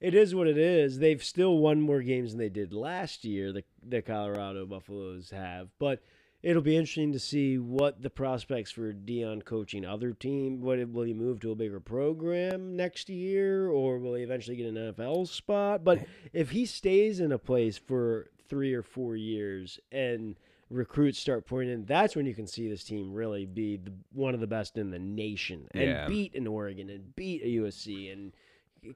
[0.00, 0.98] it is what it is.
[0.98, 5.68] They've still won more games than they did last year, the, the Colorado Buffaloes have.
[5.78, 6.02] But
[6.42, 10.60] it'll be interesting to see what the prospects for Deion coaching other team.
[10.60, 14.66] What will he move to a bigger program next year, or will he eventually get
[14.66, 15.84] an NFL spot?
[15.84, 20.36] But if he stays in a place for three or four years and
[20.68, 24.34] recruits start pouring in, that's when you can see this team really be the, one
[24.34, 26.08] of the best in the nation and Yeah.
[26.08, 28.32] beat an Oregon and beat a USC and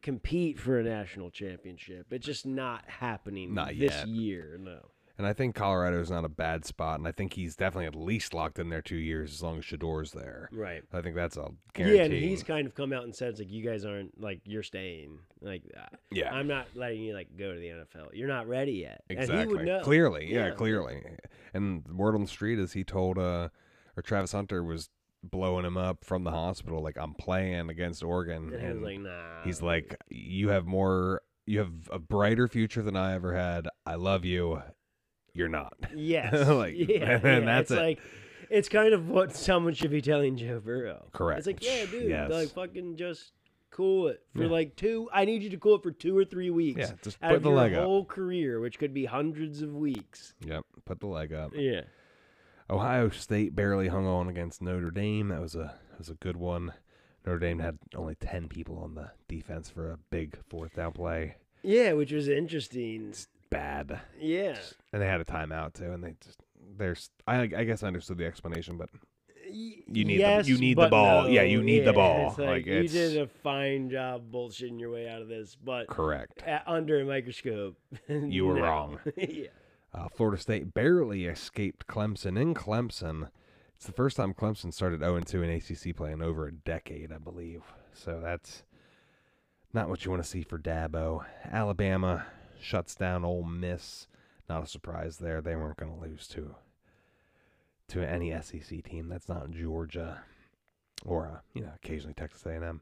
[0.03, 2.07] compete for a national championship.
[2.11, 4.09] It's just not happening Not this yet.
[4.09, 4.59] year.
[4.61, 4.81] No.
[5.19, 7.95] And I think Colorado is not a bad spot, and I think he's definitely at
[7.95, 10.51] least locked in there two years as long as Shedeur's there.
[10.53, 10.83] Right.
[10.93, 11.97] I think that's a guarantee.
[11.97, 14.41] Yeah, and he's kind of come out and said it's like you guys aren't like
[14.45, 15.19] you're staying.
[15.41, 18.09] Like uh, yeah, I'm not letting you like go to the NFL.
[18.13, 19.05] You're not ready yet.
[19.09, 19.41] exactly.
[19.41, 19.81] And he would know.
[19.83, 20.55] Clearly, yeah, Yeah.
[20.55, 21.03] clearly.
[21.55, 23.49] And the word on the street is he told uh,
[23.97, 24.91] or Travis Hunter was
[25.23, 29.43] blowing him up from the hospital like I'm playing against Oregon, And and like, nah.
[29.45, 33.67] he's like, you have more, you have a brighter future than I ever had.
[33.87, 34.61] I love you.
[35.37, 35.75] You're not.
[35.95, 37.41] yes, like, yeah, and yeah.
[37.41, 37.83] that's it's it.
[37.83, 37.99] like
[38.49, 41.07] it's kind of what someone should be telling Joe Burrow.
[41.13, 41.39] Correct.
[41.39, 42.31] It's like, yeah, dude, Yes.
[42.31, 43.33] like fucking just
[43.71, 44.49] cool it for Yeah.
[44.51, 45.09] like two.
[45.13, 46.79] I need you to cool it for two or three weeks.
[46.81, 47.85] Yeah, just out put the leg up.
[47.85, 50.35] whole career, which could be hundreds of weeks.
[50.47, 51.51] Yep, put the leg up.
[51.55, 51.83] Yeah.
[52.71, 55.29] Ohio State barely hung on against Notre Dame.
[55.29, 56.73] That was a that was a good one.
[57.27, 61.37] Notre Dame had only ten people on the defense for a big fourth down play.
[61.63, 63.13] Yeah, which was interesting.
[63.51, 64.57] Bad, Yeah.
[64.93, 65.93] and they had a timeout too.
[65.93, 66.41] And they just
[66.77, 68.89] there's I I guess I understood the explanation, but
[69.49, 71.23] You need the- you need the ball.
[71.23, 71.29] no.
[71.29, 72.35] Yeah, you need the ball.
[72.39, 76.43] Like, Like, you did a fine job bullshitting your way out of this, but correct.
[76.67, 77.77] under a microscope,
[78.09, 78.63] You were no.
[78.63, 78.99] wrong.
[79.17, 79.49] yeah.
[79.95, 82.39] Uh, Florida State barely escaped Clemson.
[82.39, 83.31] In Clemson,
[83.77, 87.13] it's the first time Clemson started 0 2 in ACC play in over a decade,
[87.13, 87.63] I believe.
[87.95, 88.65] So that's
[89.73, 91.25] not what you want to see for Dabo.
[91.45, 92.27] Alabama
[92.61, 94.07] shuts down Ole Miss.
[94.49, 95.41] Not a surprise there.
[95.41, 96.55] They weren't going to lose to
[97.89, 99.09] to any SEC team.
[99.09, 100.23] That's not Georgia
[101.05, 102.81] or uh, you know occasionally Texas A&M.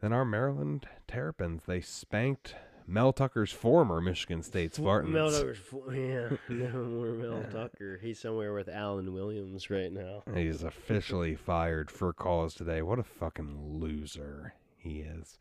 [0.00, 2.54] Then our Maryland Terrapins they spanked
[2.86, 5.12] Mel Tucker's former Michigan State Spartans.
[5.12, 5.58] Mel Tucker's,
[5.92, 7.98] yeah, no more Mel Tucker.
[8.00, 10.22] He's somewhere with Alan Williams right now.
[10.34, 12.82] He's officially fired for cause today.
[12.82, 15.38] What a fucking loser he is.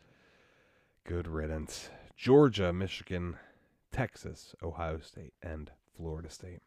[1.03, 1.89] Good riddance.
[2.17, 3.35] Georgia, Michigan,
[3.95, 6.59] Texas, Ohio State, and Florida State.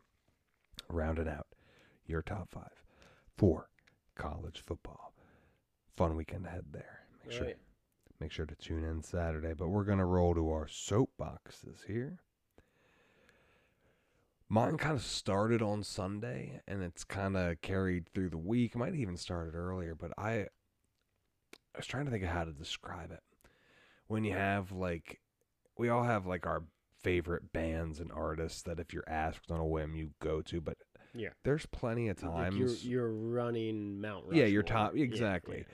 [0.88, 1.48] Rounded out
[2.06, 2.82] your top five
[3.36, 3.68] for
[4.14, 5.12] college football.
[5.94, 7.00] Fun weekend ahead there.
[7.26, 7.52] Make sure,
[8.18, 9.52] make sure to tune in Saturday.
[9.52, 12.20] But we're gonna roll to our soapboxes here.
[14.48, 18.74] Mine kind of started on Sunday and it's kind of carried through the week.
[18.74, 20.46] Might have even started earlier, but I I
[21.76, 23.22] was trying to think of how to describe it.
[24.06, 25.20] When you have like
[25.76, 26.62] we all have like our
[27.02, 30.76] favorite bands and artists that if you're asked on a whim you go to, but
[31.14, 31.30] Yeah.
[31.44, 34.40] there's plenty of Like times you're, you're running Mount Rushmore.
[34.42, 35.64] Yeah, you're top- Yeah, exactly.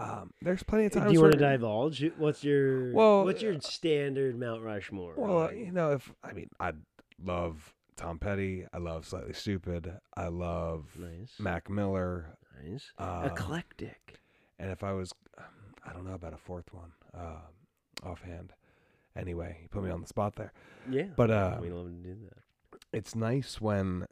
[0.00, 1.00] yeah, um there's plenty of yeah.
[1.00, 2.04] times Do you want to divulge?
[2.18, 5.14] What's your Well, What's your uh, standard Mount Rushmore?
[5.16, 6.72] Well, Like, you know, if I mean, I
[7.22, 8.66] love Tom Petty.
[8.72, 9.98] I love Slightly Stoopid.
[10.16, 12.36] I love nice, Mac Miller.
[12.64, 14.18] nice, Uh, eclectic.
[14.58, 15.44] And if I was, um,
[15.86, 17.42] I don't know about a fourth one uh,
[18.02, 18.52] offhand.
[19.16, 20.52] Anyway, you put me on the spot there.
[20.90, 22.78] Yeah, But uh, we love to do that.
[22.92, 24.06] it's nice when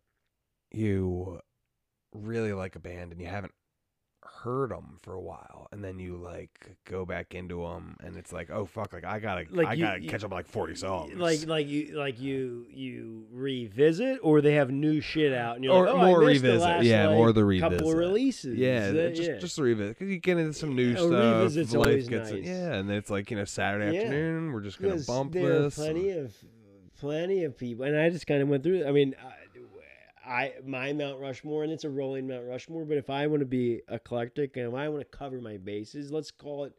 [0.70, 1.40] you
[2.14, 3.52] really like a band and you haven't
[4.42, 8.32] heard them for a while, and then you like go back into them, and it's
[8.32, 10.74] like, oh fuck, like I gotta, Like I you- gotta you- catch up like forty
[10.74, 11.12] songs.
[11.14, 15.74] Like like you like you you revisit or they have new shit out and you're
[15.74, 16.68] Or like, oh, more I missed the revisit.
[16.68, 17.96] last, Yeah, like, more the couple revisit.
[17.96, 18.58] releases.
[18.58, 19.38] Yeah, Uh, just yeah.
[19.38, 21.10] just revisit because you get into some new A stuff.
[21.10, 22.44] revisit's life always gets nice.
[22.44, 24.02] yeah, and it's like you know Saturday Yeah.
[24.02, 24.52] afternoon.
[24.52, 25.78] We're just gonna bump there this.
[25.78, 26.34] are plenty of
[26.98, 28.86] plenty of people, and I just kind of went through.
[28.86, 29.32] I mean, I,
[30.24, 32.84] I my Mount Rushmore, and it's a rolling Mount Rushmore.
[32.84, 36.12] But if I want to be eclectic and if I want to cover my bases,
[36.12, 36.72] let's call it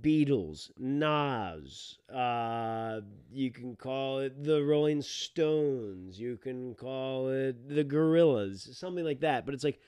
[0.00, 1.98] Beatles, Nas.
[2.12, 6.18] Uh, you can call it the Rolling Stones.
[6.18, 9.44] You can call it the Gorillaz, something like that.
[9.44, 9.80] But it's like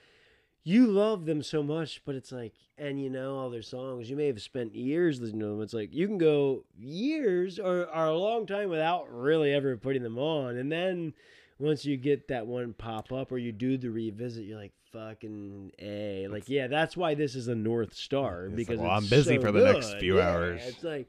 [0.63, 4.11] you love them so much, but it's like, and you know all their songs.
[4.11, 5.63] You may have spent years listening to them.
[5.63, 10.03] It's like you can go years or, or a long time without really ever putting
[10.03, 11.15] them on, and then
[11.59, 15.73] once you get that one pop up or you do the revisit, you're like fucking
[15.81, 16.27] a.
[16.29, 19.11] Like yeah, that's why this is a North Star It's because like, well, it's I'm
[19.11, 20.63] busy so for the next few Yeah, hours.
[20.65, 21.09] It's like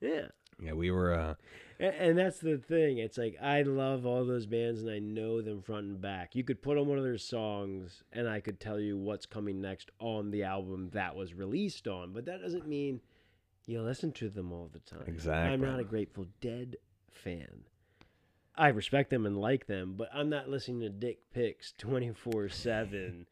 [0.00, 0.26] yeah.
[0.62, 1.14] Yeah, we were.
[1.14, 1.34] Uh,
[1.80, 2.98] And, and that's the thing.
[2.98, 6.36] It's like I love all those bands and I know them front and back.
[6.36, 9.60] You could put on one of their songs and I could tell you what's coming
[9.60, 13.00] next on the album that was released on, but that doesn't mean
[13.66, 15.04] you listen to them all the time.
[15.06, 15.52] Exactly.
[15.52, 16.76] I'm not a Grateful Dead
[17.10, 17.64] fan.
[18.56, 23.26] I respect them and like them, but I'm not listening to Dick's Picks 24 7.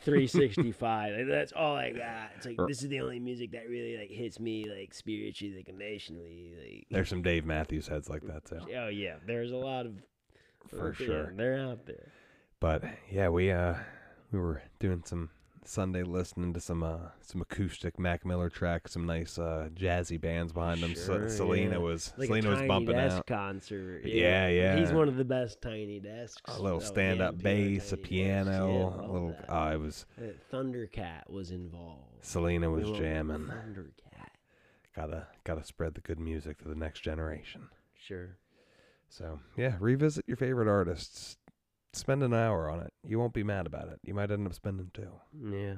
[0.00, 3.96] 365 like that's all i got it's like this is the only music that really
[3.96, 8.44] like hits me like spiritually like emotionally like there's some Dave Matthews heads like that
[8.44, 9.94] too, Oh yeah, there's a lot of
[10.68, 11.32] for sure.
[11.36, 12.12] They're out there.
[12.60, 13.74] But yeah, we uh
[14.30, 15.30] we were doing some
[15.64, 20.52] Sunday listening to some uh some acoustic Mac Miller tracks, some nice uh jazzy bands
[20.52, 20.94] behind them.
[20.94, 21.78] Sure, Se- Selena yeah.
[21.78, 24.02] was Like Selena was bumping desk out concert.
[24.04, 24.76] Yeah, yeah.
[24.76, 26.40] He's one of the best tiny desks.
[26.46, 28.50] a little Oh, stand yeah, up bass, a piano,
[28.98, 29.28] yeah, a little.
[29.38, 29.52] that.
[29.52, 32.24] Uh, it was Uh, Thundercat was involved.
[32.24, 33.46] Selena was jamming.
[33.46, 34.28] Thundercat.
[34.96, 37.68] Gotta gotta spread the good music to the next generation.
[37.96, 38.36] Sure.
[39.08, 41.36] So yeah, revisit your favorite artists.
[41.92, 42.92] Spend an hour on it.
[43.06, 44.00] You won't be mad about it.
[44.02, 45.12] You might end up spending two.
[45.38, 45.74] Yeah.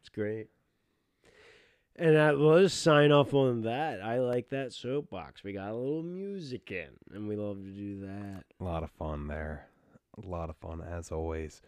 [0.00, 0.48] It's great.
[1.96, 4.00] And I, just sign off on that.
[4.00, 5.42] I like that soapbox.
[5.42, 8.44] We got a little music in, and we love to do that.
[8.60, 9.68] A lot of fun there.
[10.16, 11.60] A lot of fun as always.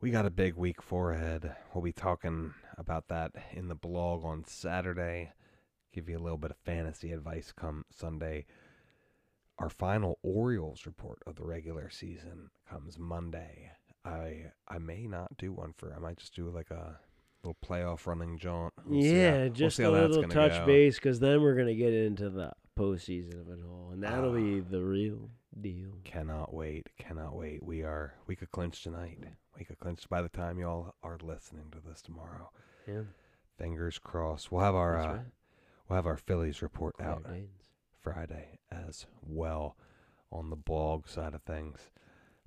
[0.00, 1.54] We got a big week forehead.
[1.74, 5.32] We'll be talking about that in the blog on Saturday.
[5.92, 8.46] Give you a little bit of fantasy advice come Sunday.
[9.60, 13.70] Our final Orioles report of the regular season comes Monday.
[14.04, 16.98] I I may not do one for I might just do like a
[17.42, 18.72] little playoff running jaunt.
[18.86, 20.66] We'll see how- yeah, we'll just a little touch go.
[20.66, 24.60] base because then we're gonna get into the postseason of it all, and that'll be
[24.60, 24.64] Ah.
[24.70, 25.30] the real
[25.60, 25.90] deal.
[26.04, 26.88] Cannot wait.
[26.98, 27.62] Cannot wait.
[27.62, 29.18] We are we could clinch tonight.
[29.58, 32.50] We could clinch by the time y'all are listening to this tomorrow.
[32.86, 33.02] Yeah,
[33.58, 34.50] Fingers crossed.
[34.50, 35.26] We'll have our uh, right.
[35.88, 37.59] we'll have our Phillies report Claire out Danes.
[38.02, 39.76] Friday as well
[40.32, 41.90] on the blog side of things.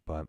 [0.05, 0.27] But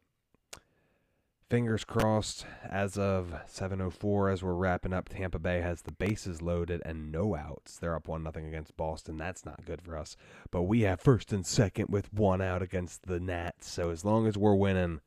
[1.48, 6.82] fingers crossed as of 7:04 as we're wrapping up Tampa Bay has the bases loaded
[6.84, 7.78] and no outs.
[7.78, 9.16] They're up 1 nothing against Boston.
[9.16, 10.16] That's not good for us.
[10.51, 13.68] But we have first and second with one out against the Nats.
[13.70, 15.01] So as long as we're winning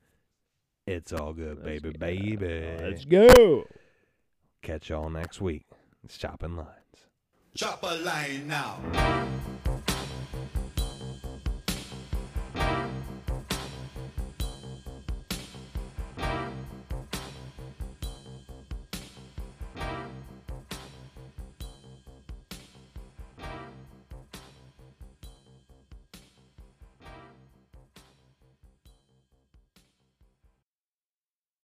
[0.86, 2.82] it's all good, Let's baby, baby.
[2.82, 3.64] Let's go.
[4.62, 5.66] Catch y'all next week.
[6.02, 6.68] It's chopping lines.
[7.54, 8.78] Chop a line now.